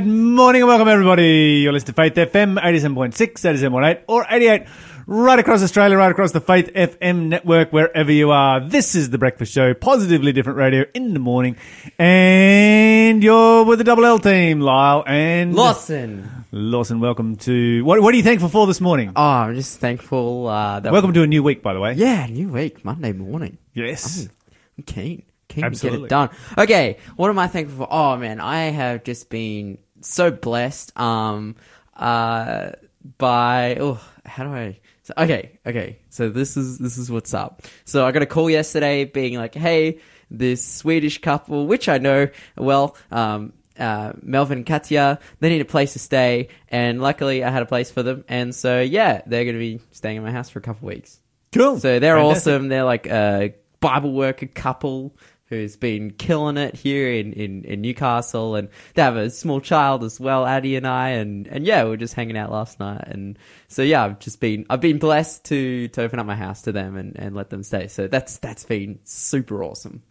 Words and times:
Good 0.00 0.08
morning 0.08 0.62
and 0.62 0.68
welcome 0.70 0.88
everybody. 0.88 1.60
You're 1.62 1.74
listening 1.74 1.92
to 1.94 2.02
Faith 2.02 2.14
FM 2.14 2.58
87.6, 2.58 3.12
87.8 3.12 4.04
or 4.08 4.24
88 4.30 4.62
right 5.06 5.38
across 5.38 5.62
Australia, 5.62 5.98
right 5.98 6.10
across 6.10 6.32
the 6.32 6.40
Faith 6.40 6.72
FM 6.72 7.28
network, 7.28 7.70
wherever 7.70 8.10
you 8.10 8.30
are. 8.30 8.60
This 8.60 8.94
is 8.94 9.10
the 9.10 9.18
breakfast 9.18 9.52
show, 9.52 9.74
positively 9.74 10.32
different 10.32 10.56
radio 10.56 10.86
in 10.94 11.12
the 11.12 11.20
morning. 11.20 11.56
And 11.98 13.22
you're 13.22 13.66
with 13.66 13.76
the 13.76 13.84
double 13.84 14.06
L 14.06 14.18
team, 14.18 14.62
Lyle 14.62 15.04
and 15.06 15.54
Lawson. 15.54 16.46
Lawson, 16.50 17.00
welcome 17.00 17.36
to 17.36 17.84
what 17.84 18.00
what 18.00 18.14
are 18.14 18.16
you 18.16 18.22
thankful 18.22 18.48
for 18.48 18.66
this 18.66 18.80
morning? 18.80 19.12
Oh, 19.14 19.22
I'm 19.22 19.54
just 19.54 19.80
thankful 19.80 20.46
uh, 20.46 20.80
that 20.80 20.94
Welcome 20.94 21.12
to 21.12 21.22
a 21.24 21.26
new 21.26 21.42
week, 21.42 21.62
by 21.62 21.74
the 21.74 21.80
way. 21.80 21.92
Yeah, 21.92 22.24
new 22.24 22.48
week, 22.48 22.86
Monday 22.86 23.12
morning. 23.12 23.58
Yes. 23.74 24.30
I'm 24.78 24.84
keen. 24.84 25.24
Keen 25.50 25.64
Absolutely. 25.64 25.96
to 25.96 26.02
get 26.02 26.06
it 26.06 26.08
done. 26.08 26.30
Okay, 26.56 26.96
what 27.16 27.28
am 27.28 27.38
I 27.38 27.48
thankful 27.48 27.84
for? 27.84 27.88
Oh 27.92 28.16
man, 28.16 28.40
I 28.40 28.70
have 28.70 29.02
just 29.02 29.28
been 29.28 29.78
so 30.00 30.30
blessed 30.30 30.98
um 30.98 31.56
uh 31.96 32.70
by 33.18 33.76
oh 33.80 34.00
how 34.24 34.44
do 34.44 34.50
I 34.50 34.80
so, 35.02 35.14
okay, 35.24 35.58
okay. 35.66 35.98
So 36.10 36.28
this 36.28 36.56
is 36.56 36.78
this 36.78 36.98
is 36.98 37.10
what's 37.10 37.34
up. 37.34 37.62
So 37.84 38.06
I 38.06 38.12
got 38.12 38.22
a 38.22 38.26
call 38.26 38.48
yesterday 38.50 39.04
being 39.04 39.36
like, 39.36 39.54
"Hey, 39.54 39.98
this 40.30 40.64
Swedish 40.64 41.20
couple, 41.20 41.66
which 41.66 41.88
I 41.88 41.98
know 41.98 42.28
well, 42.56 42.96
um 43.10 43.52
uh, 43.78 44.12
Melvin 44.20 44.58
and 44.58 44.66
Katya, 44.66 45.18
they 45.40 45.48
need 45.48 45.62
a 45.62 45.64
place 45.64 45.94
to 45.94 45.98
stay, 45.98 46.48
and 46.68 47.00
luckily 47.00 47.42
I 47.42 47.50
had 47.50 47.62
a 47.62 47.66
place 47.66 47.90
for 47.90 48.02
them, 48.02 48.24
and 48.28 48.54
so 48.54 48.80
yeah, 48.80 49.22
they're 49.26 49.44
going 49.44 49.54
to 49.54 49.60
be 49.60 49.80
staying 49.90 50.18
in 50.18 50.22
my 50.22 50.30
house 50.30 50.50
for 50.50 50.58
a 50.58 50.62
couple 50.62 50.86
weeks. 50.86 51.18
Cool. 51.52 51.80
So 51.80 51.98
they're 51.98 52.16
Fantastic. 52.16 52.52
awesome. 52.52 52.68
They're 52.68 52.84
like 52.84 53.06
a 53.06 53.54
Bible 53.80 54.12
worker 54.12 54.46
couple 54.46 55.16
who's 55.50 55.76
been 55.76 56.12
killing 56.12 56.56
it 56.56 56.74
here 56.76 57.12
in, 57.12 57.32
in, 57.34 57.64
in 57.64 57.80
Newcastle, 57.82 58.54
and 58.54 58.68
they 58.94 59.02
have 59.02 59.16
a 59.16 59.28
small 59.28 59.60
child 59.60 60.02
as 60.04 60.18
well, 60.18 60.46
Addie 60.46 60.76
and 60.76 60.86
I, 60.86 61.08
and, 61.10 61.46
and 61.48 61.66
yeah, 61.66 61.84
we 61.84 61.90
were 61.90 61.96
just 61.98 62.14
hanging 62.14 62.38
out 62.38 62.50
last 62.50 62.80
night, 62.80 63.04
and 63.06 63.38
so 63.68 63.82
yeah, 63.82 64.04
I've 64.04 64.18
just 64.20 64.40
been 64.40 64.64
I've 64.70 64.80
been 64.80 64.98
blessed 64.98 65.44
to 65.46 65.88
to 65.88 66.02
open 66.02 66.18
up 66.18 66.24
my 66.26 66.36
house 66.36 66.62
to 66.62 66.72
them 66.72 66.96
and, 66.96 67.16
and 67.18 67.34
let 67.34 67.50
them 67.50 67.62
stay. 67.62 67.88
So 67.88 68.06
that's 68.06 68.38
that's 68.38 68.64
been 68.64 69.00
super 69.04 69.62
awesome. 69.62 70.02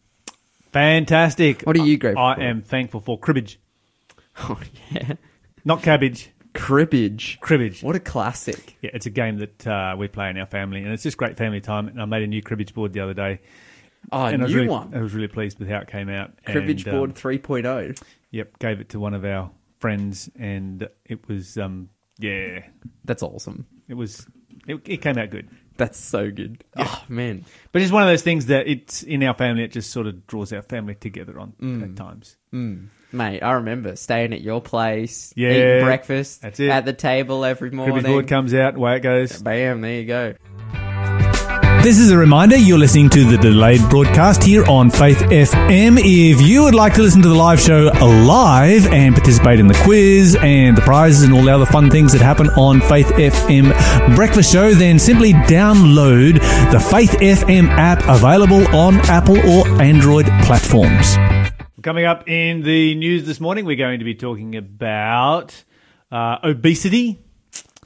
Fantastic. 0.71 1.63
What 1.63 1.75
are 1.77 1.85
you 1.85 1.97
grateful 1.97 2.23
I 2.23 2.35
for? 2.35 2.41
am 2.41 2.61
thankful 2.61 3.01
for 3.01 3.17
cribbage. 3.17 3.59
Oh 4.41 4.57
yeah, 4.91 5.13
Not 5.65 5.81
cabbage, 5.83 6.29
cribbage. 6.53 7.39
cribbage. 7.41 7.83
What 7.83 7.97
a 7.97 7.99
classic. 7.99 8.77
Yeah, 8.81 8.91
it's 8.93 9.05
a 9.05 9.09
game 9.09 9.39
that 9.39 9.67
uh, 9.67 9.95
we 9.97 10.07
play 10.07 10.29
in 10.29 10.37
our 10.37 10.45
family, 10.45 10.81
and 10.81 10.93
it's 10.93 11.03
just 11.03 11.17
great 11.17 11.35
family 11.35 11.59
time. 11.59 11.89
And 11.89 12.01
I 12.01 12.05
made 12.05 12.23
a 12.23 12.27
new 12.27 12.41
cribbage 12.41 12.73
board 12.73 12.93
the 12.93 13.01
other 13.01 13.13
day, 13.13 13.41
Oh, 14.11 14.25
and 14.25 14.41
I 14.41 14.45
was 14.45 14.51
new 14.53 14.57
really, 14.61 14.69
one. 14.69 14.93
I 14.95 15.01
was 15.01 15.13
really 15.13 15.27
pleased 15.27 15.59
with 15.59 15.69
how 15.69 15.79
it 15.79 15.87
came 15.87 16.09
out. 16.09 16.31
Cribbage 16.45 16.85
and, 16.85 16.93
um, 16.95 16.99
board 16.99 17.15
3.0. 17.15 18.01
Yep, 18.31 18.59
gave 18.59 18.79
it 18.79 18.89
to 18.89 18.99
one 18.99 19.13
of 19.13 19.23
our 19.25 19.51
friends, 19.79 20.29
and 20.37 20.87
it 21.05 21.27
was 21.27 21.57
um, 21.57 21.89
yeah, 22.17 22.63
That's 23.05 23.23
awesome. 23.23 23.65
it 23.87 23.93
was 23.93 24.25
it, 24.67 24.81
it 24.85 24.97
came 25.01 25.17
out 25.17 25.29
good. 25.29 25.49
That's 25.77 25.97
so 25.97 26.29
good. 26.29 26.63
Oh 26.75 27.03
man. 27.07 27.45
But 27.71 27.81
it's 27.81 27.91
one 27.91 28.03
of 28.03 28.09
those 28.09 28.21
things 28.23 28.47
that 28.47 28.67
it's 28.67 29.01
in 29.03 29.23
our 29.23 29.33
family. 29.33 29.63
It 29.63 29.71
just 29.71 29.91
sort 29.91 30.07
of 30.07 30.27
draws 30.27 30.51
our 30.51 30.61
family 30.61 30.95
together 30.95 31.39
on 31.39 31.53
Mm. 31.61 31.83
at 31.83 31.95
times. 31.95 32.35
Mate, 33.11 33.39
I 33.41 33.51
remember 33.53 33.95
staying 33.95 34.33
at 34.33 34.41
your 34.41 34.61
place, 34.61 35.33
Yeah, 35.37 35.51
eating 35.51 35.85
breakfast 35.85 36.41
that's 36.41 36.59
it. 36.59 36.69
at 36.69 36.83
the 36.85 36.93
table 36.93 37.45
every 37.45 37.71
morning. 37.71 37.93
Cribbage 37.95 38.11
board 38.11 38.27
comes 38.27 38.53
out, 38.53 38.75
away 38.75 38.97
it 38.97 38.99
goes. 38.99 39.41
Bam, 39.41 39.81
there 39.81 39.99
you 40.01 40.05
go. 40.05 40.33
This 41.81 41.97
is 41.97 42.11
a 42.11 42.17
reminder 42.17 42.57
you're 42.57 42.77
listening 42.77 43.09
to 43.11 43.23
the 43.23 43.37
delayed 43.37 43.79
broadcast 43.89 44.43
here 44.43 44.65
on 44.65 44.89
Faith 44.89 45.19
FM. 45.19 45.97
If 45.97 46.41
you 46.41 46.63
would 46.63 46.75
like 46.75 46.93
to 46.95 47.01
listen 47.01 47.21
to 47.21 47.29
the 47.29 47.33
live 47.33 47.61
show 47.61 47.85
live 48.25 48.85
and 48.87 49.15
participate 49.15 49.61
in 49.61 49.67
the 49.67 49.81
quiz 49.85 50.35
and 50.41 50.75
the 50.75 50.81
prizes 50.81 51.23
and 51.23 51.33
all 51.33 51.41
the 51.41 51.55
other 51.55 51.65
fun 51.65 51.89
things 51.89 52.11
that 52.11 52.19
happen 52.19 52.49
on 52.49 52.81
Faith 52.81 53.07
FM 53.07 53.73
Breakfast 54.13 54.51
Show, 54.51 54.73
then 54.73 54.99
simply 54.99 55.31
download 55.31 56.33
the 56.69 56.81
Faith 56.81 57.11
FM 57.11 57.69
app 57.69 58.03
available 58.09 58.67
on 58.75 58.95
Apple 59.09 59.37
or 59.37 59.65
Android 59.81 60.25
platforms. 60.43 61.15
Coming 61.81 62.03
up 62.03 62.27
in 62.27 62.61
the 62.61 62.93
news 62.95 63.25
this 63.25 63.39
morning, 63.39 63.63
we're 63.63 63.77
going 63.77 63.99
to 63.99 64.05
be 64.05 64.15
talking 64.15 64.57
about 64.57 65.63
uh, 66.11 66.39
obesity. 66.43 67.19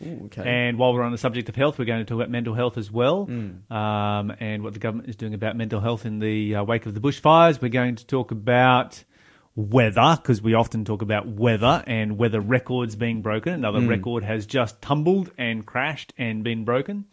Ooh, 0.01 0.23
okay. 0.25 0.43
And 0.45 0.77
while 0.77 0.93
we're 0.93 1.03
on 1.03 1.11
the 1.11 1.17
subject 1.17 1.49
of 1.49 1.55
health, 1.55 1.77
we're 1.77 1.85
going 1.85 1.99
to 1.99 2.05
talk 2.05 2.15
about 2.15 2.29
mental 2.29 2.53
health 2.53 2.77
as 2.77 2.89
well, 2.91 3.27
um, 3.69 4.33
and 4.39 4.63
what 4.63 4.73
the 4.73 4.79
government 4.79 5.09
is 5.09 5.15
doing 5.15 5.33
about 5.33 5.55
mental 5.55 5.79
health 5.79 6.05
in 6.05 6.19
the 6.19 6.55
uh, 6.55 6.63
wake 6.63 6.85
of 6.85 6.93
the 6.93 6.99
bushfires. 6.99 7.61
We're 7.61 7.69
going 7.69 7.95
to 7.97 8.05
talk 8.05 8.31
about 8.31 9.03
weather 9.55 10.17
because 10.19 10.41
we 10.41 10.55
often 10.55 10.83
talk 10.83 11.01
about 11.03 11.27
weather 11.27 11.83
and 11.85 12.17
weather 12.17 12.41
records 12.41 12.95
being 12.95 13.21
broken. 13.21 13.53
Another 13.53 13.79
record 13.87 14.23
has 14.23 14.45
just 14.47 14.81
tumbled 14.81 15.31
and 15.37 15.65
crashed 15.65 16.11
and 16.17 16.43
been 16.43 16.65
broken. 16.65 17.05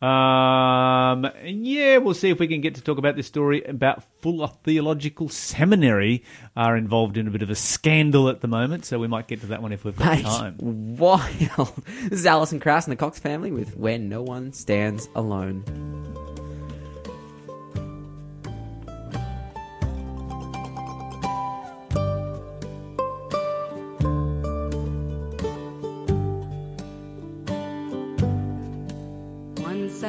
Um, 0.00 1.24
and 1.24 1.66
yeah, 1.66 1.96
we'll 1.96 2.14
see 2.14 2.30
if 2.30 2.38
we 2.38 2.46
can 2.46 2.60
get 2.60 2.76
to 2.76 2.80
talk 2.80 2.98
about 2.98 3.16
this 3.16 3.26
story 3.26 3.64
about 3.64 4.04
Fuller 4.20 4.50
Theological 4.62 5.28
Seminary 5.28 6.22
are 6.56 6.76
involved 6.76 7.16
in 7.16 7.26
a 7.26 7.30
bit 7.30 7.42
of 7.42 7.50
a 7.50 7.56
scandal 7.56 8.28
at 8.28 8.40
the 8.40 8.46
moment, 8.46 8.84
so 8.84 8.98
we 9.00 9.08
might 9.08 9.26
get 9.26 9.40
to 9.40 9.46
that 9.46 9.60
one 9.60 9.72
if 9.72 9.84
we've 9.84 9.96
got 9.96 10.16
Mate, 10.16 10.24
time. 10.24 10.54
wild. 10.60 11.82
This 12.04 12.20
is 12.20 12.26
Alison 12.26 12.60
Krauss 12.60 12.86
and 12.86 12.92
the 12.92 12.96
Cox 12.96 13.18
family 13.18 13.50
with 13.50 13.76
Where 13.76 13.98
No 13.98 14.22
One 14.22 14.52
Stands 14.52 15.08
Alone. 15.16 15.64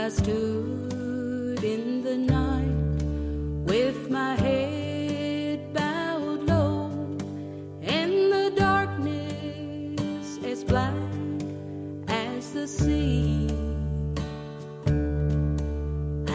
I 0.09 0.11
stood 0.11 1.63
in 1.63 2.01
the 2.01 2.17
night 2.17 3.03
with 3.63 4.09
my 4.09 4.33
head 4.33 5.71
bowed 5.71 6.41
low, 6.47 6.89
and 7.83 8.31
the 8.33 8.51
darkness 8.55 10.39
as 10.43 10.63
black 10.63 10.95
as 12.07 12.53
the 12.53 12.67
sea, 12.67 13.49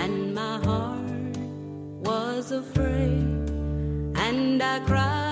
and 0.02 0.32
my 0.36 0.56
heart 0.68 1.36
was 2.08 2.52
afraid, 2.52 3.50
and 4.14 4.62
I 4.62 4.78
cried, 4.86 5.23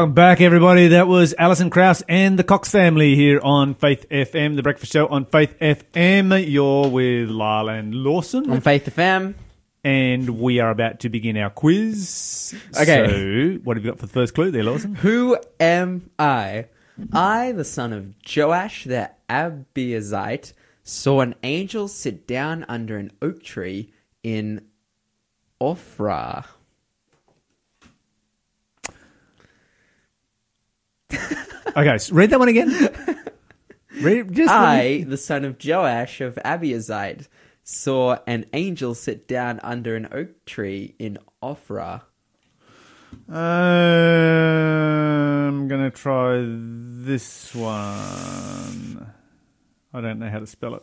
Welcome 0.00 0.14
back, 0.14 0.40
everybody. 0.40 0.88
That 0.88 1.08
was 1.08 1.34
Alison 1.36 1.68
Krauss 1.68 2.02
and 2.08 2.38
the 2.38 2.42
Cox 2.42 2.70
family 2.70 3.16
here 3.16 3.38
on 3.38 3.74
Faith 3.74 4.08
FM, 4.08 4.56
the 4.56 4.62
breakfast 4.62 4.94
show 4.94 5.06
on 5.06 5.26
Faith 5.26 5.58
FM. 5.60 6.50
You're 6.50 6.88
with 6.88 7.28
Lyle 7.28 7.68
and 7.68 7.94
Lawson, 7.94 8.50
On 8.50 8.62
Faith 8.62 8.86
FM. 8.86 9.34
and 9.84 10.40
we 10.40 10.58
are 10.58 10.70
about 10.70 11.00
to 11.00 11.10
begin 11.10 11.36
our 11.36 11.50
quiz. 11.50 12.54
Okay. 12.80 13.58
So, 13.58 13.60
what 13.62 13.76
have 13.76 13.84
you 13.84 13.90
got 13.90 14.00
for 14.00 14.06
the 14.06 14.12
first 14.12 14.34
clue 14.34 14.50
there, 14.50 14.64
Lawson? 14.64 14.94
Who 14.94 15.36
am 15.60 16.08
I? 16.18 16.68
I, 17.12 17.52
the 17.52 17.66
son 17.66 17.92
of 17.92 18.14
Joash 18.26 18.84
the 18.84 19.10
Abiezrite, 19.28 20.54
saw 20.82 21.20
an 21.20 21.34
angel 21.42 21.88
sit 21.88 22.26
down 22.26 22.64
under 22.70 22.96
an 22.96 23.12
oak 23.20 23.42
tree 23.42 23.92
in 24.22 24.66
Ophrah. 25.60 26.46
Okay, 31.76 31.98
so 31.98 32.14
read 32.14 32.30
that 32.30 32.38
one 32.38 32.48
again. 32.48 32.70
Read 34.02 34.32
just 34.32 34.50
I, 34.52 35.04
the 35.06 35.16
son 35.16 35.44
of 35.44 35.56
Joash 35.64 36.20
of 36.20 36.34
Abiezrite, 36.44 37.28
saw 37.62 38.18
an 38.26 38.46
angel 38.52 38.94
sit 38.94 39.28
down 39.28 39.60
under 39.62 39.94
an 39.94 40.08
oak 40.10 40.44
tree 40.46 40.94
in 40.98 41.18
Ophrah. 41.42 42.02
Uh, 43.30 43.34
I'm 45.48 45.68
gonna 45.68 45.90
try 45.90 46.42
this 46.44 47.54
one. 47.54 49.12
I 49.92 50.00
don't 50.00 50.18
know 50.18 50.28
how 50.28 50.38
to 50.40 50.46
spell 50.46 50.74
it. 50.76 50.82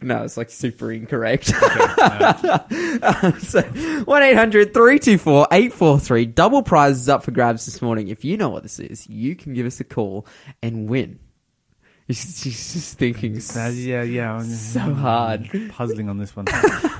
No, 0.00 0.22
it's 0.24 0.36
like 0.36 0.50
super 0.50 0.90
incorrect. 0.92 1.52
Okay, 1.54 2.58
no. 2.72 3.32
so, 3.38 3.62
1 3.62 4.22
800 4.22 4.72
324 4.74 5.48
843. 5.52 6.26
Double 6.26 6.62
prizes 6.62 7.08
up 7.08 7.22
for 7.22 7.30
grabs 7.30 7.66
this 7.66 7.82
morning. 7.82 8.08
If 8.08 8.24
you 8.24 8.36
know 8.36 8.48
what 8.48 8.62
this 8.62 8.78
is, 8.80 9.08
you 9.08 9.36
can 9.36 9.54
give 9.54 9.66
us 9.66 9.78
a 9.80 9.84
call 9.84 10.26
and 10.62 10.88
win. 10.88 11.18
She's 12.08 12.40
she's 12.42 12.72
just 12.74 12.98
thinking 12.98 13.36
Uh, 13.56 13.68
yeah, 13.68 14.02
yeah. 14.02 14.32
I'm 14.34 14.44
so 14.44 14.80
hard. 14.80 15.48
puzzling 15.70 16.08
on 16.08 16.18
this 16.18 16.34
one. 16.34 16.46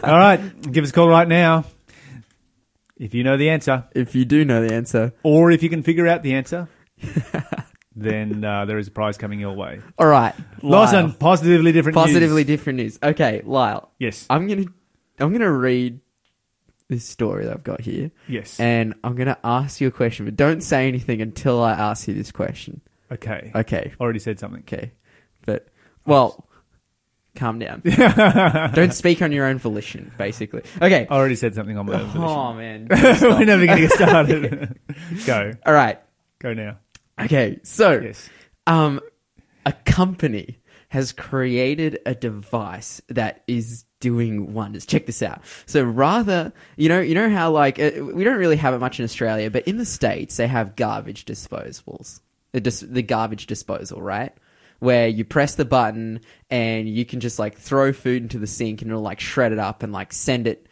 All 0.02 0.16
right, 0.18 0.40
give 0.70 0.84
us 0.84 0.90
a 0.90 0.92
call 0.92 1.08
right 1.08 1.26
now 1.28 1.64
if 2.98 3.12
you 3.14 3.24
know 3.24 3.36
the 3.36 3.50
answer, 3.50 3.84
If 3.96 4.14
you 4.14 4.24
do 4.24 4.44
know 4.44 4.64
the 4.66 4.72
answer. 4.72 5.12
or 5.24 5.50
if 5.50 5.62
you 5.62 5.68
can 5.68 5.82
figure 5.82 6.06
out 6.06 6.22
the 6.22 6.34
answer. 6.34 6.68
then 8.04 8.44
uh, 8.44 8.64
there 8.64 8.78
is 8.78 8.88
a 8.88 8.90
prize 8.90 9.16
coming 9.18 9.40
your 9.40 9.54
way. 9.54 9.80
All 9.98 10.06
right. 10.06 10.34
Lawson, 10.62 11.12
positively 11.12 11.72
different. 11.72 11.96
news. 11.96 12.04
Positively 12.04 12.44
different 12.44 12.76
news. 12.78 12.98
Okay, 13.02 13.42
Lyle. 13.44 13.90
Yes. 13.98 14.26
I'm 14.30 14.46
going 14.46 14.66
to 14.66 14.72
I'm 15.18 15.38
to 15.38 15.50
read 15.50 16.00
this 16.88 17.04
story 17.04 17.44
that 17.46 17.52
I've 17.54 17.64
got 17.64 17.80
here 17.80 18.10
Yes. 18.28 18.60
and 18.60 18.94
I'm 19.02 19.14
going 19.14 19.28
to 19.28 19.38
ask 19.44 19.80
you 19.80 19.88
a 19.88 19.90
question, 19.90 20.24
but 20.26 20.36
don't 20.36 20.60
say 20.62 20.88
anything 20.88 21.22
until 21.22 21.62
I 21.62 21.72
ask 21.72 22.06
you 22.08 22.14
this 22.14 22.30
question. 22.32 22.80
okay. 23.10 23.50
Okay. 23.54 23.92
Already 24.00 24.18
said 24.18 24.38
something. 24.38 24.60
Okay. 24.62 24.92
But 25.46 25.68
well, 26.06 26.48
calm 27.34 27.58
down. 27.58 27.80
don't 28.74 28.92
speak 28.92 29.22
on 29.22 29.32
your 29.32 29.46
own 29.46 29.58
volition, 29.58 30.12
basically. 30.18 30.62
Okay. 30.80 31.06
I 31.08 31.14
Already 31.14 31.36
said 31.36 31.54
something 31.54 31.76
on 31.78 31.86
my 31.86 31.94
own 31.94 32.06
volition. 32.08 32.22
Oh 32.24 32.52
man. 32.52 32.88
We're 32.90 33.44
never 33.44 33.64
going 33.66 33.78
to 33.80 33.88
get 33.88 33.92
started. 33.92 34.78
Go. 35.26 35.52
All 35.64 35.72
right. 35.72 36.00
Go 36.40 36.52
now. 36.54 36.78
Okay. 37.22 37.60
So, 37.62 38.00
Yes. 38.00 38.28
um, 38.66 39.00
a 39.66 39.72
company 39.72 40.58
has 40.88 41.12
created 41.12 41.98
a 42.04 42.14
device 42.14 43.00
that 43.08 43.42
is 43.46 43.84
doing 44.00 44.52
wonders. 44.52 44.84
Check 44.84 45.06
this 45.06 45.22
out. 45.22 45.40
So 45.64 45.82
rather, 45.84 46.52
you 46.76 46.88
know, 46.88 47.00
you 47.00 47.14
know 47.14 47.30
how 47.30 47.50
like 47.52 47.78
uh, 47.78 47.92
we 48.12 48.24
don't 48.24 48.36
really 48.38 48.56
have 48.56 48.74
it 48.74 48.78
much 48.78 48.98
in 48.98 49.04
Australia, 49.04 49.50
but 49.50 49.66
in 49.66 49.78
the 49.78 49.84
states 49.86 50.36
they 50.36 50.48
have 50.48 50.76
garbage 50.76 51.24
disposables. 51.24 52.20
The 52.50 52.60
dis- 52.60 52.80
the 52.80 53.02
garbage 53.02 53.46
disposal, 53.46 54.02
right? 54.02 54.32
Where 54.80 55.06
you 55.08 55.24
press 55.24 55.54
the 55.54 55.64
button 55.64 56.20
and 56.50 56.88
you 56.88 57.04
can 57.06 57.20
just 57.20 57.38
like 57.38 57.56
throw 57.56 57.92
food 57.92 58.22
into 58.24 58.38
the 58.38 58.48
sink 58.48 58.82
and 58.82 58.90
it'll 58.90 59.00
like 59.02 59.20
shred 59.20 59.52
it 59.52 59.58
up 59.60 59.82
and 59.84 59.92
like 59.92 60.12
send 60.12 60.46
it, 60.48 60.66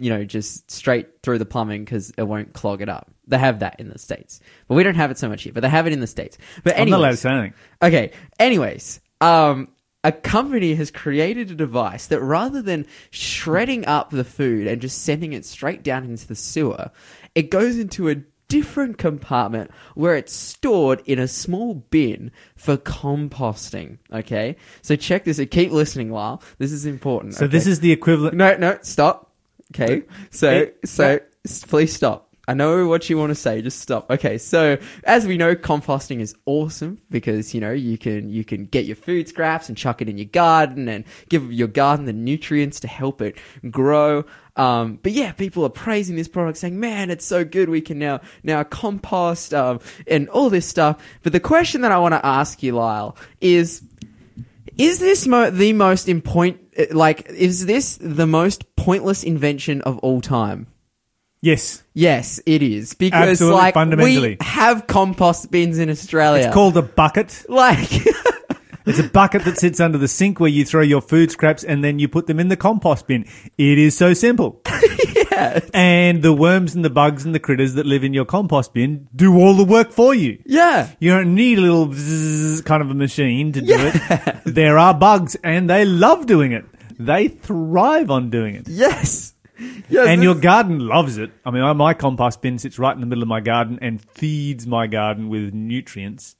you 0.00 0.10
know, 0.10 0.24
just 0.24 0.70
straight 0.70 1.22
through 1.22 1.38
the 1.38 1.44
plumbing 1.44 1.84
because 1.84 2.10
it 2.16 2.22
won't 2.22 2.52
clog 2.52 2.82
it 2.82 2.88
up. 2.88 3.10
They 3.26 3.38
have 3.38 3.60
that 3.60 3.78
in 3.78 3.88
the 3.88 3.98
states, 3.98 4.40
but 4.66 4.74
we 4.74 4.82
don't 4.82 4.96
have 4.96 5.10
it 5.10 5.18
so 5.18 5.28
much 5.28 5.42
here. 5.42 5.52
But 5.52 5.60
they 5.60 5.68
have 5.68 5.86
it 5.86 5.92
in 5.92 6.00
the 6.00 6.06
states. 6.06 6.38
But 6.64 6.78
I'm 6.78 6.90
not 6.90 7.00
allowed 7.00 7.10
to 7.10 7.16
say 7.16 7.30
anything. 7.30 7.54
Okay. 7.82 8.12
Anyways, 8.38 9.00
um, 9.20 9.68
a 10.02 10.12
company 10.12 10.74
has 10.74 10.90
created 10.90 11.50
a 11.50 11.54
device 11.54 12.06
that 12.06 12.20
rather 12.20 12.62
than 12.62 12.86
shredding 13.10 13.86
up 13.86 14.10
the 14.10 14.24
food 14.24 14.66
and 14.66 14.80
just 14.80 15.02
sending 15.02 15.32
it 15.32 15.44
straight 15.44 15.82
down 15.82 16.04
into 16.04 16.26
the 16.26 16.34
sewer, 16.34 16.90
it 17.34 17.50
goes 17.50 17.78
into 17.78 18.08
a 18.08 18.16
different 18.48 18.98
compartment 18.98 19.70
where 19.94 20.16
it's 20.16 20.34
stored 20.34 21.00
in 21.06 21.18
a 21.18 21.28
small 21.28 21.74
bin 21.74 22.32
for 22.56 22.76
composting. 22.76 23.98
Okay. 24.12 24.56
So 24.82 24.96
check 24.96 25.24
this. 25.24 25.40
Keep 25.50 25.70
listening, 25.70 26.10
while 26.10 26.42
This 26.58 26.72
is 26.72 26.84
important. 26.84 27.34
So 27.34 27.46
this 27.46 27.66
is 27.66 27.80
the 27.80 27.92
equivalent. 27.92 28.36
No, 28.36 28.56
no, 28.56 28.78
stop. 28.82 29.29
Okay. 29.74 30.02
So, 30.30 30.70
so 30.84 31.20
please 31.68 31.92
stop. 31.92 32.30
I 32.50 32.54
know 32.54 32.88
what 32.88 33.08
you 33.08 33.16
want 33.16 33.30
to 33.30 33.36
say. 33.36 33.62
Just 33.62 33.78
stop. 33.78 34.10
Okay. 34.10 34.36
So, 34.36 34.76
as 35.04 35.24
we 35.24 35.36
know, 35.36 35.54
composting 35.54 36.18
is 36.18 36.34
awesome 36.46 36.98
because 37.08 37.54
you 37.54 37.60
know 37.60 37.70
you 37.70 37.96
can 37.96 38.28
you 38.28 38.44
can 38.44 38.64
get 38.66 38.86
your 38.86 38.96
food 38.96 39.28
scraps 39.28 39.68
and 39.68 39.78
chuck 39.78 40.02
it 40.02 40.08
in 40.08 40.18
your 40.18 40.26
garden 40.26 40.88
and 40.88 41.04
give 41.28 41.52
your 41.52 41.68
garden 41.68 42.06
the 42.06 42.12
nutrients 42.12 42.80
to 42.80 42.88
help 42.88 43.22
it 43.22 43.38
grow. 43.70 44.24
Um, 44.56 44.98
but 45.00 45.12
yeah, 45.12 45.30
people 45.30 45.64
are 45.64 45.70
praising 45.70 46.16
this 46.16 46.26
product, 46.26 46.58
saying, 46.58 46.80
"Man, 46.80 47.08
it's 47.10 47.24
so 47.24 47.44
good. 47.44 47.68
We 47.68 47.80
can 47.80 48.00
now 48.00 48.20
now 48.42 48.64
compost 48.64 49.54
um, 49.54 49.78
and 50.08 50.28
all 50.30 50.50
this 50.50 50.66
stuff." 50.66 51.00
But 51.22 51.32
the 51.32 51.40
question 51.40 51.82
that 51.82 51.92
I 51.92 51.98
want 51.98 52.14
to 52.14 52.26
ask 52.26 52.64
you, 52.64 52.72
Lyle, 52.72 53.16
is 53.40 53.80
is 54.76 54.98
this 54.98 55.26
mo- 55.26 55.50
the 55.50 55.72
most 55.72 56.08
important? 56.08 56.62
Like, 56.90 57.28
is 57.28 57.66
this 57.66 57.98
the 58.00 58.26
most 58.26 58.69
pointless 58.84 59.22
invention 59.22 59.80
of 59.82 59.98
all 59.98 60.20
time? 60.20 60.66
Yes. 61.42 61.82
Yes, 61.94 62.40
it 62.46 62.62
is 62.62 62.94
because 62.94 63.30
Absolutely, 63.30 63.58
like 63.60 63.74
fundamentally. 63.74 64.36
we 64.40 64.46
have 64.46 64.86
compost 64.86 65.50
bins 65.50 65.78
in 65.78 65.88
Australia. 65.88 66.44
It's 66.46 66.54
called 66.54 66.76
a 66.76 66.82
bucket. 66.82 67.44
like 67.48 67.90
It's 68.86 68.98
a 68.98 69.04
bucket 69.08 69.44
that 69.44 69.58
sits 69.58 69.78
under 69.78 69.98
the 69.98 70.08
sink 70.08 70.40
where 70.40 70.48
you 70.50 70.64
throw 70.64 70.80
your 70.80 71.00
food 71.02 71.30
scraps 71.30 71.62
and 71.62 71.84
then 71.84 71.98
you 71.98 72.08
put 72.08 72.26
them 72.26 72.40
in 72.40 72.48
the 72.48 72.56
compost 72.56 73.06
bin. 73.06 73.24
It 73.58 73.78
is 73.78 73.96
so 73.96 74.14
simple. 74.14 74.62
yeah, 75.30 75.60
And 75.72 76.22
the 76.22 76.32
worms 76.32 76.74
and 76.74 76.84
the 76.84 76.90
bugs 76.90 77.24
and 77.24 77.34
the 77.34 77.38
critters 77.38 77.74
that 77.74 77.86
live 77.86 78.02
in 78.04 78.14
your 78.14 78.24
compost 78.24 78.72
bin 78.74 79.06
do 79.14 79.36
all 79.38 79.54
the 79.54 79.64
work 79.64 79.92
for 79.92 80.14
you. 80.14 80.42
yeah, 80.46 80.88
You 80.98 81.10
don't 81.10 81.34
need 81.34 81.58
a 81.58 81.60
little 81.60 82.62
kind 82.64 82.82
of 82.82 82.90
a 82.90 82.94
machine 82.94 83.52
to 83.52 83.60
do 83.60 83.76
it. 83.78 84.36
There 84.46 84.78
are 84.78 84.94
bugs 84.94 85.36
and 85.44 85.70
they 85.70 85.84
love 85.84 86.26
doing 86.26 86.52
it. 86.52 86.64
They 87.00 87.28
thrive 87.28 88.10
on 88.10 88.28
doing 88.28 88.54
it. 88.56 88.68
yes, 88.68 89.32
yes. 89.88 90.06
And 90.06 90.22
your 90.22 90.34
garden 90.34 90.86
loves 90.86 91.16
it. 91.16 91.30
I 91.46 91.50
mean, 91.50 91.76
my 91.76 91.94
compost 91.94 92.42
bin 92.42 92.58
sits 92.58 92.78
right 92.78 92.94
in 92.94 93.00
the 93.00 93.06
middle 93.06 93.22
of 93.22 93.28
my 93.28 93.40
garden 93.40 93.78
and 93.80 94.00
feeds 94.00 94.66
my 94.66 94.86
garden 94.86 95.30
with 95.30 95.54
nutrients. 95.54 96.36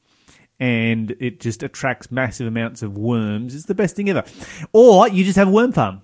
And 0.59 1.13
it 1.19 1.41
just 1.41 1.63
attracts 1.63 2.11
massive 2.11 2.47
amounts 2.47 2.83
of 2.83 2.99
worms. 2.99 3.55
It's 3.55 3.65
the 3.65 3.75
best 3.75 3.97
thing 3.97 4.11
ever. 4.11 4.25
Or 4.75 5.09
you 5.09 5.25
just 5.25 5.37
have 5.37 5.49
a 5.49 5.51
worm 5.51 5.73
farm. 5.73 6.03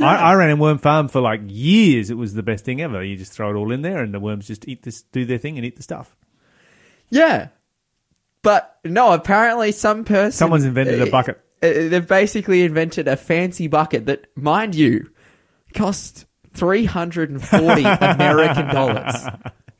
I, 0.00 0.16
I 0.16 0.34
ran 0.34 0.50
a 0.50 0.56
worm 0.56 0.78
farm 0.78 1.06
for 1.06 1.20
like 1.20 1.42
years. 1.46 2.10
It 2.10 2.16
was 2.16 2.34
the 2.34 2.42
best 2.42 2.64
thing 2.64 2.80
ever. 2.80 3.02
You 3.04 3.16
just 3.16 3.32
throw 3.32 3.50
it 3.50 3.54
all 3.54 3.70
in 3.70 3.82
there, 3.82 4.02
and 4.02 4.12
the 4.12 4.20
worms 4.20 4.48
just 4.48 4.66
eat 4.66 4.82
this, 4.82 5.02
do 5.02 5.24
their 5.24 5.38
thing, 5.38 5.56
and 5.56 5.64
eat 5.64 5.76
the 5.76 5.82
stuff. 5.82 6.16
yeah. 7.10 7.48
But 8.42 8.78
no, 8.84 9.12
apparently 9.12 9.72
some 9.72 10.04
person 10.04 10.32
Someone's 10.32 10.64
invented 10.64 11.00
a 11.00 11.06
eh, 11.06 11.10
bucket. 11.10 11.40
Uh, 11.62 11.88
they've 11.88 12.06
basically 12.06 12.62
invented 12.62 13.08
a 13.08 13.16
fancy 13.16 13.66
bucket 13.66 14.06
that, 14.06 14.26
mind 14.36 14.74
you, 14.74 15.10
costs 15.74 16.24
three 16.54 16.84
hundred 16.84 17.30
and 17.30 17.44
forty 17.44 17.84
American 18.00 18.68
dollars. 18.68 19.14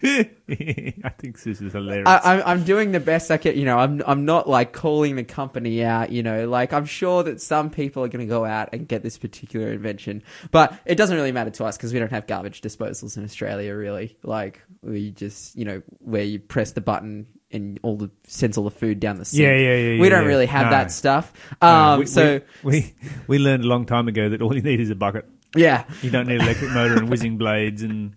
I 0.03 1.11
think 1.19 1.43
this 1.43 1.61
is 1.61 1.73
hilarious. 1.73 2.07
I, 2.07 2.21
I'm, 2.23 2.43
I'm 2.47 2.65
doing 2.65 2.93
the 2.93 3.01
best 3.01 3.33
I 3.33 3.37
can. 3.37 3.59
You 3.59 3.65
know, 3.65 3.79
I'm 3.79 4.01
I'm 4.07 4.25
not 4.25 4.49
like 4.49 4.73
calling 4.73 5.17
the 5.17 5.25
company 5.25 5.83
out. 5.83 6.13
You 6.13 6.23
know, 6.23 6.49
like 6.49 6.73
I'm 6.73 6.85
sure 6.85 7.25
that 7.25 7.41
some 7.41 7.69
people 7.69 8.05
are 8.05 8.09
going 8.09 8.25
to 8.25 8.31
go 8.31 8.45
out 8.45 8.69
and 8.73 8.87
get 8.87 9.03
this 9.03 9.19
particular 9.19 9.73
invention, 9.73 10.23
but 10.53 10.79
it 10.87 10.95
doesn't 10.95 11.17
really 11.17 11.33
matter 11.33 11.51
to 11.51 11.65
us 11.65 11.77
because 11.77 11.93
we 11.93 11.99
don't 11.99 12.13
have 12.13 12.29
garbage 12.29 12.61
disposals 12.61 13.17
in 13.17 13.25
Australia. 13.25 13.75
Really, 13.75 14.17
like 14.23 14.63
we 14.83 15.11
just 15.11 15.57
you 15.57 15.65
know 15.65 15.83
where 15.99 16.23
you 16.23 16.39
press 16.39 16.73
the 16.73 16.81
button 16.81 17.27
and 17.51 17.79
all 17.83 17.97
the 17.97 18.11
sends 18.27 18.59
all 18.59 18.65
the 18.65 18.71
food 18.71 19.01
down 19.01 19.17
the 19.17 19.25
sink. 19.25 19.41
Yeah, 19.43 19.55
yeah, 19.57 19.75
yeah, 19.75 19.89
We 20.01 20.05
yeah, 20.05 20.09
don't 20.11 20.23
yeah. 20.23 20.29
really 20.29 20.47
have 20.47 20.67
No. 20.67 20.71
that 20.73 20.93
stuff. 20.93 21.33
No, 21.63 21.69
Um, 21.69 21.99
we, 22.01 22.07
so 22.07 22.41
we, 22.63 22.73
we 22.73 22.95
we 23.27 23.39
learned 23.39 23.65
a 23.65 23.67
long 23.67 23.87
time 23.87 24.09
ago 24.09 24.29
that 24.29 24.43
all 24.43 24.55
you 24.55 24.63
need 24.63 24.81
is 24.81 24.91
a 24.91 24.95
bucket. 24.95 25.25
yeah, 25.57 25.85
You 26.03 26.11
don't 26.11 26.27
need 26.27 26.43
electric 26.43 26.73
motor 26.73 26.99
and 26.99 27.09
whizzing 27.09 27.39
blades 27.39 27.83
and 27.83 28.13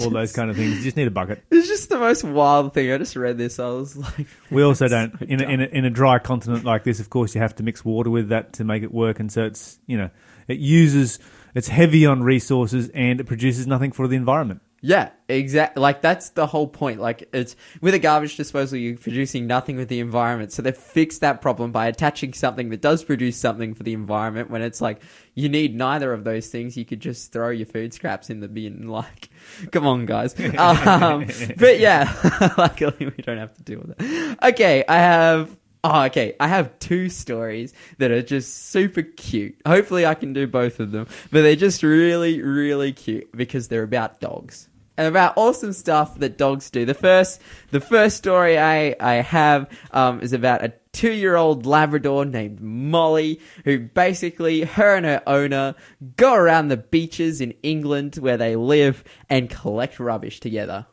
all 0.00 0.10
those 0.10 0.32
kind 0.32 0.48
of 0.48 0.54
things. 0.56 0.76
You 0.76 0.82
just 0.84 0.96
need 0.96 1.08
a 1.08 1.10
bucket. 1.10 1.42
it's 1.50 1.66
just 1.66 1.88
the 1.88 1.98
most 1.98 2.22
wild 2.22 2.72
thing. 2.72 2.92
I 2.92 2.98
just 2.98 3.16
read 3.16 3.36
this. 3.36 3.58
I 3.58 3.66
was 3.68 3.96
like, 3.96 4.28
We 4.52 4.62
also 4.62 4.86
don't 4.86 5.18
so 5.18 5.24
in 5.26 5.42
a, 5.42 5.48
in 5.48 5.60
a 5.60 5.64
in 5.64 5.84
a 5.84 5.90
dry 5.90 6.20
continent 6.20 6.64
like 6.64 6.84
this. 6.84 7.00
Of 7.00 7.10
course, 7.10 7.34
you 7.34 7.40
have 7.40 7.56
to 7.56 7.64
mix 7.64 7.84
water 7.84 8.10
with 8.10 8.28
that 8.28 8.52
to 8.54 8.64
make 8.64 8.84
it 8.84 8.92
work, 8.94 9.18
and 9.18 9.30
so 9.32 9.44
it's 9.44 9.80
you 9.88 9.96
know 9.98 10.10
it 10.46 10.58
uses 10.58 11.18
it's 11.56 11.66
heavy 11.66 12.06
on 12.06 12.22
resources 12.22 12.90
and 12.90 13.20
it 13.20 13.24
produces 13.24 13.66
nothing 13.66 13.90
for 13.90 14.06
the 14.06 14.14
environment. 14.14 14.60
Yeah, 14.80 15.10
exactly. 15.28 15.80
Like 15.80 16.02
that's 16.02 16.30
the 16.30 16.46
whole 16.46 16.68
point. 16.68 17.00
Like 17.00 17.28
it's 17.32 17.56
with 17.80 17.94
a 17.94 17.98
garbage 17.98 18.36
disposal, 18.36 18.78
you're 18.78 18.96
producing 18.96 19.46
nothing 19.48 19.76
with 19.76 19.88
the 19.88 19.98
environment. 19.98 20.52
So 20.52 20.62
they 20.62 20.70
fixed 20.70 21.20
that 21.20 21.40
problem 21.40 21.72
by 21.72 21.88
attaching 21.88 22.32
something 22.32 22.68
that 22.70 22.80
does 22.80 23.02
produce 23.02 23.36
something 23.36 23.74
for 23.74 23.82
the 23.82 23.92
environment. 23.92 24.50
When 24.50 24.62
it's 24.62 24.80
like 24.80 25.02
you 25.34 25.48
need 25.48 25.74
neither 25.74 26.12
of 26.12 26.22
those 26.22 26.46
things, 26.46 26.76
you 26.76 26.84
could 26.84 27.00
just 27.00 27.32
throw 27.32 27.50
your 27.50 27.66
food 27.66 27.92
scraps 27.92 28.30
in 28.30 28.40
the 28.40 28.48
bin. 28.48 28.88
Like, 28.98 29.28
come 29.70 29.86
on, 29.86 30.06
guys. 30.06 30.34
Um, 30.58 31.26
but 31.56 31.78
yeah, 31.78 32.12
luckily 32.58 33.06
we 33.16 33.22
don't 33.22 33.38
have 33.38 33.54
to 33.54 33.62
deal 33.62 33.80
with 33.80 33.94
it. 33.98 34.38
Okay, 34.42 34.84
I 34.88 34.96
have. 34.96 35.56
Oh, 35.84 36.04
okay. 36.04 36.34
I 36.40 36.48
have 36.48 36.78
two 36.78 37.08
stories 37.08 37.72
that 37.98 38.10
are 38.10 38.22
just 38.22 38.70
super 38.70 39.02
cute. 39.02 39.60
Hopefully, 39.66 40.04
I 40.06 40.14
can 40.14 40.32
do 40.32 40.46
both 40.46 40.80
of 40.80 40.90
them, 40.90 41.06
but 41.30 41.42
they're 41.42 41.56
just 41.56 41.82
really, 41.82 42.42
really 42.42 42.92
cute 42.92 43.30
because 43.36 43.68
they're 43.68 43.84
about 43.84 44.20
dogs 44.20 44.68
and 44.96 45.06
about 45.06 45.34
awesome 45.36 45.72
stuff 45.72 46.18
that 46.18 46.36
dogs 46.36 46.70
do. 46.70 46.84
The 46.84 46.94
first, 46.94 47.40
the 47.70 47.80
first 47.80 48.16
story 48.16 48.58
I 48.58 48.96
I 48.98 49.14
have 49.14 49.70
um, 49.92 50.20
is 50.20 50.32
about 50.32 50.64
a 50.64 50.72
two-year-old 50.92 51.64
Labrador 51.64 52.24
named 52.24 52.60
Molly, 52.60 53.40
who 53.64 53.78
basically 53.78 54.62
her 54.62 54.96
and 54.96 55.06
her 55.06 55.22
owner 55.28 55.76
go 56.16 56.34
around 56.34 56.68
the 56.68 56.76
beaches 56.76 57.40
in 57.40 57.52
England 57.62 58.16
where 58.16 58.36
they 58.36 58.56
live 58.56 59.04
and 59.30 59.48
collect 59.48 60.00
rubbish 60.00 60.40
together 60.40 60.86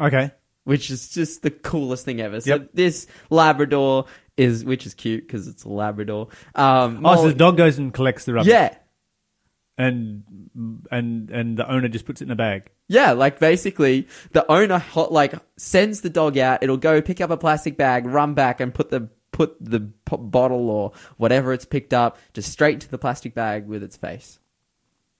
Okay. 0.00 0.30
Which 0.64 0.90
is 0.90 1.08
just 1.10 1.42
the 1.42 1.50
coolest 1.50 2.04
thing 2.04 2.20
ever. 2.20 2.40
So 2.40 2.50
Yep. 2.50 2.70
this 2.74 3.06
Labrador 3.30 4.06
is, 4.36 4.64
which 4.64 4.86
is 4.86 4.94
cute 4.94 5.26
because 5.26 5.48
it's 5.48 5.64
a 5.64 5.68
Labrador. 5.68 6.28
Um, 6.54 7.04
Oh, 7.04 7.14
so 7.16 7.22
Molly- 7.22 7.28
the 7.32 7.38
dog 7.38 7.56
goes 7.56 7.78
and 7.78 7.92
collects 7.92 8.24
the 8.24 8.34
rubbish. 8.34 8.50
yeah, 8.52 8.74
And 9.78 10.22
and 10.90 11.30
and 11.30 11.56
the 11.56 11.70
owner 11.70 11.88
just 11.88 12.04
puts 12.04 12.20
it 12.20 12.24
in 12.26 12.30
a 12.30 12.36
bag. 12.36 12.70
yeah. 12.88 13.12
Like 13.12 13.38
basically, 13.38 14.06
the 14.32 14.50
owner 14.50 14.78
hot 14.78 15.10
like 15.12 15.34
sends 15.56 16.02
the 16.02 16.10
dog 16.10 16.36
out. 16.36 16.62
It'll 16.62 16.76
go 16.76 17.00
pick 17.00 17.20
up 17.20 17.30
a 17.30 17.36
plastic 17.38 17.76
bag, 17.78 18.04
run 18.06 18.34
back, 18.34 18.60
and 18.60 18.74
put 18.74 18.90
the 18.90 19.08
put 19.32 19.56
the 19.60 19.80
p- 20.04 20.16
bottle 20.18 20.68
or 20.68 20.92
whatever 21.16 21.52
it's 21.54 21.64
picked 21.64 21.94
up 21.94 22.18
just 22.34 22.50
straight 22.52 22.74
into 22.74 22.88
the 22.88 22.98
plastic 22.98 23.32
bag 23.34 23.66
with 23.66 23.82
its 23.82 23.96
face. 23.96 24.38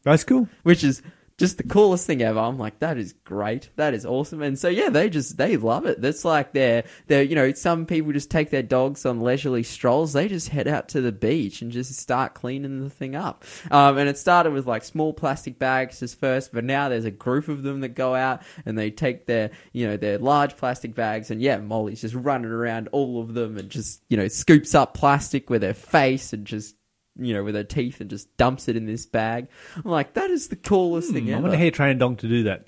That's 0.03 0.25
cool. 0.25 0.49
which 0.63 0.83
is 0.85 1.01
just 1.41 1.57
the 1.57 1.65
coolest 1.65 2.07
thing 2.07 2.21
ever. 2.21 2.39
I'm 2.39 2.59
like, 2.59 2.81
that 2.81 2.99
is 2.99 3.15
great. 3.25 3.71
That 3.77 3.95
is 3.95 4.05
awesome. 4.05 4.43
And 4.43 4.59
so 4.59 4.69
yeah, 4.69 4.91
they 4.91 5.09
just 5.09 5.39
they 5.39 5.57
love 5.57 5.87
it. 5.87 5.99
That's 6.03 6.23
like 6.23 6.53
they're 6.53 6.85
you 7.09 7.35
know 7.35 7.53
some 7.55 7.87
people 7.87 8.13
just 8.13 8.31
take 8.31 8.51
their 8.51 8.63
dogs 8.63 9.07
on 9.07 9.23
leisurely 9.23 9.63
strolls. 9.63 10.13
They 10.13 10.29
just 10.29 10.51
head 10.51 10.69
out 10.69 10.91
to 10.91 11.01
the 11.01 11.13
beach 11.13 11.63
and 11.63 11.73
just 11.73 11.95
start 11.95 12.35
cleaning 12.35 12.85
the 12.85 12.91
thing 12.91 13.17
up. 13.17 13.45
Um, 13.71 13.97
and 13.97 14.07
it 14.07 14.19
started 14.19 14.53
with 14.53 14.67
like 14.67 14.85
small 14.85 15.15
plastic 15.15 15.59
bags 15.59 16.03
as 16.03 16.13
first, 16.13 16.53
but 16.53 16.63
now 16.63 16.91
there's 16.91 17.07
a 17.07 17.11
group 17.11 17.49
of 17.49 17.63
them 17.63 17.81
that 17.81 17.95
go 17.95 18.15
out 18.15 18.43
and 18.67 18.77
they 18.77 18.91
take 18.91 19.25
their 19.25 19.51
you 19.73 19.87
know 19.87 19.97
their 19.97 20.19
large 20.19 20.59
plastic 20.59 20.95
bags 20.95 21.31
and 21.31 21.41
yeah, 21.41 21.57
Molly's 21.57 22.03
just 22.03 22.15
running 22.15 22.51
around 22.51 22.89
all 22.93 23.23
of 23.23 23.33
them 23.33 23.57
and 23.57 23.71
just 23.71 24.03
you 24.11 24.19
know 24.19 24.29
scoops 24.29 24.75
up 24.75 24.93
plastic 24.93 25.49
with 25.49 25.63
her 25.63 25.73
face 25.73 26.35
and 26.35 26.47
just 26.47 26.77
you 27.19 27.35
know, 27.35 27.45
with 27.45 27.55
her 27.55 27.65
teeth 27.65 28.01
and 28.01 28.11
just 28.11 28.37
dumps 28.37 28.69
it 28.69 28.77
in 28.77 28.87
this 28.87 29.07
bag. 29.07 29.49
I'm 29.77 29.91
like, 29.91 30.15
that 30.15 30.31
is 30.31 30.49
the 30.49 30.57
coolest 30.57 31.13
thing 31.13 31.29
I 31.29 31.33
ever. 31.33 31.43
wonder 31.43 31.57
how 31.57 31.65
you 31.65 31.71
train 31.71 31.97
a 31.97 31.99
dog 31.99 32.19
to 32.19 32.29
do 32.29 32.45
that. 32.45 32.67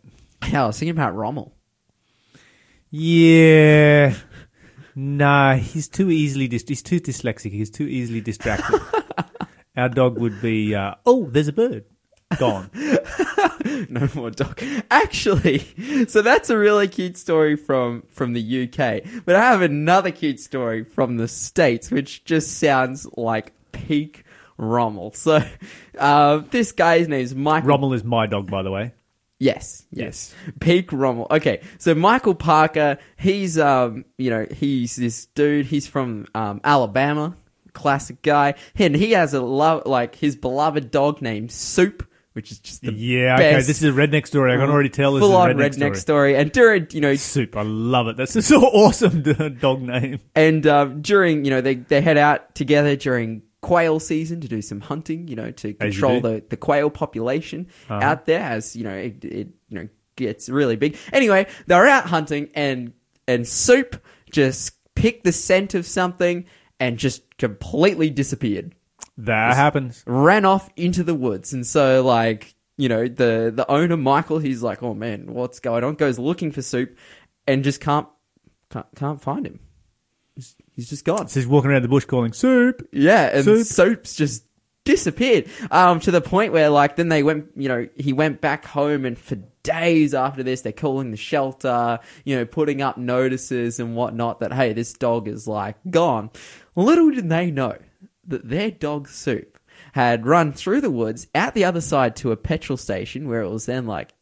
Yeah, 0.48 0.64
I 0.64 0.66
was 0.66 0.78
thinking 0.78 0.96
about 0.96 1.14
Rommel. 1.14 1.54
Yeah. 2.90 4.14
Nah, 4.94 5.54
he's 5.54 5.88
too 5.88 6.10
easily 6.10 6.48
dis- 6.48 6.64
he's 6.68 6.82
too 6.82 7.00
dyslexic. 7.00 7.52
He's 7.52 7.70
too 7.70 7.86
easily 7.86 8.20
distracted. 8.20 8.80
Our 9.76 9.88
dog 9.88 10.18
would 10.18 10.42
be 10.42 10.74
uh, 10.74 10.96
oh, 11.06 11.28
there's 11.30 11.48
a 11.48 11.52
bird. 11.52 11.84
Gone. 12.38 12.70
no 13.88 14.08
more 14.14 14.30
dog. 14.30 14.62
Actually, 14.90 16.06
so 16.08 16.22
that's 16.22 16.50
a 16.50 16.58
really 16.58 16.88
cute 16.88 17.16
story 17.16 17.56
from 17.56 18.04
from 18.10 18.34
the 18.34 18.64
UK. 18.64 19.22
But 19.24 19.36
I 19.36 19.40
have 19.40 19.62
another 19.62 20.10
cute 20.10 20.40
story 20.40 20.84
from 20.84 21.16
the 21.16 21.28
States, 21.28 21.90
which 21.90 22.24
just 22.24 22.58
sounds 22.58 23.06
like 23.16 23.52
peak 23.72 24.24
Rommel. 24.62 25.12
So, 25.16 25.42
uh, 25.98 26.38
this 26.50 26.72
guy's 26.72 27.08
name 27.08 27.20
is 27.20 27.34
Michael 27.34 27.68
Rommel 27.68 27.92
is 27.94 28.04
my 28.04 28.26
dog, 28.26 28.50
by 28.50 28.62
the 28.62 28.70
way. 28.70 28.92
Yes, 29.38 29.84
yes. 29.90 30.32
Peak 30.60 30.92
Rommel. 30.92 31.26
Okay, 31.30 31.62
so 31.78 31.94
Michael 31.96 32.34
Parker, 32.36 32.98
he's 33.16 33.58
um, 33.58 34.04
you 34.16 34.30
know, 34.30 34.46
he's 34.52 34.94
this 34.96 35.26
dude. 35.26 35.66
He's 35.66 35.86
from 35.88 36.26
um, 36.34 36.60
Alabama, 36.62 37.36
classic 37.72 38.22
guy, 38.22 38.54
and 38.76 38.94
he 38.94 39.12
has 39.12 39.34
a 39.34 39.40
love 39.42 39.82
like 39.86 40.14
his 40.14 40.36
beloved 40.36 40.92
dog 40.92 41.20
named 41.22 41.50
Soup, 41.50 42.06
which 42.34 42.52
is 42.52 42.60
just 42.60 42.82
the 42.82 42.92
Yeah, 42.92 43.34
okay. 43.34 43.54
This 43.56 43.82
is 43.82 43.84
a 43.84 43.88
redneck 43.90 44.28
story. 44.28 44.52
I 44.52 44.56
can 44.58 44.70
already 44.70 44.90
tell 44.90 45.14
this 45.14 45.22
is 45.24 45.28
full 45.28 45.36
a 45.36 45.40
on 45.40 45.50
redneck, 45.56 45.70
redneck 45.70 45.96
story. 45.96 45.96
story. 45.96 46.36
And 46.36 46.52
during 46.52 46.86
you 46.92 47.00
know, 47.00 47.14
Soup. 47.16 47.56
I 47.56 47.62
love 47.62 48.06
it. 48.06 48.16
That's 48.16 48.34
just 48.34 48.48
so 48.48 48.60
awesome 48.60 49.22
dog 49.60 49.82
name. 49.82 50.20
and 50.36 50.64
um, 50.68 51.02
during 51.02 51.44
you 51.44 51.50
know 51.50 51.60
they 51.60 51.74
they 51.74 52.00
head 52.00 52.16
out 52.16 52.54
together 52.54 52.94
during 52.94 53.42
quail 53.62 53.98
season 54.00 54.40
to 54.40 54.48
do 54.48 54.60
some 54.60 54.80
hunting 54.80 55.26
you 55.28 55.36
know 55.36 55.50
to 55.52 55.72
control 55.72 56.20
the, 56.20 56.44
the 56.50 56.56
quail 56.56 56.90
population 56.90 57.66
Uh-huh. 57.88 58.00
out 58.04 58.26
there 58.26 58.40
as 58.42 58.76
you 58.76 58.84
know 58.84 58.94
it, 58.94 59.24
it 59.24 59.48
you 59.68 59.78
know 59.78 59.88
gets 60.16 60.48
really 60.50 60.76
big. 60.76 60.96
Anyway 61.12 61.46
they're 61.66 61.86
out 61.86 62.04
hunting 62.06 62.50
and 62.54 62.92
and 63.26 63.46
soup 63.48 63.96
just 64.30 64.74
picked 64.94 65.24
the 65.24 65.32
scent 65.32 65.74
of 65.74 65.86
something 65.86 66.44
and 66.80 66.98
just 66.98 67.22
completely 67.38 68.10
disappeared. 68.10 68.74
That 69.16 69.54
happens. 69.56 70.02
ran 70.06 70.44
off 70.44 70.68
into 70.76 71.02
the 71.04 71.14
woods. 71.14 71.52
And 71.52 71.66
so 71.66 72.04
like 72.04 72.54
you 72.76 72.88
know 72.88 73.06
the 73.06 73.52
the 73.54 73.70
owner 73.70 73.96
michael 73.96 74.38
he's 74.38 74.62
like 74.62 74.82
oh 74.82 74.92
man 74.94 75.32
what's 75.32 75.60
going 75.60 75.84
on? 75.84 75.94
Goes 75.94 76.18
looking 76.18 76.50
for 76.50 76.62
soup 76.62 76.96
and 77.46 77.62
just 77.62 77.80
can't 77.80 78.08
can't, 78.70 78.86
can't 78.96 79.20
find 79.20 79.46
him 79.46 79.60
he's, 80.36 80.88
just 80.88 81.04
gone 81.04 81.28
So 81.28 81.40
he's 81.40 81.46
walking 81.46 81.70
around 81.70 81.82
the 81.82 81.88
bush 81.88 82.04
calling 82.04 82.32
soup. 82.32 82.86
yeah, 82.92 83.30
and 83.34 83.44
Soup. 83.44 83.66
Soup's 83.66 84.14
just 84.14 84.44
disappeared. 84.84 85.46
Um, 85.70 86.00
to 86.00 86.10
the 86.10 86.20
point 86.20 86.52
where 86.52 86.68
like 86.68 86.96
then 86.96 87.08
they 87.08 87.22
went, 87.22 87.46
you 87.56 87.68
know, 87.68 87.88
he 87.96 88.12
went 88.12 88.40
back 88.40 88.64
home 88.64 89.04
and 89.04 89.16
for 89.18 89.36
days 89.62 90.12
after 90.12 90.42
this 90.42 90.62
they're 90.62 90.72
calling 90.72 91.10
the 91.12 91.16
shelter, 91.16 92.00
you 92.24 92.34
know, 92.36 92.44
putting 92.44 92.82
up 92.82 92.98
notices 92.98 93.78
and 93.78 93.94
whatnot 93.94 94.40
that 94.40 94.52
hey, 94.52 94.72
this 94.72 94.92
dog 94.92 95.28
is 95.28 95.46
like 95.46 95.76
gone. 95.90 96.30
Little 96.74 97.10
did 97.10 97.28
they 97.28 97.50
know 97.50 97.76
that 98.26 98.48
their 98.48 98.70
dog 98.70 99.08
soup 99.08 99.58
had 99.92 100.26
run 100.26 100.52
through 100.52 100.80
the 100.80 100.90
woods 100.90 101.26
out 101.34 101.54
the 101.54 101.64
other 101.64 101.80
side 101.80 102.16
to 102.16 102.32
a 102.32 102.36
petrol 102.36 102.76
station 102.76 103.28
where 103.28 103.42
it 103.42 103.50
was 103.50 103.66
then 103.66 103.86
like 103.86 104.14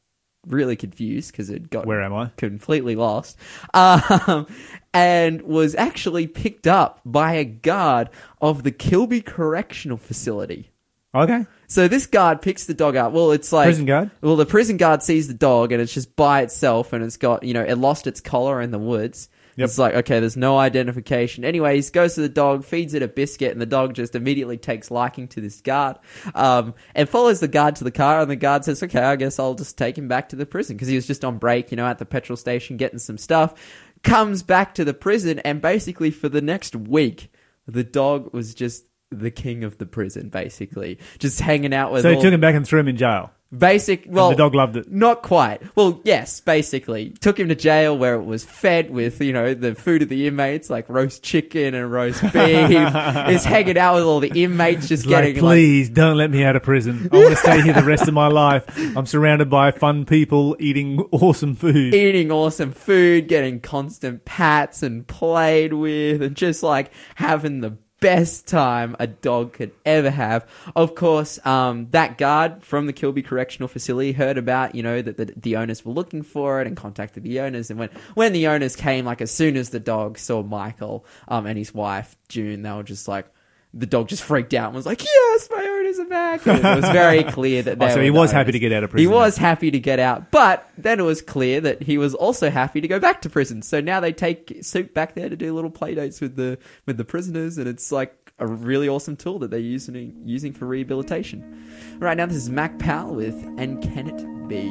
really 0.47 0.75
confused 0.75 1.31
because 1.31 1.49
it 1.51 1.71
got 1.71 1.87
Where 1.87 2.03
am 2.03 2.13
I? 2.15 2.31
completely 2.37 2.97
lost, 2.97 3.39
um, 3.75 4.47
and 4.93 5.43
was 5.43 5.75
actually 5.75 6.27
picked 6.27 6.67
up 6.67 7.01
by 7.05 7.35
a 7.35 7.45
guard 7.45 8.11
of 8.41 8.63
the 8.63 8.73
Kilby 8.73 9.21
Correctional 9.21 9.97
Facility. 9.97 10.71
Okay. 11.15 11.47
So 11.67 11.89
this 11.89 12.07
guard 12.07 12.41
picks 12.43 12.67
the 12.67 12.75
dog 12.75 12.97
up. 12.97 13.13
Well, 13.13 13.33
it's 13.33 13.53
like 13.53 13.67
Prison 13.67 13.85
guard? 13.87 14.11
Well, 14.21 14.37
the 14.37 14.47
prison 14.47 14.77
guard 14.77 15.03
sees 15.03 15.29
the 15.29 15.35
dog 15.35 15.73
and 15.73 15.83
it's 15.83 15.93
just 15.93 16.15
by 16.17 16.43
itself, 16.43 16.93
and 16.93 17.05
it's 17.05 17.17
got 17.17 17.43
you 17.43 17.55
know 17.55 17.63
it 17.63 17.77
lost 17.77 18.07
its 18.07 18.21
collar 18.21 18.61
in 18.61 18.71
the 18.71 18.79
woods. 18.79 19.29
Yep. 19.57 19.69
It's 19.69 19.79
like 19.79 19.95
okay, 19.95 20.21
there's 20.21 20.37
no 20.37 20.57
identification. 20.57 21.45
Anyways, 21.45 21.91
goes 21.91 22.15
to 22.15 22.21
the 22.21 22.29
dog, 22.29 22.65
feeds 22.65 22.95
it 22.95 23.03
a 23.03 23.09
biscuit, 23.09 23.53
and 23.53 23.61
the 23.61 23.67
dog 23.67 23.95
just 23.95 24.15
immediately 24.15 24.57
takes 24.57 24.91
liking 24.91 25.27
to 25.29 25.41
this 25.41 25.61
guard, 25.61 25.99
um, 26.35 26.75
and 26.95 27.09
follows 27.09 27.41
the 27.41 27.49
guard 27.49 27.77
to 27.77 27.85
the 27.85 27.91
car. 27.91 28.21
And 28.21 28.31
the 28.31 28.37
guard 28.37 28.65
says, 28.65 28.83
"Okay, 28.83 29.01
I 29.03 29.17
guess 29.17 29.39
I'll 29.39 29.55
just 29.55 29.77
take 29.77 29.99
him 29.99 30.07
back 30.07 30.29
to 30.31 30.37
the 30.37 30.47
prison 30.47 30.77
because 30.77 30.89
he 30.89 30.95
was 30.95 31.07
just 31.07 31.25
on 31.25 31.39
break, 31.39 31.73
you 31.73 31.77
know, 31.77 31.87
at 31.87 31.99
the 31.99 32.07
petrol 32.07 32.37
station 32.37 32.77
getting 32.77 33.01
some 33.01 33.19
stuff." 33.19 33.55
Comes 34.03 34.43
back 34.43 34.75
to 34.75 34.85
the 34.85 34.95
prison, 34.95 35.39
and 35.41 35.61
basically 35.61 36.11
for 36.11 36.29
the 36.29 36.41
next 36.41 36.75
week, 36.75 37.31
the 37.67 37.85
dog 37.85 38.33
was 38.33 38.55
just 38.55 38.85
the 39.11 39.31
king 39.31 39.65
of 39.65 39.79
the 39.79 39.87
prison, 39.87 40.29
basically, 40.29 40.99
just 41.19 41.41
hanging 41.41 41.75
out 41.75 41.93
with. 41.93 42.03
So 42.03 42.11
he 42.11 42.17
all- 42.17 42.23
took 42.23 42.33
him 42.33 42.41
back 42.41 42.55
and 42.55 42.67
threw 42.67 42.81
him 42.81 42.89
in 42.89 42.97
jail. 42.97 43.33
Basic. 43.57 44.05
Well, 44.07 44.31
the 44.31 44.37
dog 44.37 44.55
loved 44.55 44.77
it. 44.77 44.91
Not 44.93 45.23
quite. 45.23 45.61
Well, 45.75 46.01
yes, 46.05 46.41
basically. 46.41 47.11
Took 47.21 47.41
him 47.41 47.49
to 47.49 47.57
jail 47.57 47.99
where 47.99 48.15
it 48.15 48.23
was 48.25 48.45
fed 48.45 48.91
with, 48.91 49.21
you 49.21 49.33
know, 49.33 49.55
the 49.55 49.75
food 49.75 50.03
of 50.03 50.09
the 50.09 50.29
inmates, 50.29 50.71
like 50.71 50.89
roast 50.89 51.25
chicken 51.25 51.75
and 51.75 51.91
roast 51.91 52.23
beef. 52.33 52.33
Is 52.33 53.45
hanging 53.45 53.77
out 53.77 53.97
with 53.97 54.05
all 54.05 54.21
the 54.21 54.31
inmates, 54.41 54.87
just 54.87 55.05
Like, 55.05 55.25
getting 55.25 55.35
like, 55.43 55.55
please 55.55 55.89
don't 55.89 56.17
let 56.17 56.31
me 56.31 56.45
out 56.45 56.55
of 56.55 56.63
prison. 56.63 57.09
I 57.11 57.17
want 57.17 57.31
to 57.31 57.37
stay 57.37 57.61
here 57.63 57.73
the 57.73 57.83
rest 57.83 58.07
of 58.07 58.15
my 58.15 58.29
life. 58.29 58.65
I'm 58.97 59.07
surrounded 59.07 59.51
by 59.51 59.73
fun 59.73 60.05
people 60.05 60.57
eating 60.61 61.01
awesome 61.11 61.57
food. 61.57 61.93
eating 61.93 62.31
awesome 62.31 62.71
food, 62.71 63.27
getting 63.27 63.59
constant 63.59 64.25
pats 64.25 64.85
and 64.85 65.05
played 65.09 65.73
with, 65.73 66.23
and 66.23 66.37
just 66.37 66.63
like 66.63 66.93
having 67.17 67.61
the 67.63 67.77
best 68.01 68.49
time 68.49 68.97
a 68.99 69.07
dog 69.07 69.53
could 69.53 69.73
ever 69.85 70.11
have. 70.11 70.49
Of 70.75 70.95
course, 70.95 71.45
um, 71.47 71.89
that 71.91 72.19
guard 72.19 72.65
from 72.65 72.87
the 72.87 72.93
Kilby 72.93 73.23
Correctional 73.23 73.69
Facility 73.69 74.13
heard 74.13 74.39
about, 74.39 74.75
you 74.75 74.83
know, 74.83 75.01
that 75.03 75.17
the, 75.17 75.33
the 75.37 75.57
owners 75.57 75.85
were 75.85 75.93
looking 75.93 76.23
for 76.23 76.61
it 76.61 76.67
and 76.67 76.77
contacted 76.77 77.23
the 77.23 77.41
owners. 77.41 77.71
And 77.71 77.79
when, 77.79 77.91
when 78.15 78.33
the 78.33 78.49
owners 78.49 78.75
came, 78.75 79.05
like 79.05 79.21
as 79.21 79.31
soon 79.31 79.57
as 79.57 79.71
the 79.71 79.81
dog 79.81 80.19
saw 80.19 80.43
Michael 80.43 81.05
um, 81.29 81.47
and 81.47 81.59
his 81.59 81.73
wife 81.75 82.17
June, 82.29 82.63
they 82.63 82.73
were 82.73 82.83
just 82.83 83.07
like, 83.07 83.27
the 83.73 83.87
dog 83.87 84.09
just 84.09 84.23
freaked 84.23 84.53
out 84.55 84.67
and 84.67 84.75
was 84.75 84.87
like, 84.87 85.05
"Yes, 85.05 85.49
my 85.51 85.59
owners 85.63 85.81
prison 85.91 86.09
back. 86.09 86.47
And 86.47 86.59
it 86.59 86.77
was 86.83 86.91
very 86.93 87.23
clear 87.33 87.63
that 87.63 87.79
Oh, 87.81 87.89
so 87.89 87.97
were 87.97 88.03
he 88.03 88.09
the 88.11 88.15
was 88.15 88.31
happy 88.33 88.47
owners. 88.49 88.53
to 88.53 88.59
get 88.61 88.73
out 88.73 88.85
of 88.85 88.91
prison. 88.91 89.03
He 89.11 89.13
was 89.15 89.37
happy 89.37 89.71
to 89.71 89.79
get 89.81 89.99
out, 89.99 90.31
but 90.31 90.69
then 90.79 91.01
it 91.01 91.03
was 91.03 91.21
clear 91.23 91.61
that 91.63 91.83
he 91.83 91.99
was 91.99 92.15
also 92.15 92.51
happy 92.51 92.81
to 92.81 92.89
go 92.89 92.99
back 93.01 93.23
to 93.23 93.31
prison. 93.31 93.63
So 93.63 93.81
now 93.81 93.99
they 94.01 94.13
take 94.13 94.59
Soup 94.63 94.93
back 94.95 95.15
there 95.15 95.29
to 95.29 95.37
do 95.37 95.53
little 95.55 95.71
play 95.71 95.95
dates 95.95 96.21
with 96.21 96.37
the 96.37 96.59
with 96.87 96.97
the 96.97 97.05
prisoners, 97.05 97.59
and 97.59 97.67
it's 97.69 97.91
like 97.93 98.15
a 98.39 98.47
really 98.47 98.89
awesome 98.89 99.17
tool 99.17 99.39
that 99.41 99.51
they're 99.51 99.59
using 99.61 100.23
using 100.25 100.53
for 100.53 100.67
rehabilitation. 100.67 101.67
Right 101.99 102.17
now, 102.17 102.27
this 102.27 102.37
is 102.37 102.51
Mac 102.51 102.79
Powell 102.79 103.15
with 103.15 103.35
"And 103.59 103.83
Can 103.83 104.09
It 104.09 104.49
Be." 104.49 104.69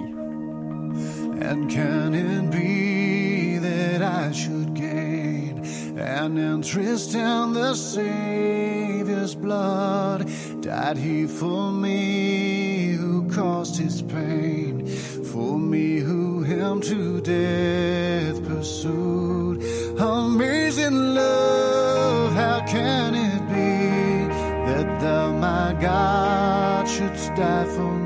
And 1.42 1.70
can 1.70 2.14
it 2.16 2.52
be 2.52 3.58
that 3.60 4.02
I 4.02 4.32
should 4.32 4.74
gain 4.74 5.09
an 6.00 6.38
interest 6.38 7.14
in 7.14 7.54
the 7.54 7.76
Savior's 7.76 9.36
blood? 9.36 10.30
Died 10.62 10.98
he 10.98 11.28
for 11.28 11.72
me 11.72 12.94
who 12.94 13.30
caused 13.30 13.78
his 13.78 14.02
pain? 14.02 14.88
For 15.32 15.60
me 15.60 16.00
who 16.00 16.44
him 16.44 16.82
to 16.82 17.22
death 17.22 18.44
pursued? 18.48 19.64
Amazing 20.00 21.14
love, 21.14 22.34
how 22.34 22.66
can 22.66 23.16
it 23.16 23.48
be 23.50 24.28
that 24.72 25.00
thou, 25.02 25.32
my 25.34 25.76
God, 25.80 26.88
shouldst 26.88 27.36
die 27.36 27.66
for 27.66 27.94
me? 27.94 27.99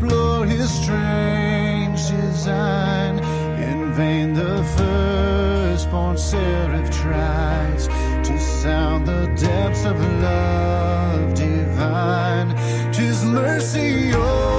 Explore 0.00 0.46
his 0.46 0.70
strange 0.70 2.00
design? 2.08 3.18
In 3.58 3.92
vain 3.92 4.32
the 4.32 4.64
firstborn 4.76 6.16
seraph 6.16 6.90
tries 6.90 7.86
to 8.26 8.38
sound 8.38 9.06
the 9.06 9.26
depths 9.36 9.84
of 9.84 10.00
love 10.22 11.34
divine. 11.34 12.48
Tis 12.92 13.24
mercy, 13.24 14.12
oh, 14.14 14.49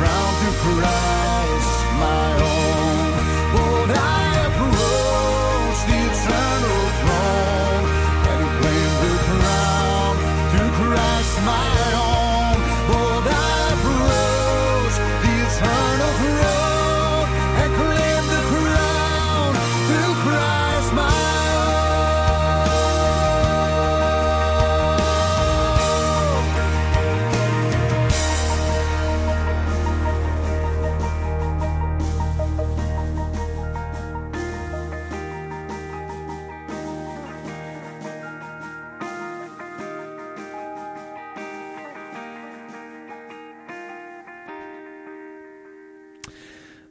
claim 0.00 0.34
to 0.40 0.50
crown 0.60 1.19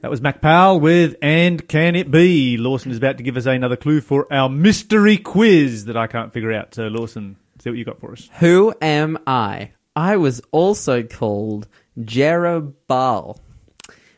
That 0.10 0.14
was 0.14 0.22
Mac 0.24 0.42
Powell 0.42 0.80
with 0.80 1.18
And 1.22 1.68
Can 1.68 1.96
It 1.96 2.10
Be? 2.10 2.58
Lawson 2.58 2.90
is 2.90 2.98
about 2.98 3.18
to 3.20 3.24
give 3.24 3.38
us 3.38 3.46
another 3.46 3.76
clue 3.76 4.02
for 4.02 4.26
our 4.34 4.50
mystery 4.50 5.18
quiz 5.20 5.86
that 5.86 5.96
I 5.96 6.08
can't 6.08 6.34
figure 6.34 6.52
out. 6.52 6.74
So, 6.74 6.88
Lawson, 6.88 7.36
See 7.60 7.70
what 7.70 7.78
you 7.78 7.86
got 7.86 8.00
for 8.00 8.14
us. 8.14 8.28
Who 8.40 8.74
am 8.82 9.20
I? 9.28 9.70
I 9.96 10.18
was 10.18 10.42
also 10.50 11.04
called 11.04 11.68
Jerubbaal, 12.00 13.38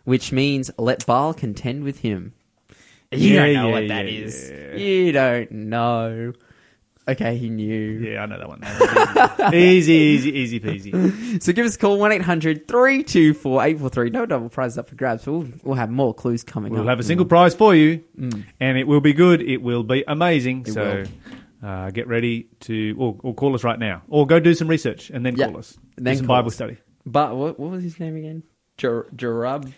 which 0.05 0.31
means 0.31 0.71
let 0.77 1.05
Baal 1.05 1.33
contend 1.33 1.83
with 1.83 1.99
him. 1.99 2.35
You 3.11 3.33
Yeah, 3.33 3.45
don't 3.47 3.53
know 3.55 3.67
yeah, 3.67 3.73
what 3.73 3.87
that 3.89 4.05
yeah, 4.09 4.19
is. 4.21 4.81
You 4.81 5.11
don't 5.11 5.51
know. 5.51 6.31
Okay, 7.11 7.37
he 7.37 7.49
knew. 7.49 7.99
Yeah, 7.99 8.23
I 8.23 8.25
know 8.25 8.37
that 8.37 8.47
one. 8.47 9.53
easy, 9.53 9.93
easy, 9.93 10.31
easy 10.37 10.59
peasy. 10.59 11.41
So 11.41 11.53
give 11.53 11.65
us 11.65 11.75
a 11.75 11.79
call 11.79 11.97
1 11.97 12.11
800 12.11 12.67
324 12.67 13.63
843. 13.63 14.09
No 14.09 14.25
double 14.25 14.49
prizes 14.49 14.77
up 14.77 14.89
for 14.89 14.95
grabs. 14.95 15.25
We'll, 15.25 15.47
we'll 15.63 15.75
have 15.75 15.89
more 15.89 16.13
clues 16.13 16.43
coming 16.43 16.71
We'll 16.71 16.81
up. 16.81 16.87
have 16.89 16.99
a 16.99 17.03
single 17.03 17.25
prize 17.25 17.55
for 17.55 17.73
you, 17.75 18.03
and 18.59 18.77
it 18.77 18.85
will 18.87 19.01
be 19.01 19.13
good. 19.13 19.41
It 19.41 19.61
will 19.61 19.83
be 19.83 20.03
amazing. 20.07 20.61
It 20.67 20.73
so 20.73 21.03
uh, 21.63 21.89
get 21.91 22.07
ready 22.07 22.47
to, 22.61 22.95
or, 22.99 23.17
or 23.23 23.33
call 23.33 23.55
us 23.55 23.63
right 23.63 23.79
now, 23.79 24.03
or 24.09 24.27
go 24.27 24.39
do 24.39 24.53
some 24.53 24.67
research 24.67 25.09
and 25.09 25.25
then 25.25 25.35
Yeah, 25.35 25.47
call 25.47 25.57
us. 25.59 25.77
and 25.97 26.05
then 26.05 26.13
do 26.15 26.17
some 26.19 26.27
Bible 26.27 26.47
us. 26.47 26.55
study. 26.55 26.77
But 27.05 27.35
what, 27.35 27.59
what 27.59 27.71
was 27.71 27.83
his 27.83 27.99
name 27.99 28.15
again? 28.17 28.43
Jer-. 28.77 29.07
Jerub 29.15 29.71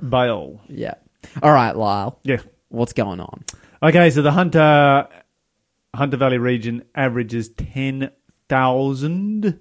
Baal. 0.00 0.60
Yeah. 0.68 0.94
All 1.42 1.52
right, 1.52 1.76
Lyle. 1.76 2.18
Yeah. 2.24 2.38
What's 2.68 2.92
going 2.92 3.20
on? 3.20 3.44
Okay, 3.82 4.10
so 4.10 4.22
the 4.22 4.32
Hunter 4.32 5.06
Hunter 5.94 6.16
Valley 6.16 6.38
region 6.38 6.84
averages 6.94 7.48
ten 7.48 8.10
thousand 8.48 9.58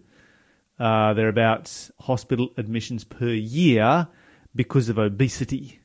uh, 0.80 1.14
thereabouts 1.14 1.92
hospital 2.00 2.50
admissions 2.58 3.04
per 3.04 3.30
year 3.30 4.08
because 4.56 4.90
of 4.90 4.98
obesity. 4.98 5.80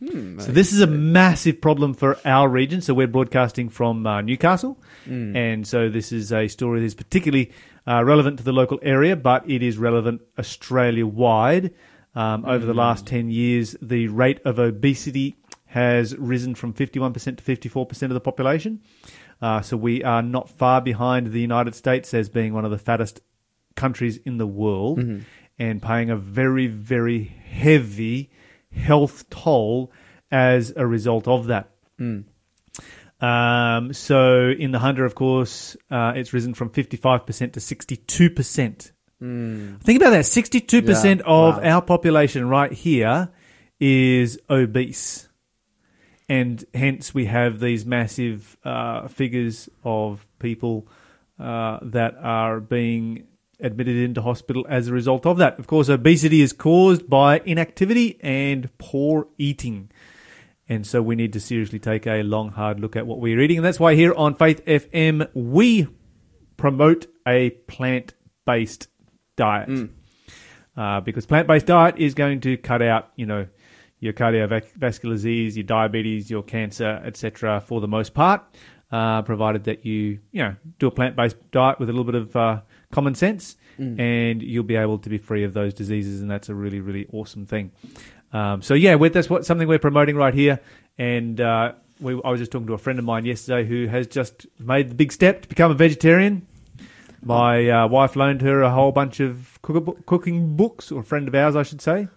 So 0.00 0.52
this 0.52 0.72
is 0.72 0.80
a 0.80 0.86
massive 0.86 1.60
problem 1.60 1.92
for 1.92 2.18
our 2.24 2.48
region. 2.48 2.80
So 2.82 2.94
we're 2.94 3.08
broadcasting 3.08 3.68
from 3.68 4.06
uh, 4.06 4.20
Newcastle, 4.20 4.80
and 5.36 5.66
so 5.66 5.88
this 5.88 6.12
is 6.12 6.32
a 6.32 6.46
story 6.46 6.78
that 6.78 6.86
is 6.86 6.94
particularly 6.94 7.50
uh, 7.84 8.04
relevant 8.04 8.38
to 8.38 8.44
the 8.44 8.52
local 8.52 8.78
area, 8.82 9.16
but 9.16 9.50
it 9.50 9.60
is 9.60 9.76
relevant 9.76 10.22
Australia 10.38 11.04
wide. 11.04 11.74
Um, 12.14 12.44
over 12.44 12.64
the 12.64 12.74
last 12.74 13.06
ten 13.06 13.28
years, 13.28 13.76
the 13.82 14.06
rate 14.08 14.40
of 14.44 14.60
obesity 14.60 15.36
has 15.66 16.16
risen 16.16 16.54
from 16.54 16.74
fifty-one 16.74 17.12
percent 17.12 17.38
to 17.38 17.44
fifty-four 17.44 17.84
percent 17.86 18.12
of 18.12 18.14
the 18.14 18.20
population. 18.20 18.80
Uh, 19.40 19.60
so 19.60 19.76
we 19.76 20.02
are 20.02 20.22
not 20.22 20.50
far 20.50 20.80
behind 20.80 21.28
the 21.28 21.40
United 21.40 21.74
States 21.74 22.12
as 22.14 22.28
being 22.28 22.52
one 22.52 22.64
of 22.64 22.70
the 22.70 22.78
fattest 22.78 23.20
countries 23.76 24.18
in 24.24 24.38
the 24.38 24.46
world 24.46 24.98
and 25.58 25.80
paying 25.82 26.10
a 26.10 26.16
very, 26.16 26.66
very 26.66 27.22
heavy 27.24 28.30
health 28.72 29.28
toll 29.30 29.92
as 30.30 30.72
a 30.76 30.86
result 30.86 31.26
of 31.28 31.46
that. 31.46 31.70
Um, 33.20 33.92
so 33.92 34.48
in 34.50 34.70
the 34.70 34.78
Hunter, 34.78 35.04
of 35.04 35.14
course, 35.14 35.76
uh, 35.90 36.12
it's 36.14 36.32
risen 36.32 36.54
from 36.54 36.70
55% 36.70 37.52
to 37.54 37.60
62%. 37.60 38.92
Think 39.82 40.00
about 40.00 40.10
that 40.10 40.24
62% 40.24 41.04
Yeah, 41.18 41.22
of 41.26 41.56
wow. 41.56 41.62
our 41.62 41.82
population 41.82 42.48
right 42.48 42.72
here 42.72 43.30
is 43.80 44.38
obese. 44.48 45.27
And 46.28 46.64
hence 46.74 47.14
we 47.14 47.24
have 47.26 47.58
these 47.60 47.86
massive 47.86 48.56
uh, 48.64 49.08
figures 49.08 49.68
of 49.82 50.26
people 50.38 50.86
uh, 51.38 51.78
that 51.82 52.16
are 52.20 52.60
being 52.60 53.26
admitted 53.60 53.96
into 53.96 54.22
hospital 54.22 54.66
as 54.68 54.88
a 54.88 54.92
result 54.92 55.26
of 55.26 55.38
that. 55.38 55.58
Of 55.58 55.66
course, 55.66 55.88
obesity 55.88 56.42
is 56.42 56.52
caused 56.52 57.08
by 57.08 57.40
inactivity 57.44 58.18
and 58.20 58.76
poor 58.78 59.28
eating. 59.38 59.90
And 60.68 60.86
so 60.86 61.00
we 61.00 61.16
need 61.16 61.32
to 61.32 61.40
seriously 61.40 61.78
take 61.78 62.06
a 62.06 62.22
long, 62.22 62.50
hard 62.50 62.78
look 62.78 62.94
at 62.94 63.06
what 63.06 63.20
we're 63.20 63.40
eating. 63.40 63.58
And 63.58 63.64
that's 63.64 63.80
why 63.80 63.94
here 63.94 64.12
on 64.14 64.34
Faith 64.34 64.64
FM, 64.66 65.28
we 65.32 65.88
promote 66.56 67.06
a 67.26 67.50
plant 67.50 68.14
based 68.44 68.88
diet. 69.36 69.68
Uh, 70.76 71.00
because 71.00 71.26
plant 71.26 71.48
based 71.48 71.66
diet 71.66 71.96
is 71.98 72.14
going 72.14 72.40
to 72.40 72.56
cut 72.58 72.82
out, 72.82 73.10
you 73.16 73.26
know, 73.26 73.46
your 74.00 74.12
cardiovascular 74.12 75.12
disease, 75.12 75.56
your 75.56 75.64
diabetes, 75.64 76.30
your 76.30 76.42
cancer, 76.42 77.00
etc., 77.04 77.60
for 77.60 77.80
the 77.80 77.88
most 77.88 78.14
part, 78.14 78.42
uh, 78.90 79.22
provided 79.22 79.64
that 79.64 79.84
you, 79.84 80.18
you 80.32 80.42
know, 80.42 80.54
do 80.78 80.86
a 80.86 80.90
plant 80.90 81.16
based 81.16 81.36
diet 81.50 81.78
with 81.78 81.88
a 81.88 81.92
little 81.92 82.04
bit 82.10 82.14
of 82.14 82.34
uh, 82.36 82.60
common 82.90 83.14
sense, 83.14 83.56
and 84.00 84.42
you'll 84.42 84.64
be 84.64 84.76
able 84.76 84.98
to 84.98 85.08
be 85.08 85.18
free 85.18 85.44
of 85.44 85.54
those 85.54 85.72
diseases, 85.74 86.20
and 86.20 86.30
that's 86.30 86.48
a 86.48 86.54
really, 86.54 86.80
really 86.80 87.06
awesome 87.12 87.46
thing. 87.46 87.70
Um, 88.32 88.60
so 88.62 88.74
yeah, 88.74 88.96
that's 88.96 89.30
what 89.30 89.46
something 89.46 89.68
we're 89.68 89.78
promoting 89.78 90.16
right 90.16 90.34
here, 90.34 90.58
and 90.98 91.40
uh, 91.40 91.72
we, 92.00 92.20
I 92.24 92.30
was 92.30 92.40
just 92.40 92.50
talking 92.50 92.66
to 92.66 92.74
a 92.74 92.78
friend 92.78 92.98
of 92.98 93.04
mine 93.04 93.24
yesterday 93.24 93.68
who 93.68 93.86
has 93.86 94.08
just 94.08 94.46
made 94.58 94.90
the 94.90 94.94
big 94.96 95.12
step 95.12 95.42
to 95.42 95.48
become 95.48 95.70
a 95.70 95.74
vegetarian. 95.74 96.47
My 97.22 97.68
uh, 97.68 97.88
wife 97.88 98.14
loaned 98.16 98.42
her 98.42 98.62
a 98.62 98.70
whole 98.70 98.92
bunch 98.92 99.20
of 99.20 99.58
cook- 99.62 100.06
cooking 100.06 100.56
books, 100.56 100.92
or 100.92 101.00
a 101.00 101.04
friend 101.04 101.26
of 101.28 101.34
ours, 101.34 101.56
I 101.56 101.62
should 101.64 101.80
say. 101.80 102.08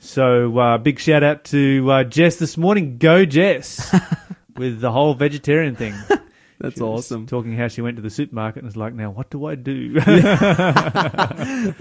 So 0.00 0.58
uh, 0.58 0.78
big 0.78 0.98
shout 1.00 1.22
out 1.22 1.44
to 1.46 1.90
uh, 1.90 2.04
Jess 2.04 2.36
this 2.36 2.56
morning. 2.56 2.98
Go 2.98 3.24
Jess 3.24 3.94
with 4.56 4.80
the 4.80 4.92
whole 4.92 5.14
vegetarian 5.14 5.74
thing. 5.76 5.94
That's 6.60 6.76
She 6.78 6.82
awesome. 6.82 7.26
Talking 7.26 7.52
how 7.56 7.68
she 7.68 7.82
went 7.82 7.96
to 7.96 8.02
the 8.02 8.10
supermarket 8.10 8.58
and 8.62 8.66
was 8.66 8.76
like, 8.76 8.92
"Now 8.92 9.10
what 9.10 9.30
do 9.30 9.46
I 9.46 9.54
do?" 9.54 9.96
A 10.06 11.74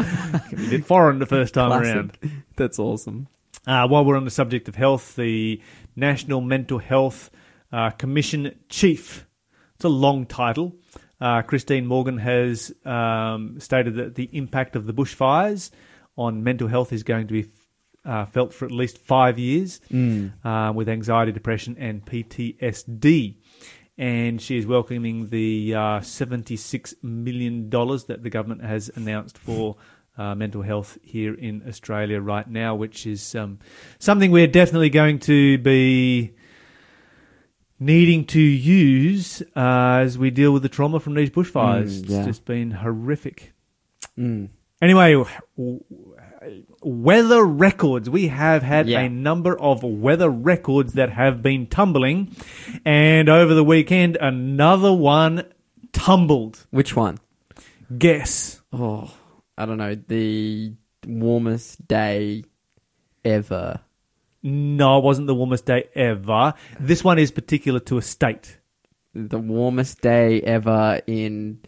bit 0.70 0.86
foreign 0.86 1.20
the 1.20 1.26
first 1.26 1.54
time 1.54 1.70
Classic. 1.72 1.96
around. 1.96 2.18
That's 2.56 2.78
awesome. 2.80 3.28
Uh, 3.66 3.88
while 3.88 4.06
we're 4.06 4.16
on 4.18 4.26
the 4.26 4.32
subject 4.32 4.68
of 4.70 4.76
health, 4.76 5.16
the 5.16 5.62
National 5.96 6.42
Mental 6.42 6.78
Health 6.80 7.30
uh, 7.72 7.90
Commission 7.92 8.56
Chief, 8.70 9.26
it's 9.76 9.86
a 9.86 9.90
long 9.90 10.26
title, 10.26 10.76
uh, 11.20 11.42
Christine 11.42 11.86
Morgan 11.86 12.18
has 12.18 12.74
um, 12.86 13.60
stated 13.60 13.96
that 13.96 14.16
the 14.16 14.30
impact 14.34 14.76
of 14.76 14.86
the 14.86 14.94
bushfires 14.94 15.72
on 16.16 16.44
mental 16.44 16.68
health 16.68 16.94
is 16.94 17.04
going 17.04 17.28
to 17.28 17.34
be 17.34 17.50
uh, 18.06 18.26
felt 18.26 18.54
for 18.54 18.66
at 18.66 18.72
least 18.72 18.98
five 19.00 19.38
years 19.38 19.82
uh, 20.44 20.72
with 20.74 20.88
anxiety, 20.88 21.32
depression, 21.32 21.76
and 21.78 22.06
PTSD. 22.06 23.36
And 23.98 24.40
she 24.40 24.58
is 24.58 24.68
welcoming 24.68 25.30
the 25.30 25.74
uh, 25.74 25.80
$76 26.00 26.94
million 27.04 27.70
that 27.70 28.20
the 28.22 28.30
government 28.30 28.64
has 28.64 28.90
announced 28.96 29.38
for 29.40 29.76
uh, 30.18 30.36
mental 30.36 30.62
health 30.62 30.98
here 31.02 31.34
in 31.34 31.64
Australia 31.68 32.22
right 32.22 32.48
now, 32.48 32.76
which 32.76 33.06
is 33.06 33.36
um, 33.36 33.60
something 34.00 34.32
we're 34.32 34.48
definitely 34.48 34.90
going 34.90 35.20
to 35.20 35.58
be 35.60 36.34
needing 37.80 38.26
to 38.26 38.40
use 38.42 39.42
uh, 39.56 40.00
as 40.02 40.18
we 40.18 40.30
deal 40.32 40.52
with 40.52 40.64
the 40.64 40.70
trauma 40.70 41.00
from 41.00 41.14
these 41.16 41.30
bushfires. 41.30 42.02
Mm, 42.02 42.10
yeah. 42.10 42.18
It's 42.18 42.26
just 42.28 42.46
been 42.46 42.72
horrific. 42.72 43.54
Mm. 44.18 44.50
Anyway, 44.82 45.24
weather 46.82 47.44
records. 47.44 48.10
We 48.10 48.28
have 48.28 48.64
had 48.64 48.88
Yeah. 48.88 49.02
a 49.02 49.10
number 49.10 49.60
of 49.60 49.84
weather 49.84 50.30
records 50.30 50.94
that 50.94 51.10
have 51.12 51.42
been 51.42 51.68
tumbling, 51.68 52.36
and 52.86 53.30
over 53.30 53.54
the 53.54 53.64
weekend, 53.64 54.18
another 54.22 54.94
one 54.94 55.44
tumbled. 55.94 56.66
Which 56.72 56.96
one? 56.96 57.18
Guess. 57.98 58.62
Oh, 58.74 59.12
I 59.58 59.66
don't 59.66 59.78
know. 59.78 59.96
The 59.96 60.74
warmest 61.06 61.88
day 61.88 62.44
ever. 63.24 63.80
No, 64.48 64.98
it 65.00 65.04
wasn't 65.04 65.28
the 65.28 65.36
warmest 65.36 65.66
day 65.66 65.90
ever. 65.96 66.54
This 66.80 67.04
one 67.04 67.20
is 67.20 67.32
particular 67.32 67.80
to 67.82 67.98
a 67.98 68.02
state. 68.02 68.60
The 69.14 69.40
warmest 69.40 70.02
day 70.02 70.42
ever 70.42 71.02
in 71.08 71.60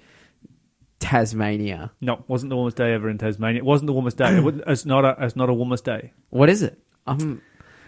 Tasmania. 1.00 1.92
No, 2.02 2.14
it 2.14 2.24
wasn't 2.28 2.50
the 2.50 2.56
warmest 2.56 2.78
day 2.78 2.94
ever 2.94 3.10
in 3.10 3.18
Tasmania. 3.18 3.60
It 3.60 3.66
wasn't 3.66 3.88
the 3.88 3.94
warmest 3.94 4.18
day. 4.18 4.38
It 4.38 4.44
wasn't- 4.44 4.64
it's 4.68 4.86
not 4.86 5.06
a. 5.06 5.16
It's 5.20 5.36
not 5.36 5.50
a 5.50 5.54
warmest 5.54 5.86
day. 5.86 6.14
What 6.30 6.50
is 6.50 6.62
it? 6.62 6.80
I'm. 7.08 7.42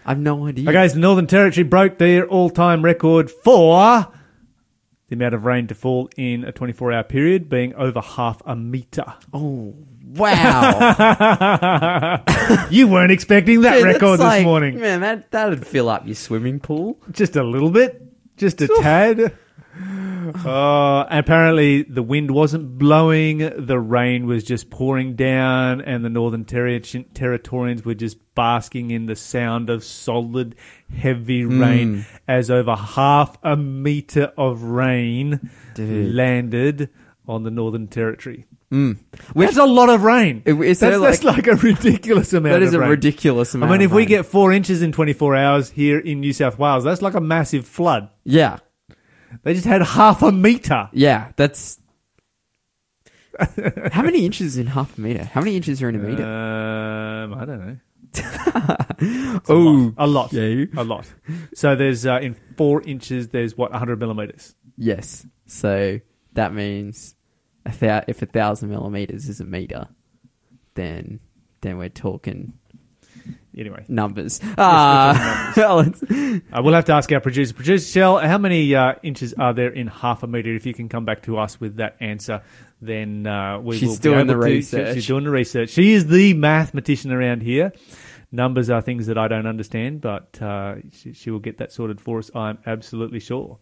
I've 0.04 0.18
no 0.18 0.46
idea. 0.46 0.68
Okay, 0.68 0.88
so 0.88 0.94
the 0.94 1.00
Northern 1.00 1.26
Territory 1.28 1.62
broke 1.64 1.98
their 1.98 2.26
all-time 2.26 2.82
record 2.84 3.30
for 3.30 4.08
the 5.08 5.14
amount 5.14 5.34
of 5.34 5.44
rain 5.44 5.68
to 5.68 5.74
fall 5.76 6.08
in 6.16 6.42
a 6.44 6.52
24-hour 6.52 7.04
period, 7.04 7.48
being 7.48 7.72
over 7.74 8.00
half 8.00 8.42
a 8.44 8.56
meter. 8.56 9.04
Oh 9.32 9.74
wow! 10.16 12.22
you 12.70 12.88
weren't 12.88 13.12
expecting 13.12 13.62
that 13.62 13.76
Dude, 13.76 13.84
record 13.84 14.18
this 14.18 14.26
like- 14.26 14.44
morning. 14.44 14.80
Man, 14.80 15.00
that 15.00 15.30
that'd 15.30 15.66
fill 15.66 15.88
up 15.88 16.06
your 16.06 16.14
swimming 16.14 16.60
pool. 16.60 16.98
Just 17.10 17.36
a 17.36 17.42
little 17.42 17.70
bit, 17.70 18.02
just 18.36 18.60
a 18.60 18.68
tad. 18.68 19.36
Uh, 19.74 21.06
apparently, 21.10 21.82
the 21.82 22.02
wind 22.02 22.30
wasn't 22.30 22.78
blowing, 22.78 23.38
the 23.38 23.78
rain 23.78 24.26
was 24.26 24.44
just 24.44 24.70
pouring 24.70 25.16
down, 25.16 25.80
and 25.80 26.04
the 26.04 26.10
Northern 26.10 26.44
Terri- 26.44 27.06
Territorians 27.14 27.84
were 27.84 27.94
just 27.94 28.18
basking 28.34 28.90
in 28.90 29.06
the 29.06 29.16
sound 29.16 29.70
of 29.70 29.82
solid, 29.82 30.54
heavy 30.94 31.44
rain 31.44 32.04
as 32.28 32.50
over 32.50 32.76
half 32.76 33.38
a 33.42 33.56
meter 33.56 34.32
of 34.36 34.62
rain 34.62 35.50
landed 35.76 36.90
on 37.26 37.42
the 37.44 37.50
Northern 37.50 37.88
Territory. 37.88 38.44
Mm. 38.72 38.98
That's 39.34 39.58
a 39.58 39.64
lot 39.66 39.90
of 39.90 40.02
rain. 40.02 40.42
Is 40.46 40.80
that's, 40.80 40.80
there 40.80 40.98
that's 40.98 41.24
like 41.24 41.46
a 41.46 41.56
ridiculous 41.56 42.32
amount 42.32 42.54
That 42.54 42.62
is 42.62 42.72
a 42.72 42.80
rain. 42.80 42.88
ridiculous 42.88 43.54
amount. 43.54 43.70
I 43.70 43.74
mean, 43.76 43.84
if 43.84 43.90
we 43.92 43.98
rain. 44.02 44.08
get 44.08 44.24
four 44.26 44.50
inches 44.52 44.80
in 44.80 44.92
24 44.92 45.36
hours 45.36 45.70
here 45.70 45.98
in 45.98 46.20
New 46.20 46.32
South 46.32 46.58
Wales, 46.58 46.82
that's 46.84 47.02
like 47.02 47.12
a 47.14 47.20
massive 47.20 47.66
flood. 47.66 48.08
yeah, 48.24 48.58
They 49.42 49.52
just 49.52 49.66
had 49.66 49.82
half 49.82 50.22
a 50.22 50.32
meter. 50.32 50.88
yeah, 50.92 51.32
that's 51.36 51.78
How 53.92 54.02
many 54.02 54.24
inches 54.26 54.56
in 54.58 54.66
half 54.68 54.96
a 54.96 55.00
meter? 55.00 55.24
How 55.24 55.40
many 55.40 55.56
inches 55.56 55.82
are 55.82 55.88
in 55.88 55.96
a 55.96 55.98
meter? 55.98 56.22
Um, 56.24 57.34
I 57.34 57.44
don't 57.44 57.66
know. 57.66 57.76
oh, 59.48 59.94
A 59.96 60.06
lot. 60.06 60.32
yeah. 60.32 60.64
A 60.76 60.84
lot. 60.84 61.06
So 61.54 61.74
there's 61.74 62.04
uh, 62.06 62.20
in 62.20 62.36
four 62.56 62.82
inches. 62.82 63.28
There's 63.28 63.56
what 63.56 63.70
100 63.70 63.98
millimeters. 63.98 64.54
Yes. 64.76 65.26
So 65.46 66.00
that 66.34 66.52
means 66.54 67.14
a 67.66 67.70
thou- 67.72 68.04
if 68.08 68.22
a 68.22 68.26
thousand 68.26 68.70
millimeters 68.70 69.28
is 69.28 69.40
a 69.40 69.44
meter, 69.44 69.88
then 70.74 71.20
then 71.60 71.78
we're 71.78 71.88
talking 71.88 72.54
Anyway, 73.56 73.84
numbers. 73.86 74.40
Ah, 74.58 75.52
let's- 75.56 76.02
uh, 76.10 76.62
we'll 76.62 76.72
have 76.74 76.86
to 76.86 76.92
ask 76.92 77.12
our 77.12 77.20
producer, 77.20 77.52
producer 77.54 77.86
Shell, 77.86 78.18
how 78.18 78.38
many 78.38 78.74
uh, 78.74 78.94
inches 79.02 79.34
are 79.34 79.52
there 79.52 79.68
in 79.70 79.86
half 79.88 80.22
a 80.22 80.26
meter? 80.26 80.54
If 80.54 80.64
you 80.66 80.72
can 80.74 80.88
come 80.88 81.04
back 81.04 81.22
to 81.24 81.38
us 81.38 81.60
with 81.60 81.76
that 81.76 81.96
answer, 82.00 82.42
then 82.80 83.26
uh, 83.26 83.60
we 83.60 83.76
She's 83.78 83.88
will. 83.90 83.96
be 83.96 84.02
doing 84.02 84.26
the 84.26 84.32
to- 84.32 84.38
research. 84.40 84.94
she's 84.94 85.06
doing 85.06 85.24
the 85.24 85.30
research. 85.30 85.68
She 85.70 85.92
is 85.92 86.06
the 86.06 86.32
mathematician 86.34 87.12
around 87.12 87.42
here. 87.42 87.72
Numbers 88.32 88.70
are 88.70 88.80
things 88.80 89.06
that 89.06 89.18
I 89.18 89.28
don't 89.28 89.46
understand, 89.46 90.00
but 90.00 90.40
uh, 90.40 90.76
she, 90.90 91.12
she 91.12 91.30
will 91.30 91.38
get 91.38 91.58
that 91.58 91.70
sorted 91.72 92.00
for 92.00 92.18
us. 92.18 92.30
I'm 92.34 92.58
absolutely 92.64 93.20
sure. 93.20 93.58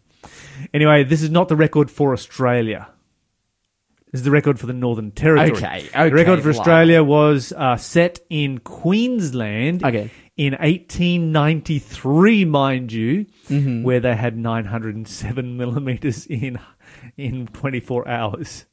Anyway, 0.72 1.02
this 1.02 1.20
is 1.22 1.30
not 1.30 1.48
the 1.48 1.56
record 1.56 1.90
for 1.90 2.12
Australia. 2.12 2.88
This 4.12 4.20
is 4.20 4.24
the 4.24 4.30
record 4.32 4.58
for 4.58 4.66
the 4.66 4.72
Northern 4.72 5.12
Territory. 5.12 5.52
Okay, 5.52 5.88
okay, 5.94 6.08
the 6.08 6.14
record 6.14 6.42
for. 6.42 6.50
Australia 6.50 7.02
was 7.04 7.52
uh, 7.56 7.76
set 7.76 8.18
in 8.28 8.58
Queensland 8.58 9.84
Okay. 9.84 10.10
in 10.36 10.54
1893, 10.54 12.44
mind 12.44 12.92
you, 12.92 13.26
Mm-hmm. 13.48 13.82
where 13.82 14.00
they 14.00 14.14
had 14.14 14.36
907 14.36 15.56
millimeters 15.56 16.26
in 16.26 16.58
in 17.16 17.46
24 17.48 18.08
hours. 18.08 18.66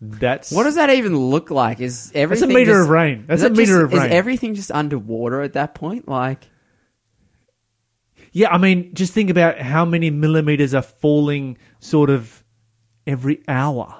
That's 0.00 0.52
what 0.52 0.64
does 0.64 0.76
that 0.76 0.90
even 0.90 1.16
look 1.16 1.50
like? 1.50 1.80
Is 1.80 2.06
that's 2.10 2.16
everything 2.16 2.50
a 2.50 2.54
meter 2.54 2.72
just- 2.72 2.82
of 2.84 2.88
rain. 2.90 3.24
That's 3.26 3.40
is 3.42 3.46
a 3.46 3.50
meter 3.50 3.64
just- 3.64 3.82
of 3.84 3.92
rain. 3.92 4.02
Is 4.06 4.12
everything 4.12 4.54
just 4.54 4.70
underwater 4.70 5.40
at 5.42 5.54
that 5.54 5.74
point? 5.74 6.06
Like, 6.06 6.48
yeah, 8.32 8.50
I 8.52 8.58
mean, 8.58 8.94
just 8.94 9.12
think 9.14 9.30
about 9.30 9.58
how 9.58 9.84
many 9.84 10.10
millimeters 10.10 10.74
are 10.74 10.82
falling 10.82 11.58
sort 11.80 12.08
of 12.10 12.44
every 13.06 13.42
hour, 13.48 13.96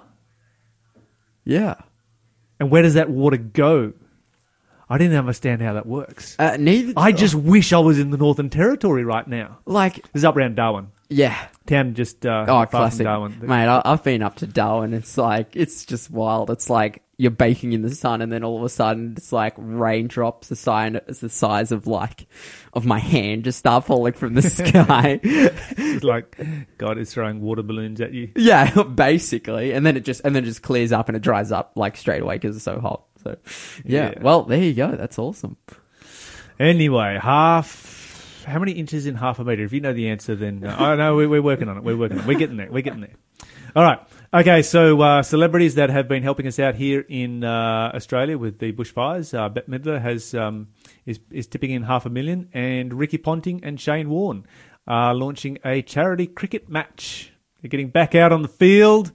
yeah. 1.48 1.74
and 2.60 2.70
where 2.70 2.82
does 2.82 2.94
that 2.94 3.08
water 3.08 3.38
go? 3.38 3.94
I 4.90 4.98
didn't 4.98 5.16
understand 5.16 5.60
how 5.62 5.74
that 5.74 5.86
works. 5.86 6.36
Uh, 6.38 6.56
neither. 6.58 6.92
I 6.96 7.12
just 7.12 7.34
wish 7.34 7.72
I 7.72 7.78
was 7.78 7.98
in 7.98 8.10
the 8.10 8.16
Northern 8.16 8.50
Territory 8.50 9.04
right 9.04 9.26
now. 9.26 9.58
like, 9.66 9.96
This 10.12 10.20
is 10.20 10.24
up 10.24 10.36
around 10.36 10.56
Darwin. 10.56 10.88
Yeah. 11.08 11.48
Town 11.66 11.94
just 11.94 12.24
uh, 12.24 12.46
Oh, 12.48 12.64
classic, 12.66 13.04
Darwin. 13.04 13.38
mate. 13.42 13.66
I, 13.66 13.82
I've 13.84 14.02
been 14.02 14.22
up 14.22 14.36
to 14.36 14.46
Darwin. 14.46 14.94
It's 14.94 15.18
like 15.18 15.54
it's 15.54 15.84
just 15.84 16.10
wild. 16.10 16.50
It's 16.50 16.70
like 16.70 17.02
you're 17.18 17.30
baking 17.30 17.72
in 17.72 17.82
the 17.82 17.94
sun, 17.94 18.22
and 18.22 18.30
then 18.32 18.42
all 18.44 18.56
of 18.58 18.62
a 18.62 18.68
sudden, 18.68 19.14
it's 19.16 19.32
like 19.32 19.52
raindrops 19.56 20.48
the 20.48 20.56
size, 20.56 20.98
the 21.20 21.28
size 21.28 21.72
of 21.72 21.86
like 21.86 22.26
of 22.72 22.86
my 22.86 22.98
hand 22.98 23.44
just 23.44 23.58
start 23.58 23.84
falling 23.84 24.12
from 24.14 24.34
the 24.34 24.42
sky. 24.48 25.20
It's 25.22 26.04
like 26.04 26.38
God 26.78 26.96
is 26.96 27.12
throwing 27.12 27.40
water 27.42 27.62
balloons 27.62 28.00
at 28.00 28.14
you. 28.14 28.30
yeah, 28.36 28.82
basically, 28.94 29.72
and 29.72 29.84
then 29.84 29.96
it 29.96 30.04
just 30.06 30.22
and 30.24 30.34
then 30.34 30.44
it 30.44 30.46
just 30.46 30.62
clears 30.62 30.92
up 30.92 31.08
and 31.08 31.16
it 31.16 31.22
dries 31.22 31.52
up 31.52 31.72
like 31.74 31.96
straight 31.98 32.22
away 32.22 32.36
because 32.36 32.56
it's 32.56 32.64
so 32.64 32.80
hot. 32.80 33.02
So, 33.24 33.36
yeah. 33.84 34.12
Yeah. 34.14 34.22
Well, 34.22 34.44
there 34.44 34.62
you 34.62 34.72
go. 34.74 34.92
That's 34.92 35.18
awesome. 35.18 35.56
Anyway, 36.60 37.18
half. 37.20 37.97
How 38.48 38.58
many 38.58 38.72
inches 38.72 39.06
in 39.06 39.14
half 39.14 39.38
a 39.38 39.44
meter? 39.44 39.62
If 39.62 39.72
you 39.72 39.80
know 39.80 39.92
the 39.92 40.08
answer, 40.08 40.34
then 40.34 40.64
uh, 40.64 40.74
I 40.78 40.96
know 40.96 41.16
we're, 41.16 41.28
we're 41.28 41.42
working 41.42 41.68
on 41.68 41.76
it. 41.76 41.84
We're 41.84 41.96
working 41.96 42.18
on 42.18 42.24
it. 42.24 42.26
We're 42.26 42.38
getting 42.38 42.56
there. 42.56 42.70
We're 42.70 42.82
getting 42.82 43.00
there. 43.00 43.14
All 43.76 43.84
right. 43.84 44.00
Okay. 44.32 44.62
So 44.62 45.00
uh, 45.00 45.22
celebrities 45.22 45.74
that 45.74 45.90
have 45.90 46.08
been 46.08 46.22
helping 46.22 46.46
us 46.46 46.58
out 46.58 46.74
here 46.74 47.04
in 47.08 47.44
uh, 47.44 47.92
Australia 47.94 48.38
with 48.38 48.58
the 48.58 48.72
bushfires. 48.72 49.38
Uh, 49.38 49.48
Bette 49.48 49.70
Midler 49.70 50.00
has 50.00 50.34
um, 50.34 50.68
is 51.04 51.20
is 51.30 51.46
tipping 51.46 51.70
in 51.70 51.82
half 51.82 52.06
a 52.06 52.10
million, 52.10 52.48
and 52.52 52.94
Ricky 52.94 53.18
Ponting 53.18 53.62
and 53.62 53.78
Shane 53.80 54.08
Warne 54.08 54.46
are 54.86 55.14
launching 55.14 55.58
a 55.64 55.82
charity 55.82 56.26
cricket 56.26 56.68
match. 56.68 57.32
They're 57.60 57.68
getting 57.68 57.90
back 57.90 58.14
out 58.14 58.32
on 58.32 58.42
the 58.42 58.48
field, 58.48 59.12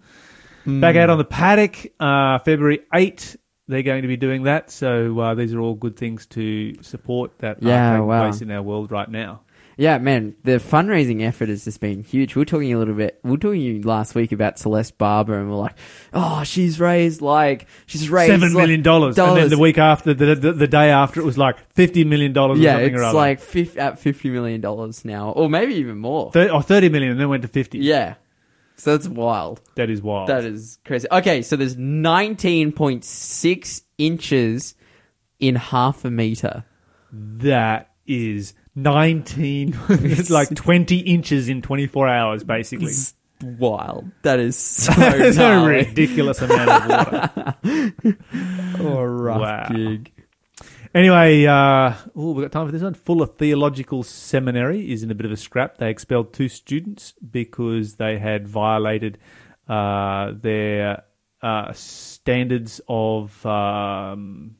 back 0.66 0.96
out 0.96 1.10
on 1.10 1.18
the 1.18 1.26
paddock. 1.26 1.88
Uh, 2.00 2.40
February 2.40 2.82
eight. 2.94 3.36
They're 3.68 3.84
going 3.84 4.02
to 4.02 4.08
be 4.08 4.18
doing 4.18 4.44
that. 4.44 4.70
So 4.72 5.18
uh, 5.20 5.36
these 5.36 5.54
are 5.54 5.60
all 5.60 5.76
good 5.76 5.96
things 5.96 6.26
to 6.28 6.76
support 6.84 7.40
that 7.40 7.62
Yeah, 7.64 7.92
are 7.92 7.96
taking 7.98 8.08
wow. 8.08 8.30
place 8.30 8.42
in 8.42 8.52
our 8.52 8.62
world 8.62 8.92
right 8.92 9.10
now. 9.10 9.42
Yeah, 9.76 9.98
man, 9.98 10.36
the 10.44 10.58
fundraising 10.60 11.24
effort 11.24 11.50
has 11.50 11.64
just 11.64 11.80
been 11.80 12.04
huge. 12.04 12.36
We 12.36 12.42
were 12.42 12.46
talking 12.46 12.72
a 12.74 12.78
little 12.78 12.94
bit, 12.94 13.20
we 13.24 13.32
were 13.32 13.38
talking 13.38 13.82
last 13.82 14.14
week 14.14 14.32
about 14.32 14.60
Celeste 14.60 14.96
Barber, 15.00 15.40
and 15.40 15.50
we're 15.50 15.56
like, 15.58 15.74
oh, 16.14 16.44
she's 16.44 16.80
raised 16.80 17.24
like, 17.24 17.66
she's 17.88 18.08
raised 18.08 18.32
Seven 18.32 18.54
like, 18.54 18.84
dollars, 18.84 19.18
and 19.18 19.36
then 19.36 19.50
the 19.50 19.58
week 19.58 19.80
after, 19.80 20.14
the, 20.14 20.36
the 20.36 20.52
the 20.54 20.68
day 20.68 20.92
after, 20.92 21.20
it 21.22 21.24
was 21.24 21.40
like 21.40 21.58
fifty 21.74 22.04
million 22.04 22.34
dollars. 22.34 22.60
Yeah, 22.60 22.74
something 22.74 22.94
it's 22.94 23.02
or 23.02 23.06
other. 23.06 23.18
Like 23.18 23.40
fif- 23.40 23.76
at 23.80 23.96
$50 24.00 24.32
million 24.32 24.62
now, 25.06 25.32
or 25.32 25.50
maybe 25.50 25.74
even 25.76 25.98
more. 25.98 26.32
Thir- 26.32 26.52
or 26.52 26.62
thirty 26.62 26.90
million, 26.90 27.10
and 27.14 27.20
then 27.20 27.30
went 27.30 27.42
to 27.42 27.48
fifty. 27.48 27.80
yeah. 27.80 28.14
So 28.76 28.96
that's 28.98 29.08
wild. 29.08 29.62
that 29.76 29.90
is 29.90 30.02
wild. 30.02 30.30
That 30.30 30.44
is 30.46 30.80
crazy. 30.86 31.08
Okay, 31.12 31.42
so 31.42 31.56
there's 31.56 31.76
19.6 31.76 33.82
inches 33.98 34.76
in 35.40 35.56
half 35.56 36.06
a 36.06 36.12
meter. 36.12 36.64
that 37.12 37.92
is 38.08 38.54
nineteen. 38.76 39.78
it's 39.90 40.30
like 40.30 40.50
twenty 40.56 40.98
inches 41.00 41.48
in 41.50 41.62
twenty 41.62 41.88
four 41.88 42.08
hours, 42.08 42.44
basically. 42.44 42.88
It's 42.88 43.14
wild. 43.42 44.10
That 44.24 44.40
is 44.40 44.58
so 44.58 44.92
That's 44.94 45.36
a 45.38 45.40
gnarly. 45.40 45.76
ridiculous 45.86 46.42
amount 46.42 46.70
of 46.70 46.90
water. 46.90 47.56
Oh, 48.80 49.04
rough 49.04 49.42
Wow. 49.42 49.68
gig. 49.76 50.12
Anyway, 50.94 51.44
uh, 51.46 51.96
oh, 52.16 52.34
we've 52.34 52.44
got 52.44 52.52
time 52.52 52.68
for 52.68 52.72
this 52.72 52.84
one. 52.84 52.94
Fuller 52.94 53.26
Theological 53.26 54.04
Seminary 54.04 54.92
is 54.92 55.02
in 55.02 55.10
a 55.10 55.16
bit 55.16 55.26
of 55.26 55.32
a 55.32 55.38
scrap. 55.38 55.78
They 55.78 55.90
expelled 55.90 56.34
two 56.34 56.48
students 56.48 57.14
because 57.32 57.96
they 57.96 58.20
had 58.20 58.48
violated 58.48 59.18
uh, 59.68 60.34
their 60.36 61.04
uh, 61.42 61.74
standards 61.74 62.80
of 62.88 63.44
um, 63.44 64.58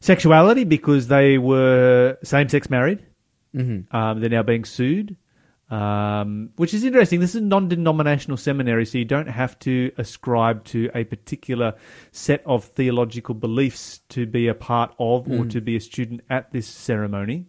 sexuality 0.00 0.64
because 0.64 1.08
they 1.08 1.36
were 1.36 2.16
same 2.22 2.48
sex 2.48 2.70
married. 2.70 3.04
Mm-hmm. 3.54 3.94
Um, 3.94 4.20
they're 4.20 4.30
now 4.30 4.42
being 4.42 4.64
sued, 4.64 5.16
um, 5.70 6.50
which 6.56 6.74
is 6.74 6.82
interesting. 6.82 7.20
This 7.20 7.30
is 7.30 7.42
a 7.42 7.44
non 7.44 7.68
denominational 7.68 8.36
seminary, 8.36 8.84
so 8.84 8.98
you 8.98 9.04
don't 9.04 9.28
have 9.28 9.58
to 9.60 9.92
ascribe 9.98 10.64
to 10.66 10.90
a 10.94 11.04
particular 11.04 11.74
set 12.10 12.42
of 12.44 12.64
theological 12.64 13.34
beliefs 13.36 14.00
to 14.10 14.26
be 14.26 14.48
a 14.48 14.54
part 14.54 14.92
of 14.98 15.30
or 15.30 15.44
to 15.46 15.60
be 15.60 15.76
a 15.76 15.80
student 15.80 16.22
at 16.28 16.52
this 16.52 16.66
ceremony. 16.66 17.46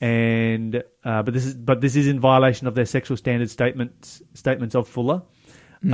And 0.00 0.82
uh, 1.04 1.22
but 1.22 1.34
this 1.34 1.44
is 1.44 1.54
but 1.54 1.80
this 1.80 1.96
is 1.96 2.06
in 2.06 2.20
violation 2.20 2.66
of 2.66 2.74
their 2.74 2.86
sexual 2.86 3.16
standards 3.16 3.52
statements 3.52 4.22
statements 4.34 4.74
of 4.74 4.86
Fuller. 4.86 5.22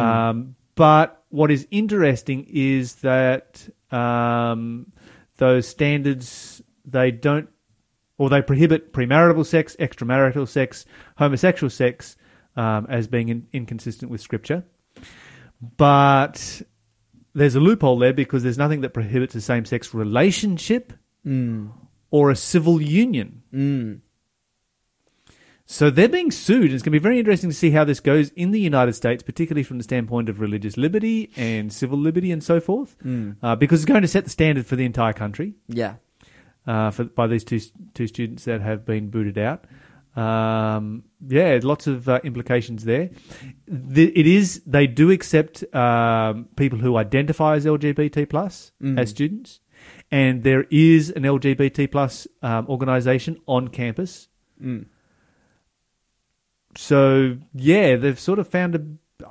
Um, 0.00 0.56
but 0.74 1.24
what 1.30 1.50
is 1.50 1.66
interesting 1.70 2.46
is 2.48 2.96
that 2.96 3.66
um, 3.90 4.92
those 5.36 5.66
standards 5.66 6.62
they 6.84 7.10
don't 7.10 7.48
or 8.20 8.28
they 8.28 8.42
prohibit 8.42 8.92
premarital 8.92 9.46
sex, 9.46 9.74
extramarital 9.80 10.46
sex, 10.46 10.84
homosexual 11.16 11.70
sex 11.70 12.18
um, 12.54 12.86
as 12.90 13.08
being 13.08 13.30
in, 13.30 13.46
inconsistent 13.50 14.10
with 14.10 14.20
Scripture. 14.20 14.62
But 15.78 16.60
there's 17.32 17.54
a 17.54 17.60
loophole 17.60 17.98
there 17.98 18.12
because 18.12 18.42
there's 18.42 18.58
nothing 18.58 18.82
that 18.82 18.90
prohibits 18.90 19.34
a 19.36 19.40
same 19.40 19.64
sex 19.64 19.94
relationship 19.94 20.92
or 22.10 22.30
a 22.30 22.36
civil 22.36 22.82
union. 22.82 23.42
Mm. 23.54 24.00
So 25.64 25.88
they're 25.88 26.06
being 26.06 26.30
sued, 26.30 26.64
and 26.64 26.74
it's 26.74 26.82
going 26.82 26.92
to 26.92 26.98
be 27.00 27.02
very 27.02 27.18
interesting 27.18 27.48
to 27.48 27.56
see 27.56 27.70
how 27.70 27.84
this 27.84 28.00
goes 28.00 28.28
in 28.32 28.50
the 28.50 28.60
United 28.60 28.92
States, 28.92 29.22
particularly 29.22 29.62
from 29.62 29.78
the 29.78 29.84
standpoint 29.84 30.28
of 30.28 30.40
religious 30.40 30.76
liberty 30.76 31.30
and 31.36 31.72
civil 31.72 31.96
liberty 31.98 32.32
and 32.32 32.44
so 32.44 32.60
forth, 32.60 32.96
uh, 33.42 33.56
because 33.56 33.80
it's 33.80 33.88
going 33.88 34.02
to 34.02 34.08
set 34.08 34.24
the 34.24 34.30
standard 34.30 34.66
for 34.66 34.76
the 34.76 34.84
entire 34.84 35.14
country 35.14 35.54
Yeah. 35.68 35.94
Uh, 36.66 36.90
for, 36.90 37.04
by 37.04 37.26
these 37.26 37.44
two 37.44 37.60
two 37.94 38.06
students 38.06 38.44
that 38.44 38.60
have 38.60 38.84
been 38.84 39.10
booted 39.10 39.38
out. 39.38 39.64
Um, 40.16 41.04
yeah, 41.26 41.60
lots 41.62 41.86
of 41.86 42.08
uh, 42.08 42.20
implications 42.24 42.84
there. 42.84 43.10
The, 43.66 44.18
it 44.18 44.26
is 44.26 44.62
they 44.66 44.86
do 44.86 45.10
accept 45.10 45.62
um, 45.74 46.48
people 46.56 46.78
who 46.78 46.96
identify 46.96 47.56
as 47.56 47.64
LGBT 47.64 48.28
plus 48.28 48.72
as 48.98 49.10
students, 49.10 49.60
and 50.10 50.42
there 50.42 50.66
is 50.70 51.10
an 51.10 51.22
LGBT 51.22 51.90
plus 51.90 52.26
um, 52.42 52.66
organisation 52.68 53.38
on 53.46 53.68
campus. 53.68 54.28
Mm. 54.60 54.86
So 56.76 57.38
yeah, 57.54 57.96
they've 57.96 58.18
sort 58.18 58.38
of 58.38 58.48
found 58.48 58.74
a. 58.74 58.84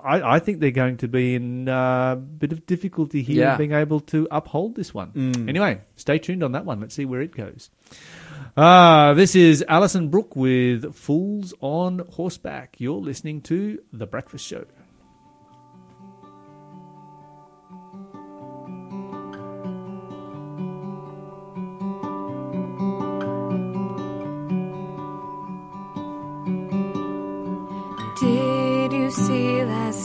I, 0.03 0.35
I 0.35 0.39
think 0.39 0.59
they're 0.59 0.71
going 0.71 0.97
to 0.97 1.07
be 1.07 1.35
in 1.35 1.67
a 1.67 2.15
bit 2.15 2.51
of 2.51 2.65
difficulty 2.65 3.21
here 3.21 3.43
Yeah. 3.43 3.57
being 3.57 3.71
able 3.73 3.99
to 4.01 4.27
uphold 4.31 4.75
this 4.75 4.93
one. 4.93 5.11
Mm. 5.11 5.49
Anyway, 5.49 5.81
stay 5.95 6.19
tuned 6.19 6.43
on 6.43 6.51
that 6.53 6.65
one. 6.65 6.79
Let's 6.79 6.95
see 6.95 7.05
where 7.05 7.21
it 7.21 7.35
goes. 7.35 7.69
Uh, 8.57 9.13
this 9.13 9.35
is 9.35 9.63
Alison 9.67 10.09
Brooke 10.09 10.35
with 10.35 10.93
Fools 10.95 11.53
on 11.61 11.99
Horseback. 12.11 12.75
You're 12.79 12.99
listening 12.99 13.41
to 13.43 13.79
The 13.93 14.05
Breakfast 14.07 14.45
Show. 14.45 14.65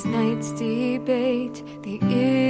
Night's 0.05 0.53
debate, 0.53 1.63
the 1.83 1.99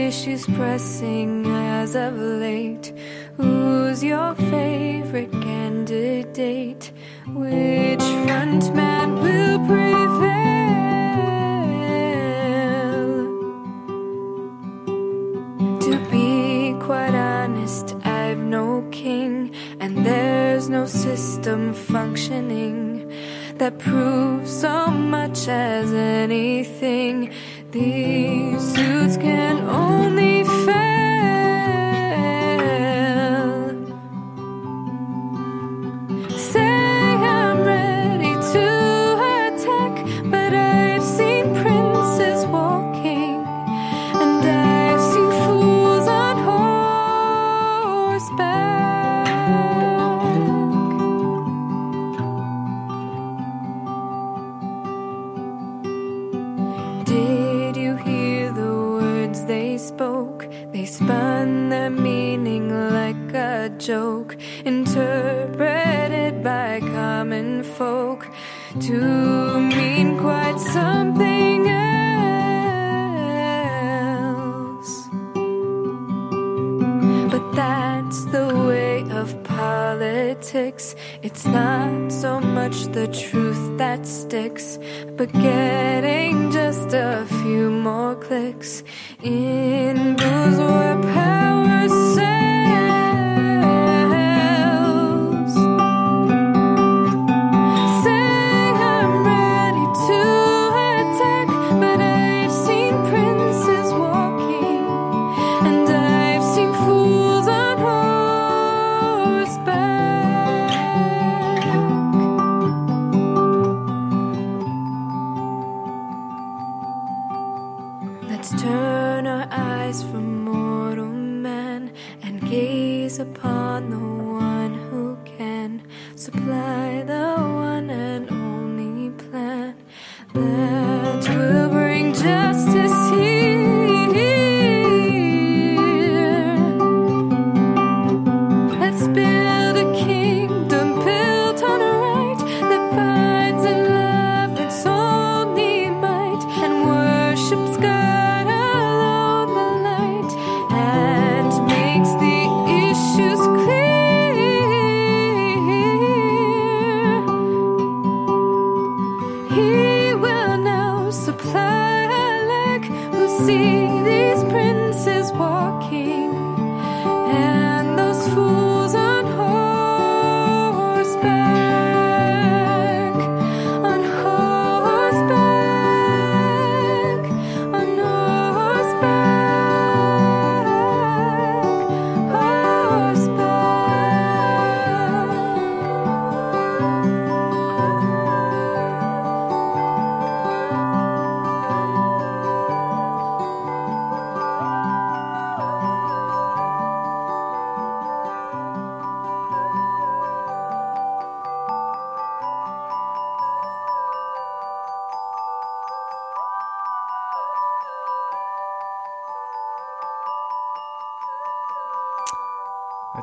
issues 0.06 0.44
pressing 0.46 1.46
as 1.46 1.94
of 1.94 2.18
late. 2.18 2.92
Who's 3.36 4.02
your 4.02 4.34
favorite 4.34 5.30
candidate? 5.30 6.92
Which 7.28 8.02
front 8.26 8.74
man 8.74 9.14
will 9.22 9.58
prevail? 9.66 10.34
To 15.80 16.10
be 16.10 16.74
quite 16.80 17.14
honest, 17.14 17.96
I've 18.04 18.38
no 18.38 18.82
king, 18.90 19.54
and 19.80 20.04
there's 20.04 20.68
no 20.68 20.86
system 20.86 21.72
functioning 21.72 22.93
that 23.64 23.78
proves 23.78 24.60
so 24.60 24.88
much 24.88 25.48
as 25.48 25.90
anything. 25.90 27.32
These 27.70 28.60
suits 28.74 29.16
can 29.16 29.56
only 29.70 30.43
joke, 63.84 64.36
interpreted 64.64 66.42
by 66.42 66.80
common 66.80 67.62
folk 67.62 68.26
to 68.80 69.60
mean 69.60 70.18
quite 70.18 70.58
something 70.58 71.68
else. 71.68 71.88
But 77.30 77.44
that's 77.54 78.24
the 78.26 78.46
way 78.66 79.02
of 79.10 79.42
politics. 79.44 80.96
It's 81.22 81.44
not 81.44 82.10
so 82.10 82.40
much 82.40 82.86
the 82.98 83.08
truth 83.08 83.76
that 83.76 84.06
sticks, 84.06 84.78
but 85.18 85.30
getting 85.32 86.50
just 86.50 86.94
a 86.94 87.26
few 87.42 87.68
more 87.68 88.14
clicks 88.14 88.82
in 89.22 90.16
bourgeois 90.16 91.02
power 91.12 91.88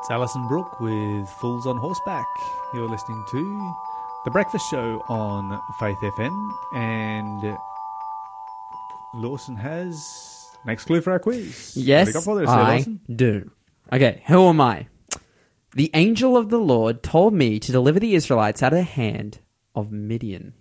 That's 0.02 0.10
Alison 0.10 0.48
Brooke 0.48 0.80
with 0.80 1.30
Fools 1.30 1.68
on 1.68 1.78
Horseback. 1.78 2.26
You're 2.74 2.90
listening 2.90 3.24
to 3.30 3.76
The 4.26 4.32
Breakfast 4.32 4.68
Show 4.72 5.04
on 5.08 5.62
Faith 5.80 5.98
FM. 6.00 6.52
And 6.74 7.56
Lawson 9.14 9.56
has 9.58 10.50
next 10.66 10.86
clue 10.86 11.02
for 11.02 11.12
our 11.12 11.20
quiz. 11.20 11.46
What 11.46 11.74
do 11.76 11.80
you 11.82 11.86
Yes, 11.86 12.14
got 12.14 12.24
for 12.24 12.42
us 12.42 12.48
there, 12.50 12.58
I 12.58 12.76
Lawson? 12.78 13.00
do. 13.16 13.52
Okay, 13.94 14.24
who 14.26 14.48
am 14.48 14.60
I? 14.60 14.88
The 15.76 15.92
angel 15.94 16.36
of 16.36 16.50
the 16.50 16.58
Lord 16.58 17.04
told 17.04 17.36
me 17.36 17.60
to 17.60 17.72
deliver 17.72 18.00
the 18.00 18.16
Israelites 18.16 18.64
out 18.64 18.74
of 18.74 18.80
the 18.80 18.84
hand 18.84 19.38
of 19.76 19.92
Midian. 19.92 20.54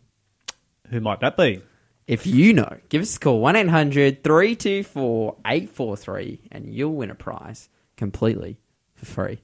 Who 0.90 1.00
might 1.00 1.20
that 1.20 1.38
be? 1.38 1.62
If 2.06 2.26
you 2.26 2.52
know, 2.52 2.76
give 2.90 3.00
us 3.00 3.16
a 3.16 3.20
call 3.20 3.40
1 3.40 3.56
800 3.56 4.22
324 4.22 5.36
843 5.46 6.40
and 6.52 6.74
you'll 6.74 6.92
win 6.92 7.10
a 7.10 7.14
prize 7.14 7.70
completely 7.96 8.58
for 9.00 9.06
free. 9.06 9.40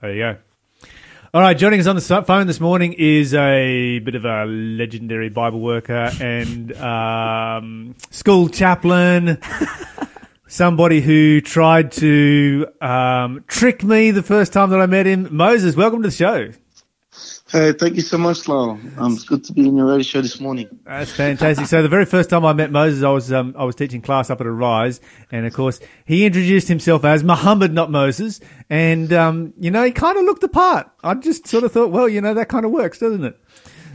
There 0.00 0.14
you 0.14 0.22
go. 0.22 0.36
All 1.32 1.40
right, 1.40 1.58
joining 1.58 1.80
us 1.80 1.88
on 1.88 1.96
the 1.96 2.22
phone 2.22 2.46
this 2.46 2.60
morning 2.60 2.92
is 2.92 3.34
a 3.34 3.98
bit 3.98 4.14
of 4.14 4.24
a 4.24 4.44
legendary 4.44 5.30
Bible 5.30 5.60
worker 5.60 6.10
and 6.20 6.72
um, 6.76 7.96
school 8.10 8.48
chaplain. 8.48 9.38
Somebody 10.46 11.00
who 11.00 11.40
tried 11.40 11.90
to 11.92 12.68
um, 12.80 13.44
trick 13.48 13.82
me 13.82 14.12
the 14.12 14.22
first 14.22 14.52
time 14.52 14.70
that 14.70 14.80
I 14.80 14.86
met 14.86 15.06
him. 15.06 15.34
Moses, 15.34 15.74
welcome 15.74 16.02
to 16.02 16.08
the 16.08 16.14
show. 16.14 16.52
Hey, 17.54 17.72
thank 17.72 17.94
you 17.94 18.02
so 18.02 18.18
much, 18.18 18.48
Lyle. 18.48 18.80
Um, 18.98 19.12
it's 19.12 19.22
good 19.22 19.44
to 19.44 19.52
be 19.52 19.68
in 19.68 19.76
your 19.76 19.86
radio 19.86 20.02
show 20.02 20.20
this 20.20 20.40
morning. 20.40 20.66
That's 20.84 21.12
fantastic. 21.12 21.68
So 21.68 21.82
the 21.82 21.88
very 21.88 22.04
first 22.04 22.28
time 22.28 22.44
I 22.44 22.52
met 22.52 22.72
Moses, 22.72 23.04
I 23.04 23.10
was 23.10 23.32
um, 23.32 23.54
I 23.56 23.62
was 23.62 23.76
teaching 23.76 24.02
class 24.02 24.28
up 24.28 24.40
at 24.40 24.46
Arise, 24.48 25.00
and 25.30 25.46
of 25.46 25.54
course 25.54 25.78
he 26.04 26.26
introduced 26.26 26.66
himself 26.66 27.04
as 27.04 27.22
Muhammad, 27.22 27.72
not 27.72 27.92
Moses, 27.92 28.40
and 28.68 29.12
um, 29.12 29.54
you 29.56 29.70
know 29.70 29.84
he 29.84 29.92
kind 29.92 30.18
of 30.18 30.24
looked 30.24 30.40
the 30.40 30.48
part. 30.48 30.90
I 31.04 31.14
just 31.14 31.46
sort 31.46 31.62
of 31.62 31.70
thought, 31.70 31.92
well, 31.92 32.08
you 32.08 32.20
know 32.20 32.34
that 32.34 32.48
kind 32.48 32.64
of 32.64 32.72
works, 32.72 32.98
doesn't 32.98 33.22
it? 33.22 33.40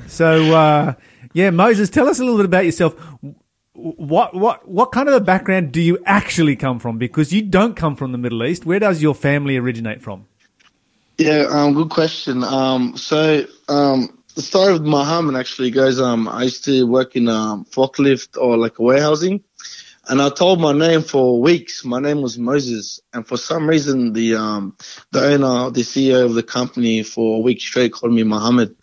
So 0.08 0.56
uh, 0.56 0.94
yeah, 1.34 1.50
Moses, 1.50 1.90
tell 1.90 2.08
us 2.08 2.18
a 2.20 2.24
little 2.24 2.38
bit 2.38 2.46
about 2.46 2.64
yourself. 2.64 2.96
What 3.74 4.34
what 4.34 4.70
what 4.70 4.94
kind 4.94 5.10
of 5.10 5.16
a 5.16 5.20
background 5.20 5.74
do 5.74 5.82
you 5.82 6.00
actually 6.06 6.56
come 6.56 6.80
from? 6.80 6.98
Because 6.98 7.34
you 7.34 7.42
don't 7.42 7.76
come 7.76 7.98
from 7.98 8.14
the 8.14 8.18
Middle 8.18 8.42
East. 8.46 8.66
Where 8.66 8.80
does 8.80 9.02
your 9.02 9.14
family 9.14 9.58
originate 9.58 10.02
from? 10.02 10.29
Yeah, 11.20 11.48
um, 11.50 11.74
good 11.74 11.90
question. 11.90 12.46
Um, 12.46 12.96
so 12.96 13.46
um, 13.68 14.24
the 14.36 14.42
story 14.42 14.74
of 14.74 14.86
Muhammad 14.86 15.36
actually 15.36 15.70
goes. 15.70 16.00
Um, 16.00 16.30
I 16.30 16.44
used 16.44 16.64
to 16.64 16.88
work 16.88 17.18
in 17.18 17.28
um 17.28 17.66
forklift 17.66 18.42
or 18.42 18.56
like 18.56 18.80
a 18.80 18.84
warehousing, 18.84 19.44
and 20.08 20.22
I 20.22 20.30
told 20.30 20.62
my 20.62 20.72
name 20.72 21.02
for 21.02 21.42
weeks. 21.42 21.84
My 21.84 22.00
name 22.00 22.22
was 22.22 22.40
Moses, 22.40 23.02
and 23.12 23.28
for 23.28 23.36
some 23.36 23.68
reason, 23.68 24.14
the 24.14 24.36
um 24.36 24.78
the 25.12 25.20
owner, 25.20 25.70
the 25.72 25.82
CEO 25.82 26.24
of 26.24 26.36
the 26.36 26.44
company, 26.44 27.04
for 27.04 27.40
a 27.40 27.42
week 27.42 27.60
straight 27.60 27.92
called 27.92 28.14
me 28.14 28.24
Muhammad, 28.24 28.78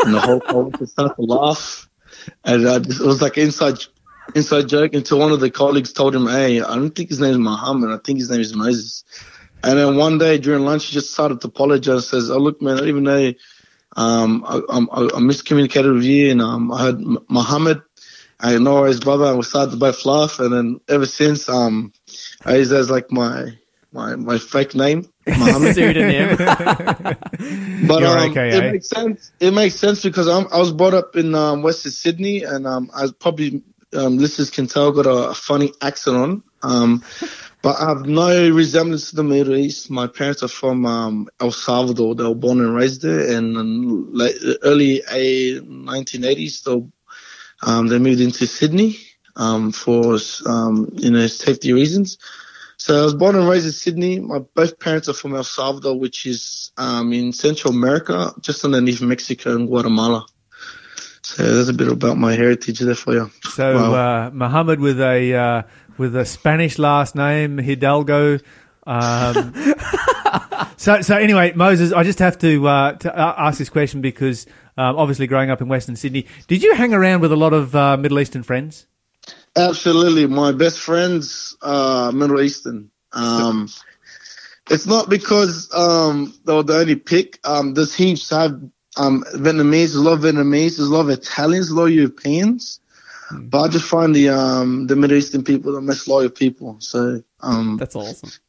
and 0.00 0.12
the 0.12 0.20
whole 0.20 0.40
coworkers 0.40 0.90
started 0.90 1.14
to 1.14 1.22
laugh, 1.22 1.88
and 2.44 2.66
uh, 2.66 2.80
it 2.82 2.98
was 2.98 3.22
like 3.22 3.38
inside 3.38 3.78
inside 4.34 4.68
joke 4.68 4.92
until 4.92 5.20
one 5.20 5.30
of 5.30 5.38
the 5.38 5.52
colleagues 5.52 5.92
told 5.92 6.16
him, 6.16 6.26
"Hey, 6.26 6.60
I 6.60 6.74
don't 6.74 6.90
think 6.90 7.10
his 7.10 7.20
name 7.20 7.30
is 7.30 7.38
Muhammad. 7.38 7.90
I 7.90 7.98
think 8.04 8.18
his 8.18 8.28
name 8.28 8.40
is 8.40 8.56
Moses." 8.56 9.04
And 9.62 9.78
then 9.78 9.96
one 9.96 10.18
day 10.18 10.38
during 10.38 10.64
lunch, 10.64 10.86
he 10.86 10.94
just 10.94 11.12
started 11.12 11.40
to 11.40 11.48
apologize. 11.48 12.08
Says, 12.08 12.30
"Oh 12.30 12.38
look, 12.38 12.62
man, 12.62 12.86
even 12.86 13.04
know." 13.04 13.32
Um, 13.96 14.44
I, 14.46 14.56
I, 14.56 14.78
I 14.78 15.20
miscommunicated 15.20 15.94
with 15.94 16.04
you, 16.04 16.30
and 16.30 16.42
um, 16.42 16.70
I 16.70 16.82
heard 16.82 17.00
Muhammad. 17.28 17.82
I 18.38 18.58
know 18.58 18.84
his 18.84 19.00
brother, 19.00 19.24
and 19.24 19.38
we 19.38 19.44
started 19.44 19.70
to 19.70 19.76
both 19.78 20.04
laugh. 20.04 20.38
And 20.38 20.52
then 20.52 20.80
ever 20.88 21.06
since, 21.06 21.48
um, 21.48 21.92
I 22.44 22.56
use 22.56 22.70
as 22.72 22.90
like 22.90 23.10
my 23.10 23.56
my 23.92 24.14
my 24.16 24.38
fake 24.38 24.74
name, 24.74 25.08
Muhammad. 25.26 25.74
Pseudonym. 25.74 26.36
But 27.86 28.02
um, 28.02 28.30
okay, 28.30 28.48
it 28.48 28.64
eh? 28.64 28.72
makes 28.72 28.88
sense. 28.88 29.32
It 29.38 29.52
makes 29.52 29.76
sense 29.76 30.02
because 30.02 30.28
I'm, 30.28 30.46
I 30.52 30.58
was 30.58 30.72
brought 30.72 30.94
up 30.94 31.14
in 31.14 31.34
um, 31.34 31.62
Western 31.62 31.92
Sydney, 31.92 32.42
and 32.42 32.66
um, 32.66 32.90
I 32.94 33.06
probably 33.18 33.62
um, 33.94 34.18
listeners 34.18 34.50
can 34.50 34.66
tell 34.66 34.92
got 34.92 35.06
a, 35.06 35.30
a 35.30 35.34
funny 35.34 35.72
accent 35.80 36.16
on. 36.16 36.42
Um, 36.62 37.04
but 37.62 37.80
I 37.80 37.88
have 37.88 38.06
no 38.06 38.50
resemblance 38.50 39.10
to 39.10 39.16
the 39.16 39.24
Middle 39.24 39.56
East. 39.56 39.90
My 39.90 40.06
parents 40.06 40.42
are 40.42 40.48
from 40.48 40.86
um, 40.86 41.28
El 41.40 41.50
Salvador. 41.50 42.14
They 42.14 42.24
were 42.24 42.34
born 42.34 42.60
and 42.60 42.74
raised 42.74 43.02
there, 43.02 43.36
and 43.36 43.56
in 43.56 44.12
late, 44.14 44.36
early 44.62 45.02
1980s, 45.08 46.62
they 46.64 46.86
um, 47.62 47.88
they 47.88 47.98
moved 47.98 48.20
into 48.20 48.46
Sydney 48.46 48.98
um, 49.36 49.72
for 49.72 50.18
um, 50.46 50.90
you 50.94 51.10
know 51.10 51.26
safety 51.26 51.72
reasons. 51.72 52.18
So 52.78 53.00
I 53.00 53.04
was 53.04 53.14
born 53.14 53.36
and 53.36 53.48
raised 53.48 53.66
in 53.66 53.72
Sydney. 53.72 54.20
My 54.20 54.38
both 54.38 54.78
parents 54.78 55.08
are 55.08 55.14
from 55.14 55.34
El 55.34 55.44
Salvador, 55.44 55.98
which 55.98 56.26
is 56.26 56.72
um, 56.76 57.12
in 57.12 57.32
Central 57.32 57.72
America, 57.74 58.32
just 58.40 58.64
underneath 58.64 59.00
Mexico 59.00 59.56
and 59.56 59.66
Guatemala. 59.66 60.26
So 61.22 61.42
that's 61.42 61.68
a 61.68 61.72
bit 61.72 61.88
about 61.88 62.16
my 62.18 62.34
heritage 62.34 62.78
there 62.78 62.94
for 62.94 63.14
you. 63.14 63.30
So 63.42 63.74
Wow. 63.74 63.94
uh, 63.94 64.30
Muhammad 64.32 64.78
with 64.78 65.00
a 65.00 65.34
uh, 65.34 65.62
with 65.98 66.16
a 66.16 66.24
Spanish 66.24 66.78
last 66.78 67.14
name, 67.14 67.58
Hidalgo. 67.58 68.38
Um, 68.86 69.54
so 70.76 71.00
so 71.02 71.16
anyway, 71.16 71.52
Moses, 71.54 71.92
I 71.92 72.02
just 72.02 72.18
have 72.20 72.38
to, 72.38 72.66
uh, 72.66 72.92
to 72.94 73.16
uh, 73.16 73.34
ask 73.38 73.58
this 73.58 73.68
question 73.68 74.00
because 74.00 74.46
um, 74.76 74.96
obviously 74.96 75.26
growing 75.26 75.50
up 75.50 75.60
in 75.60 75.68
Western 75.68 75.96
Sydney, 75.96 76.26
did 76.46 76.62
you 76.62 76.74
hang 76.74 76.94
around 76.94 77.20
with 77.20 77.32
a 77.32 77.36
lot 77.36 77.52
of 77.52 77.74
uh, 77.74 77.96
Middle 77.96 78.20
Eastern 78.20 78.42
friends? 78.42 78.86
Absolutely. 79.56 80.26
My 80.26 80.52
best 80.52 80.78
friends 80.78 81.56
are 81.62 82.12
Middle 82.12 82.40
Eastern. 82.40 82.90
Um, 83.12 83.68
it's 84.70 84.86
not 84.86 85.08
because 85.08 85.72
um, 85.74 86.34
they 86.44 86.52
were 86.52 86.62
the 86.62 86.76
only 86.76 86.96
pick. 86.96 87.38
Um, 87.44 87.74
there's 87.74 87.94
heaps. 87.94 88.32
I 88.32 88.42
have 88.42 88.60
um, 88.96 89.24
Vietnamese, 89.34 89.94
a 89.94 90.00
lot 90.00 90.14
of 90.14 90.20
Vietnamese, 90.20 90.76
there's 90.76 90.88
a 90.88 90.92
lot 90.92 91.00
of 91.00 91.10
Italians, 91.10 91.70
a 91.70 91.74
lot 91.74 91.86
of 91.86 91.92
Europeans. 91.92 92.80
But 93.32 93.60
I 93.62 93.68
just 93.68 93.86
find 93.86 94.14
the 94.14 94.28
um, 94.30 94.86
the 94.86 94.96
Middle 94.96 95.16
Eastern 95.16 95.42
people 95.44 95.72
the 95.72 95.80
most 95.80 96.06
loyal 96.08 96.30
people. 96.30 96.76
So 96.80 97.22
um, 97.40 97.76
That's 97.78 97.96
awesome. 97.96 98.30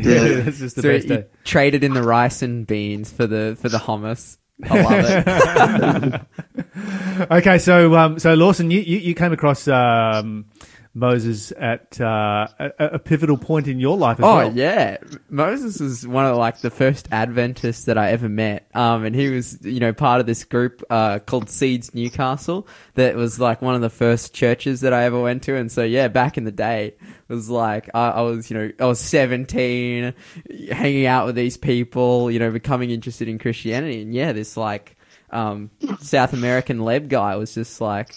Yeah. 0.00 0.42
that's 0.42 0.58
just 0.60 0.76
the 0.76 0.82
So 0.82 0.88
best. 0.92 1.08
you 1.08 1.14
eh? 1.16 1.22
traded 1.42 1.82
in 1.82 1.92
the 1.92 2.04
rice 2.04 2.42
and 2.42 2.64
beans 2.64 3.10
for 3.10 3.26
the 3.26 3.56
for 3.60 3.68
the 3.68 3.78
hummus. 3.78 4.36
I 4.64 4.82
love 4.82 6.14
it. 6.14 7.30
Okay, 7.32 7.58
so 7.58 7.94
um, 7.96 8.18
so 8.20 8.34
Lawson, 8.34 8.70
you, 8.70 8.80
you, 8.80 8.98
you 8.98 9.14
came 9.16 9.32
across 9.32 9.66
um, 9.66 10.46
Moses 10.98 11.52
at 11.56 12.00
uh, 12.00 12.48
a, 12.58 12.72
a 12.78 12.98
pivotal 12.98 13.38
point 13.38 13.68
in 13.68 13.78
your 13.78 13.96
life 13.96 14.18
as 14.18 14.24
Oh 14.24 14.36
well. 14.36 14.52
yeah, 14.56 14.96
Moses 15.30 15.80
was 15.80 16.06
one 16.06 16.26
of 16.26 16.36
like 16.36 16.58
the 16.60 16.70
first 16.70 17.08
Adventists 17.12 17.84
that 17.84 17.96
I 17.96 18.10
ever 18.10 18.28
met. 18.28 18.68
Um, 18.74 19.04
and 19.04 19.14
he 19.14 19.28
was 19.30 19.64
you 19.64 19.80
know 19.80 19.92
part 19.92 20.20
of 20.20 20.26
this 20.26 20.44
group 20.44 20.82
uh 20.90 21.18
called 21.20 21.48
Seeds 21.50 21.94
Newcastle 21.94 22.66
that 22.94 23.14
was 23.16 23.38
like 23.38 23.62
one 23.62 23.74
of 23.74 23.80
the 23.80 23.90
first 23.90 24.34
churches 24.34 24.80
that 24.80 24.92
I 24.92 25.04
ever 25.04 25.20
went 25.20 25.44
to. 25.44 25.54
And 25.56 25.70
so 25.70 25.82
yeah, 25.82 26.08
back 26.08 26.36
in 26.36 26.44
the 26.44 26.52
day, 26.52 26.94
it 27.28 27.32
was 27.32 27.48
like 27.48 27.88
I, 27.94 28.08
I 28.10 28.20
was 28.22 28.50
you 28.50 28.56
know 28.58 28.70
I 28.80 28.86
was 28.86 28.98
seventeen, 29.00 30.14
hanging 30.70 31.06
out 31.06 31.26
with 31.26 31.36
these 31.36 31.56
people, 31.56 32.30
you 32.30 32.38
know, 32.38 32.50
becoming 32.50 32.90
interested 32.90 33.28
in 33.28 33.38
Christianity. 33.38 34.02
And 34.02 34.12
yeah, 34.12 34.32
this 34.32 34.56
like 34.56 34.96
um 35.30 35.70
South 36.00 36.32
American 36.32 36.78
leb 36.78 37.08
guy 37.08 37.36
was 37.36 37.54
just 37.54 37.80
like. 37.80 38.08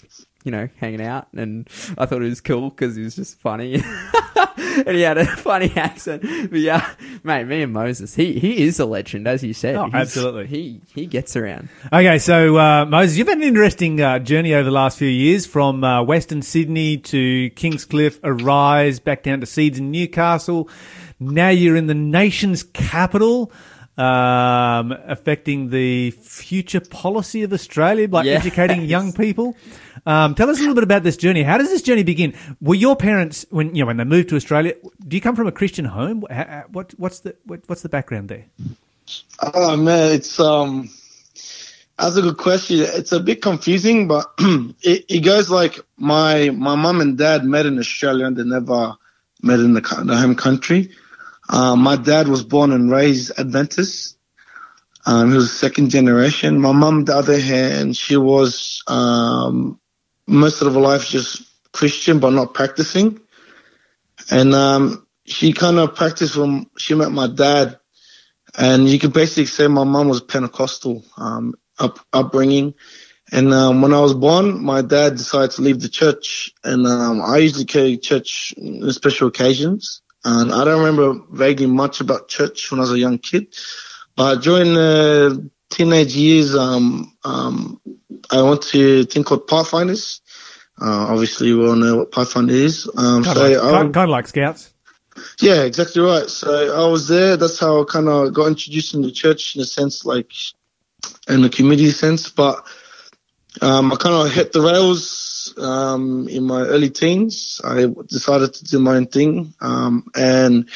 You 0.44 0.52
know, 0.52 0.70
hanging 0.78 1.02
out, 1.02 1.28
and 1.36 1.70
I 1.98 2.06
thought 2.08 2.24
it 2.24 2.30
was 2.30 2.42
cool 2.42 2.72
because 2.72 2.96
he 2.96 3.04
was 3.04 3.16
just 3.16 3.40
funny. 3.40 3.76
and 4.58 4.96
he 4.96 5.02
had 5.02 5.20
a 5.20 5.26
funny 5.38 5.72
accent. 5.76 6.24
But 6.24 6.60
yeah, 6.60 6.90
mate, 7.24 7.44
me 7.46 7.62
and 7.62 7.72
Moses, 7.72 8.16
he 8.16 8.40
he 8.40 8.64
is 8.64 8.80
a 8.80 8.86
legend, 8.86 9.28
as 9.28 9.44
you 9.44 9.54
said. 9.54 9.76
Oh, 9.76 9.86
He's- 9.86 9.96
absolutely. 10.02 10.48
He 10.48 10.82
he 10.96 11.06
gets 11.06 11.36
around. 11.36 11.70
Okay, 11.94 12.18
so 12.18 12.58
uh, 12.58 12.86
Moses, 12.86 13.18
you've 13.18 13.28
had 13.28 13.38
an 13.38 13.44
interesting 13.44 14.02
uh, 14.02 14.18
journey 14.18 14.56
over 14.56 14.64
the 14.64 14.72
last 14.72 14.98
few 14.98 15.08
years 15.10 15.46
from 15.46 15.84
uh, 15.84 16.02
Western 16.04 16.42
Sydney 16.42 16.98
to 16.98 17.52
Kingscliff, 17.52 18.20
Arise, 18.24 19.00
back 19.00 19.22
down 19.22 19.42
to 19.42 19.46
Seeds 19.46 19.78
in 19.78 19.92
Newcastle. 19.92 20.68
Now 21.20 21.50
you're 21.50 21.76
in 21.76 21.86
the 21.86 21.94
nation's 21.94 22.64
capital, 22.64 23.52
um, 23.96 24.92
affecting 25.06 25.70
the 25.70 26.10
future 26.12 26.80
policy 26.80 27.44
of 27.44 27.54
Australia, 27.54 28.08
like 28.10 28.26
Yes. 28.26 28.44
educating 28.44 28.86
young 28.86 29.14
people. 29.26 29.56
Um, 30.06 30.36
tell 30.36 30.50
us 30.50 30.58
a 30.58 30.62
little 30.62 30.76
bit 30.76 30.84
about 30.84 31.04
this 31.04 31.18
journey. 31.18 31.44
How 31.44 31.58
does 31.58 31.70
this 31.70 31.82
journey 31.82 32.04
begin? 32.04 32.34
Were 32.60 32.76
your 32.76 32.96
parents, 32.96 33.46
when 33.50 33.76
you 33.76 33.84
know, 33.84 33.88
when 33.88 33.98
they 33.98 34.04
moved 34.04 34.30
to 34.30 34.36
Australia, 34.36 34.76
do 35.08 35.16
you 35.16 35.22
come 35.22 35.36
from 35.36 35.48
a 35.48 35.52
Christian 35.52 35.86
home? 35.86 36.22
What, 36.72 36.94
what's 36.98 37.20
the 37.20 37.36
what, 37.46 37.62
what's 37.68 37.82
the 37.82 37.90
background 37.90 38.30
there? 38.30 38.46
Oh 39.42 39.76
man, 39.76 40.14
it's 40.14 40.40
um, 40.40 40.90
that's 41.98 42.16
a 42.16 42.22
good 42.22 42.38
question. 42.38 42.80
It's 42.80 43.12
a 43.12 43.20
bit 43.20 43.42
confusing, 43.42 44.08
but 44.08 44.32
it, 44.40 45.06
it 45.08 45.20
goes 45.24 45.50
like 45.50 45.80
my 45.98 46.50
my 46.50 46.76
mom 46.76 47.02
and 47.02 47.18
dad 47.18 47.44
met 47.44 47.66
in 47.66 47.78
Australia 47.78 48.26
and 48.26 48.38
they 48.38 48.44
never 48.44 48.96
met 49.44 49.60
in 49.60 49.74
the, 49.74 49.82
the 49.82 50.16
home 50.16 50.36
country. 50.36 50.92
Um, 51.50 51.82
my 51.82 51.96
dad 51.96 52.28
was 52.28 52.44
born 52.44 52.72
and 52.72 52.90
raised 52.90 53.38
Adventist. 53.38 54.18
Um, 55.06 55.32
he 55.32 55.36
was 55.36 55.52
second 55.52 55.90
generation. 55.90 56.62
My 56.62 56.72
mom, 56.72 57.00
on 57.00 57.06
the 57.06 57.16
other 57.16 57.40
hand, 57.40 57.98
she 57.98 58.16
was 58.16 58.84
um, 58.88 59.80
most 60.32 60.62
of 60.62 60.74
her 60.74 60.80
life 60.80 61.08
just 61.08 61.44
Christian 61.72 62.20
but 62.20 62.32
not 62.32 62.54
practicing, 62.54 63.20
and 64.30 64.54
um, 64.54 65.06
she 65.26 65.54
kind 65.54 65.78
of 65.78 65.96
practiced 65.96 66.36
when 66.36 66.68
she 66.78 66.96
met 66.96 67.12
my 67.12 67.28
dad 67.28 67.78
and 68.58 68.90
you 68.90 69.00
could 69.00 69.14
basically 69.14 69.46
say 69.46 69.68
my 69.68 69.84
mom 69.84 70.10
was 70.10 70.22
Pentecostal 70.22 71.04
um, 71.18 71.54
up, 71.80 72.00
upbringing. 72.12 72.74
And 73.32 73.54
um, 73.54 73.82
when 73.82 73.94
I 73.94 74.02
was 74.02 74.14
born, 74.14 74.64
my 74.64 74.82
dad 74.82 75.16
decided 75.16 75.52
to 75.52 75.62
leave 75.62 75.80
the 75.80 75.88
church, 75.88 76.52
and 76.66 76.86
um, 76.86 77.22
I 77.22 77.38
usually 77.38 77.64
carry 77.64 77.98
church 77.98 78.54
on 78.58 78.92
special 78.92 79.30
occasions. 79.30 80.02
And 80.26 80.52
I 80.52 80.66
don't 80.66 80.84
remember 80.84 81.24
vaguely 81.32 81.66
much 81.66 82.02
about 82.02 82.28
church 82.28 82.70
when 82.70 82.82
I 82.82 82.84
was 82.84 82.92
a 82.92 83.00
young 83.00 83.20
kid, 83.20 83.56
but 84.18 84.44
during 84.44 84.74
the 84.74 85.50
teenage 85.72 86.16
years, 86.16 86.56
um, 86.56 87.16
um, 87.24 87.82
I 88.30 88.42
went 88.44 88.62
to 88.64 89.00
a 89.02 89.04
thing 89.06 89.24
called 89.24 89.48
Pathfinders. 89.48 90.22
Uh, 90.80 91.08
obviously, 91.10 91.54
we 91.54 91.68
all 91.68 91.76
know 91.76 91.98
what 91.98 92.12
Pathfinder 92.12 92.54
is. 92.54 92.90
Um, 92.98 93.24
Kind 93.24 93.38
so 93.38 93.46
of 93.46 93.52
like, 93.52 93.58
I- 93.58 93.72
kind, 93.72 93.94
kind 93.94 94.10
of 94.10 94.10
like 94.10 94.28
Scouts. 94.28 94.74
yeah, 95.40 95.64
exactly 95.64 96.02
right. 96.02 96.30
So 96.30 96.50
I 96.76 96.90
was 96.90 97.08
there. 97.08 97.38
That's 97.38 97.60
how 97.60 97.82
I 97.82 97.86
kind 97.86 98.08
of 98.10 98.34
got 98.34 98.48
introduced 98.48 98.94
in 98.94 99.02
the 99.02 99.12
church 99.12 99.56
in 99.56 99.62
a 99.62 99.66
sense, 99.66 100.06
like 100.06 100.32
in 101.28 101.42
the 101.42 101.50
community 101.50 101.92
sense. 101.92 102.30
But 102.30 102.66
um, 103.62 103.92
I 103.92 103.96
kind 103.98 104.16
of 104.16 104.34
hit 104.34 104.54
the 104.54 104.62
rails 104.62 105.54
um, 105.58 106.28
in 106.30 106.44
my 106.46 106.62
early 106.62 106.90
teens. 106.90 107.60
I 107.64 107.88
decided 108.08 108.54
to 108.56 108.64
do 108.66 108.80
my 108.80 108.96
own 108.96 109.08
thing. 109.08 109.54
Um, 109.62 110.08
and 110.16 110.70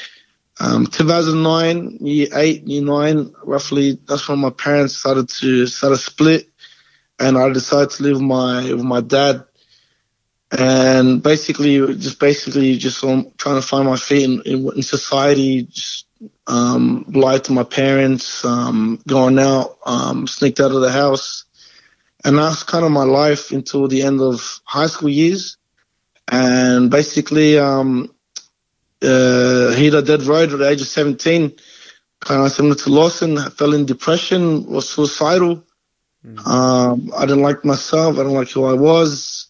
um, 0.60 0.88
2009, 0.88 1.98
year 2.00 2.28
eight, 2.34 2.64
year 2.64 2.82
nine, 2.84 3.34
roughly, 3.44 4.00
that's 4.08 4.28
when 4.30 4.40
my 4.40 4.52
parents 4.52 4.96
started 4.96 5.28
to 5.42 5.68
start 5.68 5.94
a 5.94 5.98
split. 5.98 6.50
And 7.20 7.38
I 7.38 7.50
decided 7.50 7.92
to 7.92 8.04
live 8.04 8.14
with 8.14 8.22
my 8.24 8.74
with 8.74 8.84
my 8.84 9.02
dad. 9.02 9.46
And 10.52 11.22
basically 11.22 11.80
just 11.96 12.20
basically 12.20 12.78
just 12.78 13.04
um, 13.04 13.32
trying 13.38 13.60
to 13.60 13.68
find 13.68 13.86
my 13.86 13.98
feet 13.98 14.24
in, 14.24 14.42
in, 14.46 14.72
in 14.76 14.84
society 14.84 15.64
just 15.64 16.06
um 16.48 17.04
lied 17.10 17.44
to 17.44 17.52
my 17.52 17.64
parents 17.64 18.46
um 18.46 19.00
going 19.06 19.38
out 19.38 19.78
um 19.86 20.28
sneaked 20.28 20.60
out 20.60 20.72
of 20.72 20.82
the 20.82 20.92
house. 20.92 21.44
And 22.24 22.38
that's 22.38 22.64
kind 22.64 22.86
of 22.86 22.92
my 22.92 23.04
life 23.04 23.52
until 23.52 23.88
the 23.88 24.04
end 24.04 24.22
of 24.22 24.62
high 24.64 24.88
school 24.88 25.10
years. 25.10 25.58
And 26.28 26.90
basically 26.90 27.58
um 27.60 28.15
uh 29.02 29.72
hit 29.72 29.94
a 29.94 30.02
dead 30.02 30.24
road 30.24 30.52
at 30.54 30.60
the 30.60 30.70
age 30.70 30.82
of 30.82 30.88
17 30.88 31.54
kind 32.22 32.42
of 32.44 32.52
similar 32.52 32.76
to 32.76 32.90
Lawson 32.90 33.38
I 33.38 33.50
fell 33.50 33.74
in 33.74 33.86
depression 33.86 34.66
was 34.66 34.90
suicidal 34.90 35.64
Um, 36.46 37.12
I 37.16 37.26
didn't 37.26 37.44
like 37.44 37.64
myself. 37.64 38.16
I 38.16 38.18
didn't 38.20 38.34
like 38.34 38.50
who 38.50 38.66
I 38.66 38.74
was. 38.74 39.48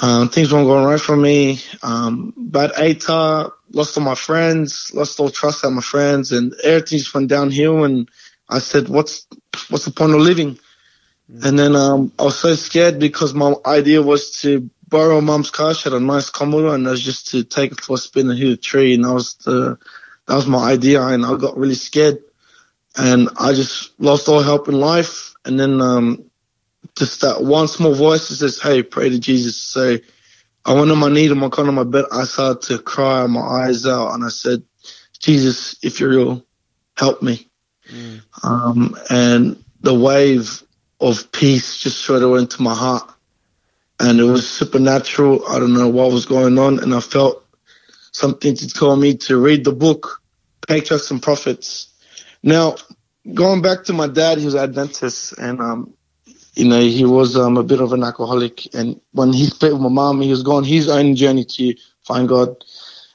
Um, 0.00 0.28
things 0.28 0.52
weren't 0.52 0.66
going 0.66 0.84
right 0.84 1.00
for 1.00 1.16
me. 1.16 1.60
Um, 1.82 2.32
bad 2.36 2.72
ATAR, 2.72 3.52
lost 3.72 3.96
all 3.96 4.04
my 4.04 4.14
friends, 4.14 4.90
lost 4.94 5.20
all 5.20 5.30
trust 5.30 5.64
in 5.64 5.74
my 5.74 5.82
friends, 5.82 6.32
and 6.32 6.54
everything 6.62 6.98
just 6.98 7.14
went 7.14 7.28
downhill. 7.28 7.84
And 7.84 8.08
I 8.48 8.58
said, 8.58 8.88
"What's 8.88 9.26
what's 9.68 9.84
the 9.84 9.90
point 9.90 10.14
of 10.14 10.20
living?" 10.20 10.58
And 11.42 11.58
then 11.58 11.76
um, 11.76 12.12
I 12.18 12.24
was 12.24 12.38
so 12.38 12.54
scared 12.54 12.98
because 12.98 13.32
my 13.34 13.54
idea 13.66 14.02
was 14.02 14.40
to 14.42 14.68
borrow 14.92 15.20
mom's 15.20 15.50
car. 15.50 15.74
She 15.74 15.84
had 15.84 15.94
a 15.94 16.00
nice 16.00 16.30
Commodore, 16.30 16.74
and 16.74 16.86
it 16.86 16.90
was 16.90 17.02
just 17.02 17.28
to 17.30 17.42
take 17.42 17.72
it 17.72 17.80
for 17.80 17.94
a 17.94 17.98
spin 17.98 18.30
and 18.30 18.38
hit 18.38 18.52
a 18.52 18.56
tree. 18.56 18.94
And 18.94 19.04
that 19.04 19.12
was 19.12 19.34
the 19.36 19.78
that 20.26 20.36
was 20.36 20.46
my 20.46 20.70
idea, 20.70 21.02
and 21.02 21.26
I 21.26 21.36
got 21.36 21.56
really 21.56 21.74
scared, 21.74 22.18
and 22.96 23.28
I 23.36 23.54
just 23.54 23.98
lost 23.98 24.28
all 24.28 24.42
hope 24.42 24.68
in 24.68 24.78
life. 24.78 25.34
And 25.44 25.58
then 25.58 25.80
um, 25.80 26.30
just 26.94 27.22
that 27.22 27.42
one 27.42 27.66
small 27.66 27.94
voice 27.94 28.28
that 28.28 28.36
says, 28.36 28.60
"Hey, 28.60 28.84
pray 28.84 29.08
to 29.08 29.18
Jesus." 29.18 29.56
So 29.56 29.98
I 30.64 30.74
went 30.74 30.92
on 30.92 30.98
my 30.98 31.08
knee 31.08 31.26
to 31.28 31.34
my 31.34 31.48
corner 31.48 31.70
of 31.70 31.74
my 31.74 31.84
bed. 31.84 32.04
I 32.12 32.24
started 32.24 32.62
to 32.68 32.78
cry 32.78 33.26
my 33.26 33.40
eyes 33.40 33.86
out, 33.86 34.12
and 34.12 34.24
I 34.24 34.28
said, 34.28 34.62
"Jesus, 35.18 35.76
if 35.82 35.98
you're 35.98 36.10
real, 36.10 36.46
help 36.96 37.22
me." 37.22 37.48
Um, 38.44 38.96
and 39.10 39.64
the 39.80 39.94
wave 39.94 40.62
of 41.00 41.32
peace 41.32 41.78
just 41.78 41.98
straight 41.98 42.22
away 42.22 42.40
into 42.40 42.62
my 42.62 42.74
heart, 42.74 43.10
and 44.02 44.18
it 44.18 44.24
was 44.24 44.48
supernatural. 44.50 45.46
I 45.46 45.58
don't 45.60 45.72
know 45.72 45.88
what 45.88 46.12
was 46.12 46.26
going 46.26 46.58
on, 46.58 46.80
and 46.80 46.92
I 46.92 47.00
felt 47.00 47.46
something 48.10 48.54
to 48.56 48.68
tell 48.68 48.96
me 48.96 49.16
to 49.18 49.38
read 49.38 49.64
the 49.64 49.72
book, 49.72 50.20
Patriarchs 50.66 51.10
and 51.10 51.22
Prophets. 51.22 51.88
Now, 52.42 52.76
going 53.32 53.62
back 53.62 53.84
to 53.84 53.92
my 53.92 54.08
dad, 54.08 54.38
he 54.38 54.44
was 54.44 54.56
Adventist, 54.56 55.38
and 55.38 55.60
um, 55.60 55.94
you 56.54 56.68
know, 56.68 56.80
he 56.80 57.04
was 57.04 57.36
um, 57.36 57.56
a 57.56 57.62
bit 57.62 57.80
of 57.80 57.92
an 57.92 58.02
alcoholic. 58.02 58.74
And 58.74 59.00
when 59.12 59.32
he 59.32 59.46
split 59.46 59.72
with 59.72 59.80
my 59.80 59.88
mom, 59.88 60.20
he 60.20 60.30
was 60.30 60.42
going 60.42 60.64
his 60.64 60.88
own 60.88 61.14
journey 61.14 61.44
to 61.44 61.74
find 62.04 62.28
God. 62.28 62.56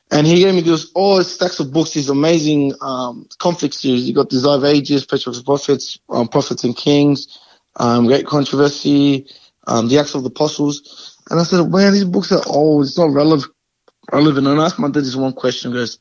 And 0.09 0.25
he 0.25 0.39
gave 0.39 0.55
me 0.55 0.61
this 0.61 0.89
all 0.95 1.21
stacks 1.21 1.59
of 1.59 1.73
books, 1.73 1.91
these 1.91 2.09
amazing 2.09 2.73
um, 2.79 3.27
conflict 3.39 3.75
series. 3.75 4.07
You 4.07 4.15
got 4.15 4.29
Desire 4.29 4.55
of 4.55 4.63
Ages, 4.63 5.05
Patriarchs 5.05 5.39
and 5.39 5.45
Prophets, 5.45 5.99
um, 6.09 6.29
Prophets 6.29 6.63
and 6.63 6.75
Kings, 6.75 7.38
um, 7.75 8.07
Great 8.07 8.25
Controversy, 8.25 9.27
um, 9.68 9.88
The 9.88 9.99
Acts 9.99 10.15
of 10.15 10.24
the 10.24 10.30
Apostles. 10.30 11.18
And 11.30 11.39
I 11.39 11.43
said, 11.43 11.70
man, 11.70 11.93
these 11.93 12.05
books 12.05 12.32
are 12.32 12.41
old. 12.47 12.86
It's 12.86 12.97
not 12.97 13.11
relevant. 13.11 13.51
relevant. 14.11 14.47
And 14.47 14.59
I 14.59 14.65
asked 14.65 14.80
my 14.80 14.88
dad 14.88 15.01
this 15.01 15.15
one 15.15 15.34
question. 15.34 15.72
He 15.72 15.78
goes, 15.78 15.99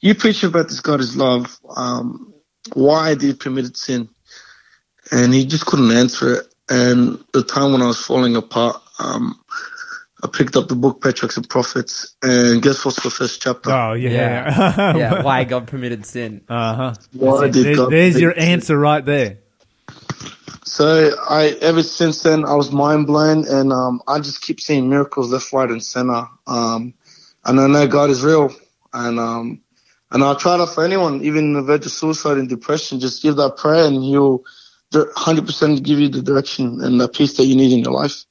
you 0.00 0.14
preach 0.14 0.44
about 0.44 0.68
this 0.68 0.80
God 0.80 1.00
is 1.00 1.16
love. 1.16 1.58
Um, 1.76 2.32
why 2.72 3.14
did 3.14 3.22
he 3.22 3.34
permit 3.34 3.76
sin? 3.76 4.08
And 5.10 5.34
he 5.34 5.44
just 5.44 5.66
couldn't 5.66 5.90
answer 5.90 6.36
it. 6.36 6.54
And 6.70 7.22
the 7.32 7.42
time 7.42 7.72
when 7.72 7.82
I 7.82 7.86
was 7.86 7.98
falling 7.98 8.36
apart, 8.36 8.80
um, 8.98 9.38
I 10.22 10.28
picked 10.28 10.56
up 10.56 10.68
the 10.68 10.74
book 10.74 11.02
Patriarchs 11.02 11.36
and 11.36 11.46
Prophets, 11.46 12.16
and 12.22 12.62
guess 12.62 12.82
what's 12.82 13.02
the 13.02 13.10
first 13.10 13.42
chapter? 13.42 13.70
Oh 13.70 13.92
yeah, 13.92 14.10
Yeah. 14.10 14.96
yeah. 14.96 15.22
Why 15.22 15.44
God 15.44 15.66
permitted 15.66 16.06
sin. 16.06 16.44
Uh 16.48 16.74
huh. 16.74 16.94
Why 17.12 17.48
did 17.48 17.66
There's, 17.66 17.76
God 17.76 17.90
there's 17.90 18.14
permit 18.14 18.22
your 18.22 18.34
sin? 18.34 18.42
answer 18.42 18.78
right 18.78 19.04
there. 19.04 19.38
So 20.64 21.14
I 21.28 21.56
ever 21.60 21.82
since 21.82 22.22
then 22.22 22.44
I 22.44 22.54
was 22.54 22.72
mind 22.72 23.06
blown, 23.06 23.46
and 23.46 23.72
um, 23.72 24.02
I 24.08 24.18
just 24.18 24.42
keep 24.42 24.60
seeing 24.60 24.88
miracles 24.88 25.30
left, 25.32 25.52
right, 25.52 25.70
and 25.70 25.82
center. 25.82 26.26
Um, 26.46 26.94
and 27.44 27.60
I 27.60 27.66
know 27.66 27.86
God 27.86 28.10
is 28.10 28.24
real, 28.24 28.54
and 28.92 29.18
um, 29.18 29.60
and 30.10 30.22
I'll 30.22 30.36
try 30.36 30.56
that 30.56 30.68
for 30.68 30.84
anyone, 30.84 31.22
even 31.24 31.44
in 31.44 31.52
the 31.54 31.62
verge 31.62 31.86
of 31.86 31.92
suicide 31.92 32.38
and 32.38 32.48
depression. 32.48 33.00
Just 33.00 33.22
give 33.22 33.36
that 33.36 33.56
prayer, 33.56 33.84
and 33.86 34.02
He'll 34.02 34.44
100% 34.92 35.82
give 35.82 35.98
you 35.98 36.08
the 36.08 36.22
direction 36.22 36.80
and 36.80 37.00
the 37.00 37.08
peace 37.08 37.36
that 37.36 37.44
you 37.44 37.56
need 37.56 37.72
in 37.72 37.80
your 37.80 37.92
life. 37.92 38.24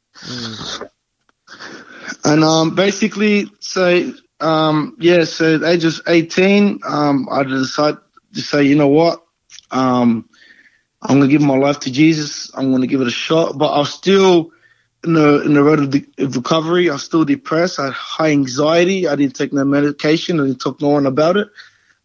And 2.24 2.44
um, 2.44 2.76
basically, 2.76 3.52
so 3.60 4.14
um, 4.39 4.96
yeah, 5.00 5.24
so 5.26 5.56
at 5.56 5.62
the 5.62 5.70
age 5.70 5.86
of 5.86 6.02
18, 6.08 6.80
um, 6.86 7.28
I 7.32 7.44
decided 7.44 8.00
to 8.34 8.41
say, 8.41 8.64
you 8.64 8.76
know 8.76 8.88
what, 8.88 9.24
um, 9.72 10.30
I'm 11.04 11.20
gonna 11.20 11.28
give 11.28 11.41
my 11.41 11.58
life 11.58 11.82
to 11.82 11.91
Jesus. 11.91 12.51
I'm 12.56 12.72
gonna 12.72 12.88
give 12.88 13.01
it 13.01 13.08
a 13.08 13.12
shot, 13.12 13.58
but 13.58 13.74
I 13.74 13.80
was 13.80 13.93
still 13.93 14.51
in 15.04 15.14
the 15.14 15.41
in 15.43 15.54
the 15.54 15.64
road 15.64 15.80
of, 15.80 15.91
the, 15.91 16.06
of 16.20 16.36
recovery. 16.36 16.89
I 16.89 16.93
was 16.93 17.04
still 17.04 17.26
depressed. 17.26 17.80
I 17.80 17.86
had 17.86 17.93
high 17.93 18.32
anxiety. 18.32 19.08
I 19.08 19.16
didn't 19.16 19.36
take 19.36 19.51
no 19.51 19.66
medication. 19.66 20.39
I 20.39 20.45
didn't 20.45 20.62
talk 20.62 20.82
no 20.82 20.89
one 20.89 21.06
about 21.06 21.38
it. 21.38 21.49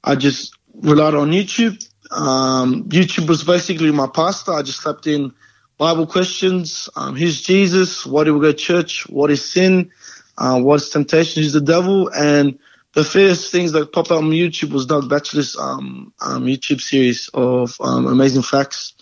I 0.03 0.16
just 0.16 0.57
relied 0.74 1.14
on 1.14 1.30
YouTube. 1.30 1.84
Um, 2.11 2.84
YouTube 2.84 3.28
was 3.28 3.44
basically 3.44 3.90
my 3.92 4.09
pastor. 4.09 4.53
I 4.53 4.62
just 4.62 4.82
typed 4.82 5.07
in 5.07 5.32
Bible 5.76 6.07
questions. 6.07 6.88
Um, 6.96 7.14
who's 7.14 7.42
Jesus? 7.42 8.05
Why 8.05 8.24
do 8.24 8.34
we 8.34 8.40
go 8.40 8.53
to 8.53 8.59
church? 8.59 9.09
What 9.09 9.30
is 9.30 9.44
sin? 9.44 9.92
Uh, 10.36 10.61
what 10.61 10.76
is 10.76 10.90
temptation? 10.90 11.42
Who's 11.42 11.53
the 11.53 11.61
devil? 11.61 12.09
And 12.09 12.59
the 12.95 13.05
first 13.05 13.53
things 13.53 13.72
that 13.72 13.93
popped 13.93 14.11
up 14.11 14.18
on 14.18 14.30
YouTube 14.30 14.72
was 14.72 14.86
Doug 14.86 15.09
Batchelor's 15.09 15.57
um, 15.57 16.12
um, 16.20 16.45
YouTube 16.45 16.80
series 16.80 17.28
of 17.34 17.76
um, 17.80 18.07
amazing 18.07 18.43
facts. 18.43 18.95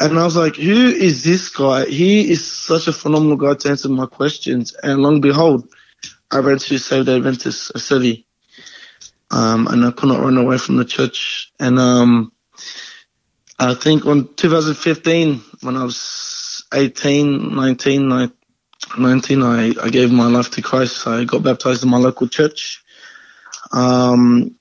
And 0.00 0.18
I 0.18 0.24
was 0.24 0.36
like, 0.36 0.54
who 0.54 0.86
is 0.86 1.24
this 1.24 1.48
guy? 1.48 1.86
He 1.86 2.30
is 2.30 2.50
such 2.50 2.86
a 2.86 2.92
phenomenal 2.92 3.36
guy 3.36 3.54
to 3.54 3.70
answer 3.70 3.88
my 3.88 4.06
questions. 4.06 4.72
And 4.74 5.02
long 5.02 5.14
and 5.14 5.22
behold, 5.22 5.68
I 6.30 6.38
ran 6.38 6.58
to 6.58 6.78
Saved 6.78 7.08
Adventist, 7.08 7.72
a 7.74 7.80
city. 7.80 8.26
Um, 9.30 9.66
and 9.66 9.84
I 9.84 9.90
could 9.90 10.08
not 10.08 10.20
run 10.20 10.38
away 10.38 10.56
from 10.58 10.76
the 10.76 10.84
church. 10.84 11.52
And 11.58 11.78
um, 11.78 12.32
I 13.58 13.74
think 13.74 14.06
on 14.06 14.32
2015, 14.34 15.42
when 15.62 15.76
I 15.76 15.82
was 15.82 16.64
18, 16.72 17.56
19, 17.56 18.12
I 18.12 18.30
19, 18.96 19.42
I, 19.42 19.74
I 19.82 19.88
gave 19.90 20.12
my 20.12 20.26
life 20.26 20.50
to 20.52 20.62
Christ. 20.62 21.06
I 21.06 21.24
got 21.24 21.42
baptized 21.42 21.82
in 21.82 21.90
my 21.90 21.98
local 21.98 22.28
church. 22.28 22.82
Um, 23.72 24.54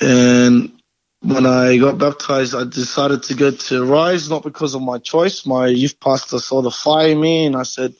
and 0.00 0.72
when 1.20 1.46
I 1.46 1.78
got 1.78 1.98
baptized, 1.98 2.54
I 2.54 2.64
decided 2.64 3.22
to 3.24 3.34
go 3.34 3.50
to 3.50 3.84
Rise, 3.84 4.28
not 4.28 4.42
because 4.42 4.74
of 4.74 4.82
my 4.82 4.98
choice. 4.98 5.46
My 5.46 5.68
youth 5.68 5.98
pastor 6.00 6.38
saw 6.38 6.62
the 6.62 6.70
fire 6.70 7.08
in 7.08 7.20
me, 7.20 7.46
and 7.46 7.56
I 7.56 7.62
said, 7.62 7.94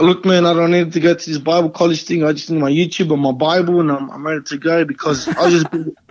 Look, 0.00 0.24
man, 0.24 0.46
I 0.46 0.54
don't 0.54 0.70
need 0.70 0.92
to 0.94 1.00
go 1.00 1.14
to 1.14 1.30
this 1.30 1.38
Bible 1.38 1.68
college 1.68 2.04
thing. 2.04 2.24
I 2.24 2.32
just 2.32 2.50
need 2.50 2.60
my 2.60 2.70
YouTube 2.70 3.12
and 3.12 3.20
my 3.20 3.32
Bible, 3.32 3.80
and 3.80 3.92
I'm, 3.92 4.10
I'm 4.10 4.26
ready 4.26 4.42
to 4.42 4.56
go 4.56 4.84
because 4.86 5.28
I 5.28 5.44
was 5.44 5.64
just 5.64 5.66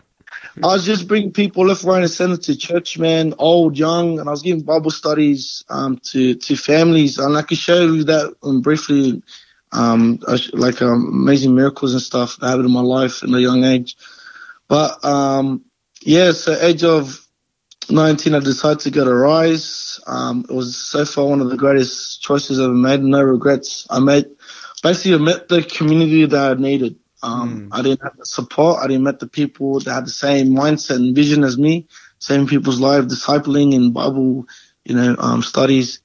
I 0.58 0.68
was 0.68 0.86
just 0.86 1.08
bringing 1.08 1.32
people 1.32 1.66
left, 1.66 1.84
right, 1.84 2.02
and 2.02 2.12
center 2.12 2.38
to 2.38 2.58
church, 2.58 2.97
man, 2.97 3.34
old, 3.38 3.78
young, 3.78 4.20
and 4.20 4.28
I 4.28 4.32
was 4.32 4.41
giving 4.41 4.64
Bible 4.64 4.91
studies 4.91 5.64
um, 5.70 5.97
to 6.10 6.36
to 6.36 6.56
families, 6.56 7.20
and 7.20 7.38
I 7.38 7.41
could 7.41 7.58
show 7.58 7.82
you 7.82 8.04
that 8.06 8.36
um, 8.43 8.62
briefly, 8.62 9.24
um, 9.72 10.20
like 10.54 10.82
um, 10.82 11.10
amazing 11.24 11.56
miracles 11.56 11.93
and 11.93 12.02
stuff 12.02 12.38
that 12.38 12.47
happened 12.47 12.66
in 12.66 12.72
my 12.72 12.82
life 12.82 13.24
in 13.24 13.34
a 13.34 13.39
young 13.39 13.64
age. 13.64 13.95
But 14.68 15.04
um, 15.06 15.66
yeah, 16.02 16.32
so 16.32 16.54
age 16.54 16.84
of 16.84 17.26
19, 17.89 18.36
I 18.36 18.39
decided 18.39 18.80
to 18.82 18.91
go 18.91 19.06
to 19.06 19.14
Rise. 19.14 19.99
Um, 20.08 20.45
it 20.49 20.54
was 20.54 20.76
so 20.78 21.06
far 21.06 21.28
one 21.28 21.41
of 21.41 21.49
the 21.49 21.58
greatest 21.58 22.22
choices 22.22 22.60
I've 22.60 22.66
ever 22.66 22.74
made. 22.74 23.02
No 23.02 23.22
regrets. 23.22 23.86
I 23.89 23.99
made 23.99 24.28
basically 24.84 25.16
I 25.16 25.18
met 25.18 25.47
the 25.47 25.64
community 25.64 26.26
that 26.26 26.52
I 26.52 26.54
needed. 26.60 26.97
Um, 27.24 27.69
I 27.72 27.82
didn't 27.82 28.01
have 28.01 28.17
the 28.17 28.26
support. 28.26 28.84
I 28.84 28.88
didn't 28.88 29.03
met 29.03 29.19
the 29.19 29.28
people 29.28 29.80
that 29.80 29.93
had 29.93 30.05
the 30.05 30.11
same 30.11 30.49
mindset 30.49 30.95
and 30.95 31.15
vision 31.15 31.43
as 31.43 31.57
me, 31.57 31.88
same 32.19 32.47
people's 32.47 32.80
life, 32.80 33.05
discipling 33.05 33.76
and 33.76 33.93
Bible, 33.93 34.47
you 34.86 34.95
know, 34.95 35.15
um, 35.19 35.43
studies. 35.43 35.99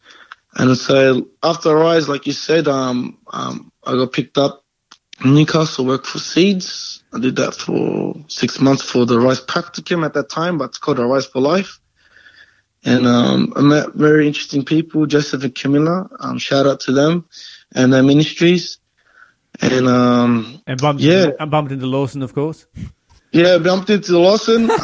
And 0.55 0.77
so 0.77 1.29
after 1.43 1.75
Rise, 1.75 2.09
like 2.09 2.27
you 2.27 2.33
said, 2.33 2.69
um, 2.69 3.19
um, 3.29 3.73
I 3.85 3.93
got 3.93 4.13
picked 4.13 4.39
up 4.39 4.65
in 5.25 5.35
Newcastle, 5.35 5.87
worked 5.87 6.07
for 6.07 6.19
Seeds. 6.19 7.03
I 7.13 7.21
did 7.21 7.37
that 7.37 7.55
for 7.55 8.15
six 8.29 8.61
months 8.61 8.83
for 8.83 9.07
the 9.07 9.19
Rise 9.19 9.41
Practicum 9.41 10.05
at 10.05 10.15
that 10.15 10.29
time, 10.29 10.59
but 10.59 10.67
it's 10.67 10.79
called 10.79 10.99
a 10.99 11.07
Rise 11.07 11.27
for 11.27 11.41
Life. 11.41 11.81
And 12.85 13.07
um, 13.07 13.53
I 13.57 13.63
met 13.63 13.95
very 13.95 14.27
interesting 14.27 14.65
people, 14.65 15.07
Joseph 15.07 15.43
and 15.43 15.55
Camilla. 15.55 16.09
Um, 16.21 16.39
shout 16.39 16.67
out 16.67 16.81
to 16.81 16.93
them 16.93 17.29
and 17.75 17.93
their 17.93 18.03
ministries. 18.03 18.79
And 19.61 19.87
um, 19.89 20.63
And 20.67 20.81
bumped, 20.81 21.03
Yeah. 21.03 21.31
and 21.39 21.51
bumped 21.51 21.73
into 21.73 21.87
Lawson, 21.87 22.23
of 22.23 22.35
course. 22.35 22.67
yeah, 23.33 23.59
bumped 23.59 23.91
into 23.91 24.19
Lawson. 24.19 24.71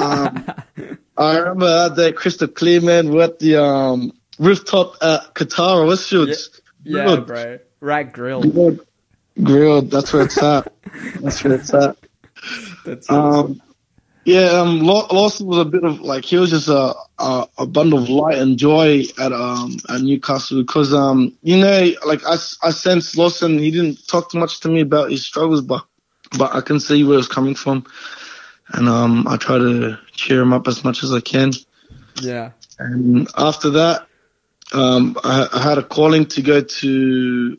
Um, 1.16 1.28
I 1.28 1.36
remember 1.38 1.66
that 1.66 1.94
day, 1.96 2.12
Crystal 2.12 2.48
Clear, 2.48 2.80
man, 2.80 3.10
we're 3.12 3.24
at 3.24 3.38
the 3.38 3.62
um, 3.62 4.12
rooftop 4.38 4.96
at 5.02 5.34
Kotara, 5.34 5.86
Westfields. 5.86 6.60
Yeah, 6.84 7.04
Grill'd. 7.04 7.26
bro. 7.26 7.58
Right 7.80 8.10
grill. 8.10 8.42
Grill'd. 8.42 8.80
Grill'd, 9.42 9.90
that's 9.90 10.12
where 10.12 10.22
it's 10.24 10.42
at. 10.42 10.72
That's 11.20 11.44
where 11.44 11.52
it's 11.54 11.72
at. 11.74 11.96
That's 12.86 13.08
awesome. 13.10 13.52
Um, 13.52 13.62
yeah, 14.24 14.60
um, 14.60 14.80
Lawson 14.80 15.46
was 15.46 15.58
a 15.58 15.64
bit 15.64 15.84
of 15.84 16.00
like 16.00 16.24
he 16.24 16.36
was 16.36 16.50
just 16.50 16.68
a, 16.68 16.94
a 17.18 17.48
a 17.58 17.66
bundle 17.66 17.98
of 17.98 18.08
light 18.08 18.38
and 18.38 18.58
joy 18.58 19.02
at 19.18 19.32
um 19.32 19.76
at 19.88 20.00
Newcastle 20.00 20.62
because 20.62 20.94
um 20.94 21.36
you 21.42 21.58
know 21.58 21.90
like 22.06 22.24
I, 22.24 22.36
I 22.62 22.70
sensed 22.70 23.16
Lawson 23.16 23.58
he 23.58 23.70
didn't 23.70 24.06
talk 24.06 24.30
too 24.30 24.38
much 24.38 24.60
to 24.60 24.68
me 24.68 24.80
about 24.80 25.10
his 25.10 25.24
struggles 25.24 25.60
but 25.60 25.84
but 26.38 26.54
I 26.54 26.60
can 26.60 26.78
see 26.78 27.04
where 27.04 27.18
it's 27.18 27.26
coming 27.26 27.54
from 27.54 27.84
and 28.68 28.88
um 28.88 29.26
I 29.26 29.36
try 29.36 29.58
to 29.58 29.98
cheer 30.12 30.40
him 30.40 30.52
up 30.52 30.68
as 30.68 30.84
much 30.84 31.02
as 31.02 31.12
I 31.12 31.20
can 31.20 31.50
yeah. 32.20 32.52
and 32.78 33.28
after 33.36 33.70
that 33.70 34.06
um, 34.72 35.16
I, 35.22 35.48
I 35.52 35.62
had 35.62 35.78
a 35.78 35.82
calling 35.82 36.26
to 36.26 36.42
go 36.42 36.62
to 36.62 37.58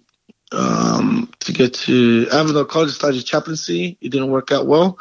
um, 0.52 1.32
to 1.40 1.54
go 1.54 1.68
to 1.68 2.28
Avondale 2.32 2.66
College 2.66 2.90
to 2.90 2.96
study 2.96 3.22
chaplaincy. 3.22 3.98
It 4.02 4.10
didn't 4.10 4.30
work 4.30 4.52
out 4.52 4.68
well, 4.68 4.98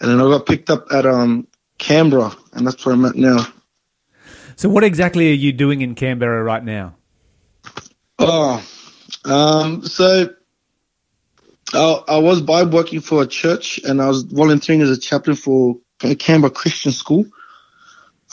and 0.00 0.10
then 0.10 0.20
I 0.20 0.24
got 0.24 0.46
picked 0.46 0.70
up 0.70 0.86
at 0.92 1.06
um, 1.06 1.46
Canberra, 1.78 2.34
and 2.52 2.66
that's 2.66 2.84
where 2.84 2.94
I'm 2.94 3.04
at 3.04 3.16
now. 3.16 3.46
So, 4.56 4.68
what 4.68 4.84
exactly 4.84 5.30
are 5.30 5.34
you 5.34 5.52
doing 5.52 5.80
in 5.80 5.94
Canberra 5.94 6.42
right 6.42 6.64
now? 6.64 6.94
Oh, 8.18 8.64
um, 9.24 9.82
so 9.84 10.28
I, 11.72 12.02
I 12.08 12.18
was 12.18 12.40
Bible 12.42 12.72
working 12.72 13.00
for 13.00 13.22
a 13.22 13.26
church, 13.26 13.78
and 13.84 14.00
I 14.02 14.08
was 14.08 14.22
volunteering 14.22 14.82
as 14.82 14.90
a 14.90 15.00
chaplain 15.00 15.36
for 15.36 15.76
a 16.02 16.14
Canberra 16.14 16.50
Christian 16.50 16.92
School. 16.92 17.26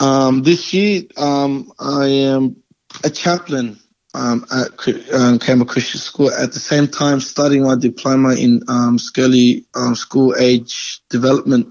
Um, 0.00 0.42
this 0.42 0.72
year, 0.72 1.02
um, 1.16 1.72
I 1.78 2.06
am 2.06 2.56
a 3.04 3.10
chaplain 3.10 3.78
um, 4.14 4.46
at 4.50 5.12
um, 5.12 5.38
Canberra 5.38 5.66
Christian 5.66 6.00
School. 6.00 6.32
At 6.32 6.52
the 6.52 6.60
same 6.60 6.88
time, 6.88 7.20
studying 7.20 7.64
my 7.64 7.76
diploma 7.76 8.34
in 8.34 8.62
um, 8.68 8.98
Scully 8.98 9.66
um, 9.74 9.94
school 9.94 10.34
age 10.38 11.00
development. 11.08 11.68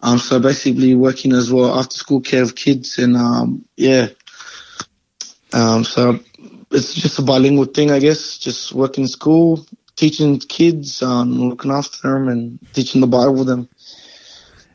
Um, 0.00 0.18
so 0.18 0.38
basically, 0.40 0.94
working 0.94 1.32
as 1.32 1.52
well 1.52 1.78
after 1.78 1.96
school 1.96 2.20
care 2.20 2.42
of 2.42 2.54
kids, 2.54 2.98
and 2.98 3.16
um, 3.16 3.64
yeah. 3.76 4.08
Um, 5.52 5.82
so 5.84 6.20
it's 6.70 6.94
just 6.94 7.18
a 7.18 7.22
bilingual 7.22 7.64
thing, 7.64 7.90
I 7.90 7.98
guess. 7.98 8.38
Just 8.38 8.72
working 8.72 9.04
in 9.04 9.08
school, 9.08 9.66
teaching 9.96 10.38
kids, 10.38 11.02
um, 11.02 11.48
looking 11.48 11.72
after 11.72 12.08
them, 12.08 12.28
and 12.28 12.58
teaching 12.74 13.00
the 13.00 13.06
Bible 13.06 13.34
with 13.34 13.46
them. 13.46 13.68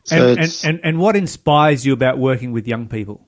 So 0.04 0.30
And, 0.30 0.38
and, 0.40 0.60
and, 0.64 0.80
and 0.84 0.98
what 0.98 1.16
inspires 1.16 1.86
you 1.86 1.94
about 1.94 2.18
working 2.18 2.52
with 2.52 2.68
young 2.68 2.88
people? 2.88 3.26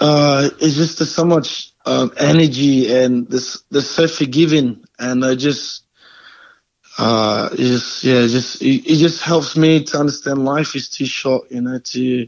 uh, 0.00 0.50
it's 0.60 0.74
just 0.74 0.98
there's 0.98 1.14
so 1.14 1.24
much 1.24 1.72
um, 1.86 2.12
energy 2.18 2.92
and 2.92 3.28
this 3.28 3.62
they're 3.70 3.80
so 3.80 4.06
forgiving, 4.08 4.84
and 4.98 5.24
I 5.24 5.34
just. 5.34 5.82
Uh, 6.98 7.54
just 7.54 8.02
yeah, 8.04 8.26
just 8.26 8.62
it, 8.62 8.90
it 8.90 8.96
just 8.96 9.22
helps 9.22 9.54
me 9.54 9.84
to 9.84 9.98
understand 9.98 10.42
life 10.46 10.74
is 10.74 10.88
too 10.88 11.04
short, 11.04 11.50
you 11.50 11.60
know, 11.60 11.78
to 11.78 12.26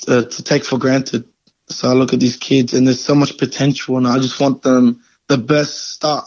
to, 0.00 0.24
to 0.24 0.42
take 0.42 0.64
for 0.64 0.76
granted. 0.76 1.24
So 1.68 1.88
I 1.88 1.92
look 1.92 2.12
at 2.12 2.18
these 2.18 2.36
kids, 2.36 2.74
and 2.74 2.84
there's 2.84 3.00
so 3.00 3.14
much 3.14 3.38
potential, 3.38 3.96
and 3.96 4.08
I 4.08 4.18
just 4.18 4.40
want 4.40 4.62
them 4.62 5.04
the 5.28 5.38
best 5.38 5.92
start 5.92 6.24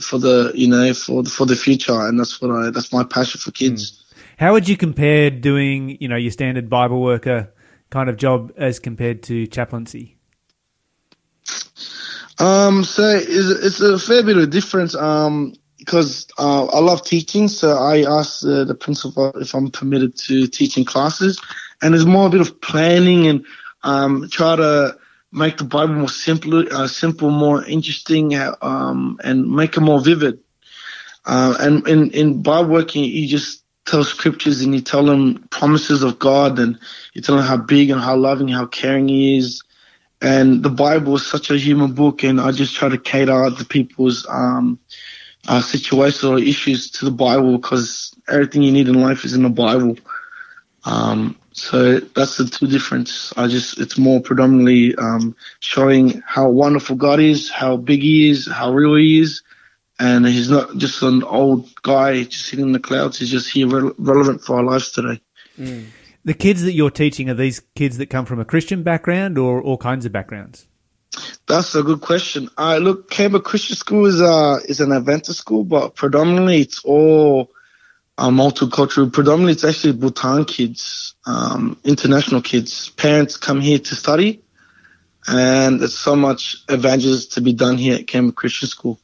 for 0.00 0.18
the 0.18 0.52
you 0.54 0.68
know 0.68 0.94
for 0.94 1.22
the, 1.22 1.28
for 1.28 1.44
the 1.44 1.54
future, 1.54 2.00
and 2.00 2.18
that's 2.18 2.40
what 2.40 2.50
I 2.50 2.70
that's 2.70 2.92
my 2.94 3.04
passion 3.04 3.40
for 3.42 3.50
kids. 3.50 4.02
How 4.38 4.52
would 4.52 4.68
you 4.68 4.76
compare 4.76 5.30
doing, 5.30 5.96
you 6.00 6.08
know, 6.08 6.16
your 6.16 6.30
standard 6.30 6.68
Bible 6.68 7.02
worker 7.02 7.52
kind 7.90 8.10
of 8.10 8.16
job 8.16 8.52
as 8.56 8.78
compared 8.78 9.22
to 9.24 9.46
chaplaincy? 9.46 10.15
Um, 12.38 12.84
so 12.84 13.02
it's, 13.16 13.50
it's 13.64 13.80
a 13.80 13.98
fair 13.98 14.22
bit 14.22 14.36
of 14.36 14.50
difference. 14.50 14.94
Um, 14.94 15.54
because 15.78 16.26
uh, 16.36 16.66
I 16.66 16.80
love 16.80 17.04
teaching, 17.04 17.46
so 17.46 17.76
I 17.78 18.02
asked 18.02 18.44
uh, 18.44 18.64
the 18.64 18.74
principal 18.74 19.30
if 19.36 19.54
I'm 19.54 19.70
permitted 19.70 20.16
to 20.18 20.48
teach 20.48 20.76
in 20.76 20.84
classes, 20.84 21.40
and 21.80 21.94
there's 21.94 22.06
more 22.06 22.26
a 22.26 22.30
bit 22.30 22.40
of 22.40 22.60
planning 22.60 23.28
and 23.28 23.46
um, 23.84 24.28
try 24.28 24.56
to 24.56 24.96
make 25.30 25.58
the 25.58 25.64
Bible 25.64 25.94
more 25.94 26.08
simple, 26.08 26.64
uh, 26.72 26.88
simple, 26.88 27.30
more 27.30 27.64
interesting, 27.64 28.34
uh, 28.34 28.56
um, 28.62 29.20
and 29.22 29.48
make 29.48 29.76
it 29.76 29.80
more 29.80 30.00
vivid. 30.00 30.40
Uh, 31.24 31.56
and 31.60 31.86
in 31.86 32.10
in 32.10 32.42
Bible 32.42 32.70
working, 32.70 33.04
you 33.04 33.28
just 33.28 33.62
tell 33.84 34.02
scriptures 34.02 34.62
and 34.62 34.74
you 34.74 34.80
tell 34.80 35.04
them 35.04 35.46
promises 35.50 36.02
of 36.02 36.18
God, 36.18 36.58
and 36.58 36.78
you 37.12 37.22
tell 37.22 37.36
them 37.36 37.44
how 37.44 37.58
big 37.58 37.90
and 37.90 38.00
how 38.00 38.16
loving, 38.16 38.48
how 38.48 38.66
caring 38.66 39.08
He 39.08 39.36
is. 39.38 39.62
And 40.26 40.60
the 40.60 40.70
Bible 40.70 41.14
is 41.14 41.24
such 41.24 41.52
a 41.52 41.56
human 41.56 41.92
book, 41.92 42.24
and 42.24 42.40
I 42.40 42.50
just 42.50 42.74
try 42.74 42.88
to 42.88 42.98
cater 42.98 43.48
the 43.48 43.64
people's 43.64 44.26
um, 44.28 44.80
uh, 45.46 45.60
situations 45.60 46.24
or 46.24 46.40
issues 46.40 46.90
to 46.92 47.04
the 47.04 47.12
Bible 47.12 47.58
because 47.58 48.12
everything 48.28 48.62
you 48.62 48.72
need 48.72 48.88
in 48.88 49.00
life 49.00 49.24
is 49.24 49.34
in 49.34 49.44
the 49.44 49.48
Bible. 49.48 49.96
Um, 50.84 51.38
so 51.52 52.00
that's 52.00 52.38
the 52.38 52.44
two 52.44 52.66
difference. 52.66 53.32
I 53.36 53.46
just 53.46 53.78
it's 53.78 53.98
more 53.98 54.20
predominantly 54.20 54.96
um, 54.96 55.36
showing 55.60 56.20
how 56.26 56.50
wonderful 56.50 56.96
God 56.96 57.20
is, 57.20 57.48
how 57.48 57.76
big 57.76 58.02
He 58.02 58.28
is, 58.28 58.48
how 58.50 58.72
real 58.72 58.96
He 58.96 59.20
is, 59.20 59.44
and 60.00 60.26
He's 60.26 60.50
not 60.50 60.76
just 60.76 61.02
an 61.02 61.22
old 61.22 61.72
guy 61.82 62.24
just 62.24 62.46
sitting 62.46 62.64
in 62.64 62.72
the 62.72 62.80
clouds. 62.80 63.20
He's 63.20 63.30
just 63.30 63.48
here 63.48 63.68
re- 63.68 63.94
relevant 63.96 64.40
for 64.40 64.56
our 64.56 64.64
lives 64.64 64.90
today. 64.90 65.20
The 66.26 66.34
kids 66.34 66.64
that 66.64 66.72
you're 66.72 66.90
teaching 66.90 67.30
are 67.30 67.34
these 67.34 67.62
kids 67.76 67.98
that 67.98 68.10
come 68.10 68.26
from 68.26 68.40
a 68.40 68.44
Christian 68.44 68.82
background 68.82 69.38
or 69.38 69.62
all 69.62 69.78
kinds 69.78 70.04
of 70.04 70.10
backgrounds? 70.10 70.66
That's 71.46 71.76
a 71.76 71.84
good 71.84 72.00
question. 72.00 72.50
Uh, 72.58 72.78
look, 72.78 73.08
Canberra 73.08 73.40
Christian 73.40 73.76
School 73.76 74.06
is 74.06 74.20
uh 74.20 74.58
is 74.68 74.80
an 74.80 74.90
Adventist 74.90 75.38
school, 75.38 75.62
but 75.62 75.94
predominantly 75.94 76.60
it's 76.60 76.84
all 76.84 77.52
uh, 78.18 78.30
multicultural. 78.30 79.12
Predominantly, 79.12 79.52
it's 79.52 79.62
actually 79.62 79.92
Bhutan 79.92 80.44
kids, 80.46 81.14
um, 81.26 81.78
international 81.84 82.42
kids. 82.42 82.88
Parents 82.90 83.36
come 83.36 83.60
here 83.60 83.78
to 83.78 83.94
study, 83.94 84.42
and 85.28 85.78
there's 85.78 85.96
so 85.96 86.16
much 86.16 86.56
evangelism 86.68 87.30
to 87.34 87.40
be 87.40 87.52
done 87.52 87.78
here 87.78 87.94
at 87.94 88.08
Canberra 88.08 88.32
Christian 88.32 88.68
School. 88.68 88.98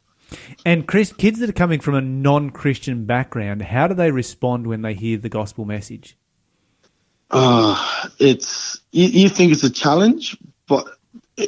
And 0.66 0.88
Chris, 0.88 1.12
kids 1.12 1.38
that 1.38 1.48
are 1.48 1.52
coming 1.52 1.78
from 1.78 1.94
a 1.94 2.00
non-Christian 2.00 3.04
background, 3.04 3.62
how 3.62 3.86
do 3.86 3.94
they 3.94 4.10
respond 4.10 4.66
when 4.66 4.82
they 4.82 4.94
hear 4.94 5.18
the 5.18 5.28
gospel 5.28 5.64
message? 5.64 6.16
Uh, 7.32 8.08
it's 8.20 8.80
you, 8.92 9.08
you 9.08 9.30
think 9.30 9.52
it's 9.52 9.64
a 9.64 9.70
challenge, 9.70 10.36
but 10.68 10.88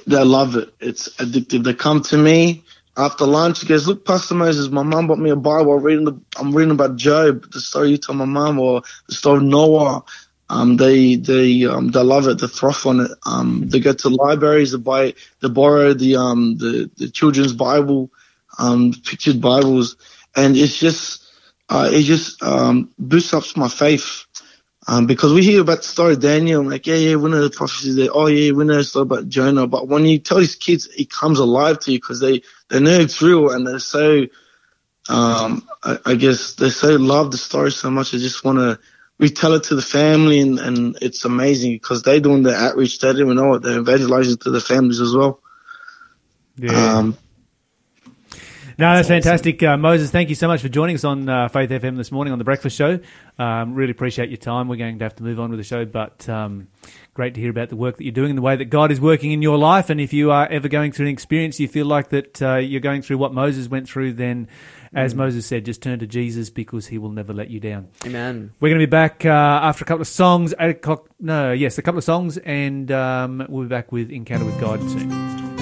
they 0.07 0.24
love 0.24 0.57
it. 0.57 0.74
It's 0.80 1.11
addictive. 1.18 1.64
They 1.64 1.74
come 1.74 2.03
to 2.05 2.18
me 2.18 2.64
after 2.99 3.26
lunch. 3.26 3.62
He 3.62 3.68
goes, 3.68 3.89
"Look, 3.89 4.07
Pastor 4.07 4.37
Moses, 4.37 4.70
my 4.70 4.85
mum 4.85 5.09
bought 5.09 5.18
me 5.20 5.30
a 5.32 5.37
Bible. 5.37 5.74
I'm 5.78 5.85
reading 5.85 6.07
the, 6.07 6.20
I'm 6.39 6.53
reading 6.55 6.72
about 6.72 6.97
Job, 6.97 7.51
the 7.53 7.61
story 7.61 7.91
you 7.91 7.99
told 7.99 8.18
my 8.20 8.26
mum, 8.26 8.61
or 8.61 8.82
the 9.09 9.16
story 9.16 9.39
of 9.39 9.45
Noah." 9.45 10.05
Um, 10.51 10.76
they 10.76 11.16
they 11.16 11.64
um, 11.66 11.89
they 11.91 12.03
love 12.05 12.28
it. 12.28 12.41
They 12.41 12.49
thrive 12.49 12.87
on 12.87 13.01
it. 13.01 13.12
Um, 13.26 13.68
they 13.68 13.80
go 13.80 13.95
to 13.95 14.11
libraries. 14.11 14.72
They 14.72 14.78
buy 14.78 15.14
they 15.43 15.49
borrow 15.51 15.95
the 15.95 16.16
um 16.16 16.59
the, 16.59 16.91
the 16.99 17.11
children's 17.11 17.55
Bible, 17.55 18.12
um 18.61 18.95
pictured 19.07 19.43
Bibles, 19.43 19.97
and 20.37 20.57
it's 20.57 20.78
just 20.78 21.24
uh, 21.70 21.91
it 21.93 22.03
just 22.05 22.43
um 22.45 22.93
boosts 23.01 23.35
up 23.35 23.45
my 23.57 23.68
faith. 23.68 24.26
Um, 24.87 25.07
because 25.07 25.32
we 25.32 25.43
hear 25.43 25.62
about 25.62 25.78
the 25.78 25.85
story 25.85 26.12
of 26.12 26.20
Daniel, 26.20 26.61
I'm 26.61 26.68
like, 26.68 26.87
yeah, 26.87 26.97
yeah, 26.97 27.16
we 27.16 27.30
know 27.30 27.43
the 27.43 27.55
prophecies 27.55 27.97
there. 27.97 28.11
Oh, 28.12 28.26
yeah, 28.26 28.53
we 28.53 28.64
know 28.64 28.76
the 28.76 28.85
story 28.85 29.05
about 29.05 29.28
Jonah. 29.28 29.66
But 29.66 29.89
when 29.89 30.05
you 30.05 30.18
tell 30.18 30.39
these 30.39 30.57
kids, 30.57 30.89
it 30.89 31.11
comes 31.11 31.39
alive 31.39 31.78
to 31.80 31.93
you 31.93 31.99
because 31.99 32.20
they, 32.20 32.43
they 32.68 32.80
know 32.80 32.99
it's 32.99 33.22
real 33.22 33.51
and 33.51 33.66
they're 33.66 33.78
so, 33.78 34.26
um, 35.09 35.66
I, 35.82 35.99
I 36.05 36.14
guess 36.16 36.55
they 36.55 36.68
so 36.68 36.97
love 36.97 37.30
the 37.30 37.39
story 37.39 37.70
so 37.70 37.91
much. 37.91 38.11
They 38.11 38.18
just 38.18 38.45
want 38.45 38.59
to 38.59 38.78
retell 39.18 39.55
it 39.55 39.64
to 39.64 39.74
the 39.74 39.82
family 39.82 40.41
and, 40.41 40.59
and 40.59 40.99
it's 41.01 41.24
amazing 41.24 41.72
because 41.72 42.03
they're 42.03 42.20
doing 42.20 42.43
the 42.43 42.55
outreach. 42.55 42.99
They 42.99 43.09
don't 43.09 43.20
even 43.20 43.37
know 43.37 43.55
it. 43.55 43.62
They're 43.62 43.80
evangelizing 43.80 44.37
to 44.39 44.51
the 44.51 44.61
families 44.61 45.01
as 45.01 45.14
well. 45.14 45.41
Um, 46.68 47.16
No, 48.77 48.93
that's 48.97 49.07
fantastic. 49.07 49.62
Uh, 49.62 49.77
Moses, 49.77 50.11
thank 50.11 50.29
you 50.31 50.35
so 50.35 50.49
much 50.49 50.61
for 50.61 50.68
joining 50.68 50.97
us 50.97 51.05
on 51.05 51.29
uh, 51.29 51.47
Faith 51.47 51.70
FM 51.70 51.97
this 51.97 52.11
morning 52.11 52.33
on 52.33 52.39
The 52.39 52.45
Breakfast 52.45 52.77
Show. 52.77 52.99
Um, 53.39 53.75
really 53.75 53.93
appreciate 53.93 54.31
your 54.31 54.37
time. 54.37 54.66
We're 54.66 54.77
going 54.77 54.99
to 54.99 55.05
have 55.05 55.14
to 55.16 55.22
move 55.22 55.39
on 55.39 55.51
with 55.51 55.61
the 55.61 55.64
show, 55.64 55.85
but 55.85 56.29
um, 56.29 56.66
great 57.14 57.35
to 57.35 57.41
hear 57.41 57.51
about 57.51 57.68
the 57.68 57.77
work 57.77 57.99
that 57.99 58.05
you're 58.05 58.12
doing 58.12 58.31
and 58.31 58.39
the 58.39 58.43
way 58.43 58.57
that 58.57 58.66
God 58.66 58.91
is 58.91 59.01
working 59.01 59.31
in 59.31 59.43
your 59.43 59.59
life. 59.59 59.91
And 59.91 60.01
if 60.01 60.12
you 60.12 60.33
are 60.33 60.49
ever 60.49 60.66
going 60.66 60.91
through 60.91 61.07
an 61.07 61.12
experience, 61.12 61.61
you 61.61 61.68
feel 61.68 61.87
like 61.87 62.09
that 62.09 62.43
uh, 62.43 62.57
you're 62.57 62.81
going 62.81 63.03
through 63.03 63.18
what 63.18 63.33
Moses 63.33 63.68
went 63.68 63.89
through, 63.89 64.14
then, 64.14 64.49
as 64.93 65.14
Moses 65.14 65.47
said, 65.47 65.64
just 65.64 65.81
turn 65.81 66.01
to 66.01 66.07
Jesus 66.09 66.51
because 66.51 66.89
he 66.89 66.99
will 66.99 67.11
never 67.11 67.33
let 67.33 67.51
you 67.51 67.61
down. 67.61 67.89
Amen. 68.05 68.53
We're 68.59 68.70
going 68.70 68.81
to 68.81 68.87
be 68.87 68.91
back 68.91 69.25
uh, 69.25 69.29
after 69.29 69.85
a 69.85 69.87
couple 69.87 70.03
of 70.03 70.09
songs, 70.09 70.53
8 70.59 70.70
o'clock. 70.70 71.09
No, 71.20 71.53
yes, 71.53 71.79
a 71.79 71.83
couple 71.83 71.99
of 71.99 72.05
songs, 72.05 72.39
and 72.39 72.91
um, 72.91 73.47
we'll 73.49 73.62
be 73.62 73.68
back 73.68 73.93
with 73.93 74.11
Encounter 74.11 74.45
with 74.45 74.61
God 74.61 74.81
soon. 74.91 75.53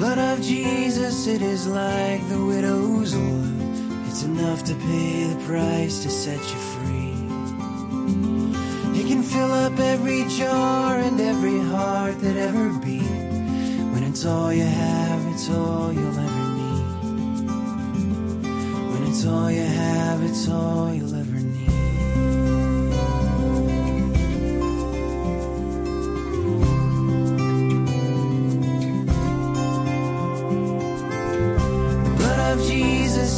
Blood 0.00 0.16
of 0.16 0.40
Jesus, 0.42 1.26
it 1.26 1.42
is 1.42 1.66
like 1.66 2.26
the 2.30 2.42
widow's 2.42 3.14
oil. 3.14 4.08
It's 4.08 4.22
enough 4.22 4.64
to 4.64 4.74
pay 4.74 5.24
the 5.24 5.38
price 5.44 6.02
to 6.04 6.08
set 6.08 6.38
you 6.38 6.60
free. 6.72 7.12
It 8.98 9.06
can 9.08 9.22
fill 9.22 9.52
up 9.52 9.78
every 9.78 10.24
jar 10.24 10.96
and 10.96 11.20
every 11.20 11.60
heart 11.60 12.18
that 12.22 12.34
ever 12.34 12.70
beat. 12.78 13.02
When 13.92 14.02
it's 14.02 14.24
all 14.24 14.50
you 14.50 14.64
have, 14.64 15.26
it's 15.34 15.50
all 15.50 15.92
you'll 15.92 16.18
ever 16.18 16.48
need. 16.60 16.84
When 18.92 19.02
it's 19.06 19.26
all 19.26 19.50
you 19.50 19.66
have, 19.66 20.22
it's 20.22 20.48
all 20.48 20.94
you'll 20.94 21.09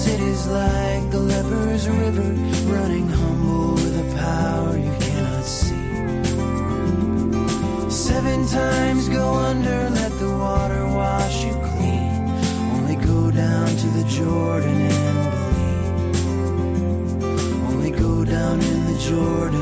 It 0.05 0.21
is 0.21 0.49
like 0.49 1.11
the 1.11 1.21
leper's 1.21 1.89
river 1.89 2.35
running 2.75 3.09
humble 3.09 3.75
with 3.75 3.99
a 4.05 4.05
power 4.19 4.77
you 4.77 4.93
cannot 4.99 5.45
see. 5.45 5.77
Seven 7.89 8.47
times 8.49 9.09
go 9.09 9.35
under, 9.35 9.91
let 9.91 10.13
the 10.19 10.31
water 10.31 10.87
wash 10.89 11.45
you 11.45 11.53
clean. 11.53 12.29
Only 12.75 12.97
go 12.97 13.31
down 13.31 13.69
to 13.69 13.87
the 13.99 14.05
Jordan 14.09 14.81
and 14.81 15.31
believe. 15.37 16.17
Only 17.71 17.93
go 17.93 18.25
down 18.25 18.61
in 18.61 18.87
the 18.93 18.99
Jordan 18.99 19.62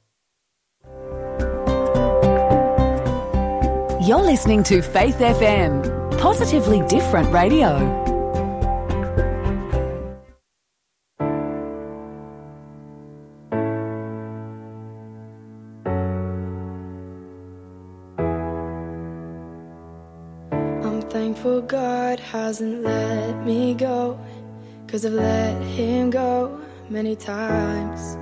You're 4.10 4.24
listening 4.24 4.64
to 4.64 4.82
Faith 4.82 5.18
FM, 5.18 6.18
positively 6.18 6.82
different 6.88 7.32
radio. 7.32 7.76
I'm 20.84 21.04
thankful 21.12 21.62
God 21.62 22.20
hasn't 22.20 22.82
let 22.82 23.46
me 23.46 23.76
go. 23.76 24.20
Cause 24.88 25.06
I've 25.06 25.14
let 25.14 25.62
Him 25.62 26.10
go 26.10 26.60
many 26.90 27.16
times. 27.16 28.18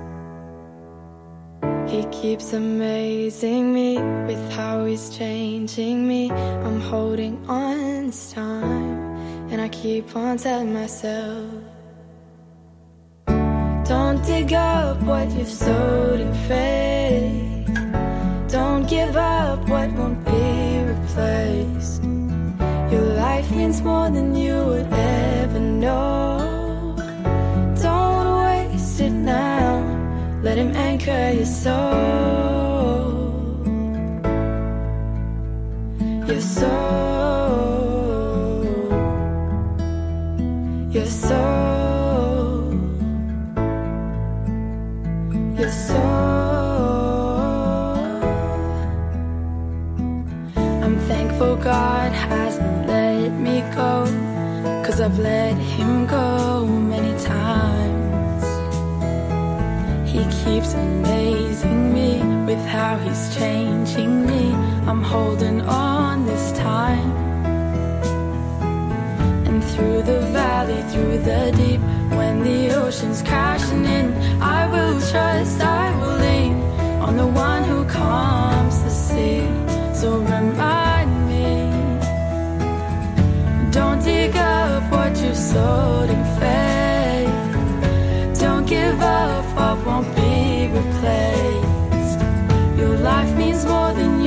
He 1.88 2.04
keeps 2.12 2.52
amazing 2.52 3.72
me 3.72 3.96
with 4.26 4.52
how 4.52 4.84
He's 4.84 5.08
changing 5.16 6.06
me. 6.06 6.30
I'm 6.30 6.80
holding 6.80 7.42
on 7.48 8.06
this 8.06 8.32
time. 8.32 9.16
And 9.50 9.60
I 9.60 9.68
keep 9.70 10.14
on 10.14 10.36
telling 10.36 10.74
myself. 10.74 11.50
Don't 13.88 14.22
dig 14.22 14.52
up 14.52 15.00
what 15.02 15.30
you've 15.32 15.48
sowed 15.48 16.20
in 16.20 16.34
faith. 16.46 17.48
Don't 18.48 18.86
give 18.86 19.16
up 19.16 19.66
what 19.66 19.90
won't 19.92 20.22
be 20.26 20.84
replaced. 20.92 22.02
Your 22.92 23.06
life 23.24 23.50
means 23.50 23.80
more 23.80 24.10
than 24.10 24.36
you 24.36 24.56
would 24.70 24.92
ever 24.92 25.58
know. 25.58 26.94
Don't 27.80 28.28
waste 28.44 29.00
it 29.00 29.10
now. 29.10 29.77
Let 30.48 30.56
him 30.56 30.74
anchor 30.76 31.32
your 31.36 31.44
soul. 31.44 31.74
Your 36.26 36.40
soul. 36.40 36.68
Your 40.90 41.04
soul. 41.04 42.72
Your 45.58 45.70
soul. 45.70 45.98
I'm 50.82 50.98
thankful 51.10 51.56
God 51.56 52.10
hasn't 52.12 52.86
let 52.86 53.32
me 53.32 53.60
go. 53.76 54.06
Cause 54.82 54.98
I've 55.02 55.18
let 55.18 55.58
him 55.58 56.06
go 56.06 56.57
keeps 60.48 60.72
amazing 60.72 61.92
me 61.92 62.10
with 62.46 62.64
how 62.64 62.96
he's 63.04 63.36
changing 63.36 64.26
me. 64.26 64.44
I'm 64.88 65.02
holding 65.02 65.60
on 65.60 66.24
this 66.24 66.52
time. 66.52 67.12
And 69.48 69.62
through 69.70 70.02
the 70.10 70.20
valley, 70.38 70.80
through 70.90 71.18
the 71.18 71.42
deep, 71.60 71.80
when 72.18 72.42
the 72.48 72.60
oceans 72.82 73.20
crashing 73.22 73.84
in. 73.84 74.06
I 74.40 74.60
will 74.72 74.98
trust, 75.10 75.60
I 75.60 75.86
will 75.98 76.18
lean 76.26 76.54
on 77.06 77.16
the 77.22 77.26
one 77.26 77.62
who 77.64 77.84
calms 77.84 78.76
the 78.84 78.90
sea. 78.90 79.42
So 80.00 80.08
remind 80.36 81.10
me, 81.30 81.48
don't 83.70 84.02
dig 84.02 84.34
up 84.34 84.82
what 84.90 85.12
you 85.22 85.34
sowed 85.34 86.08
in 86.16 86.24
faith. 86.40 87.36
Don't 88.40 88.66
give 88.66 88.98
up 89.00 89.44
what 89.56 89.76
won't 89.86 90.16
be 90.16 90.37
more 93.68 93.92
than 93.92 94.17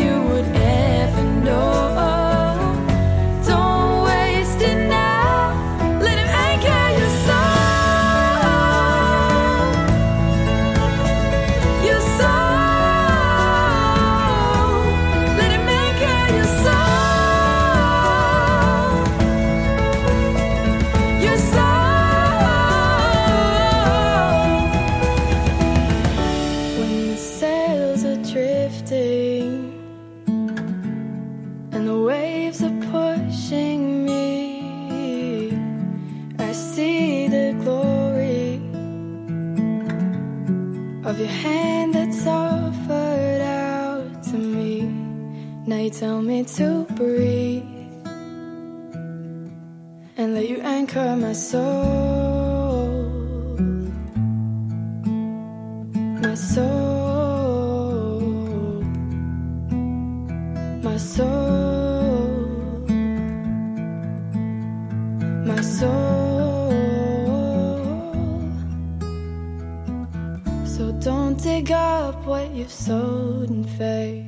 tell 46.01 46.19
me 46.19 46.43
to 46.43 46.83
breathe 46.95 47.63
and 50.17 50.33
let 50.33 50.49
you 50.49 50.59
anchor 50.61 51.15
my 51.15 51.31
soul. 51.31 53.05
My 56.25 56.33
soul, 56.33 58.21
my 60.81 60.97
soul, 60.97 62.47
my 65.45 65.61
soul. 65.61 66.71
So 70.65 70.91
don't 70.93 71.35
dig 71.39 71.71
up 71.71 72.25
what 72.25 72.49
you've 72.55 72.71
sowed 72.71 73.51
in 73.51 73.63
faith. 73.65 74.20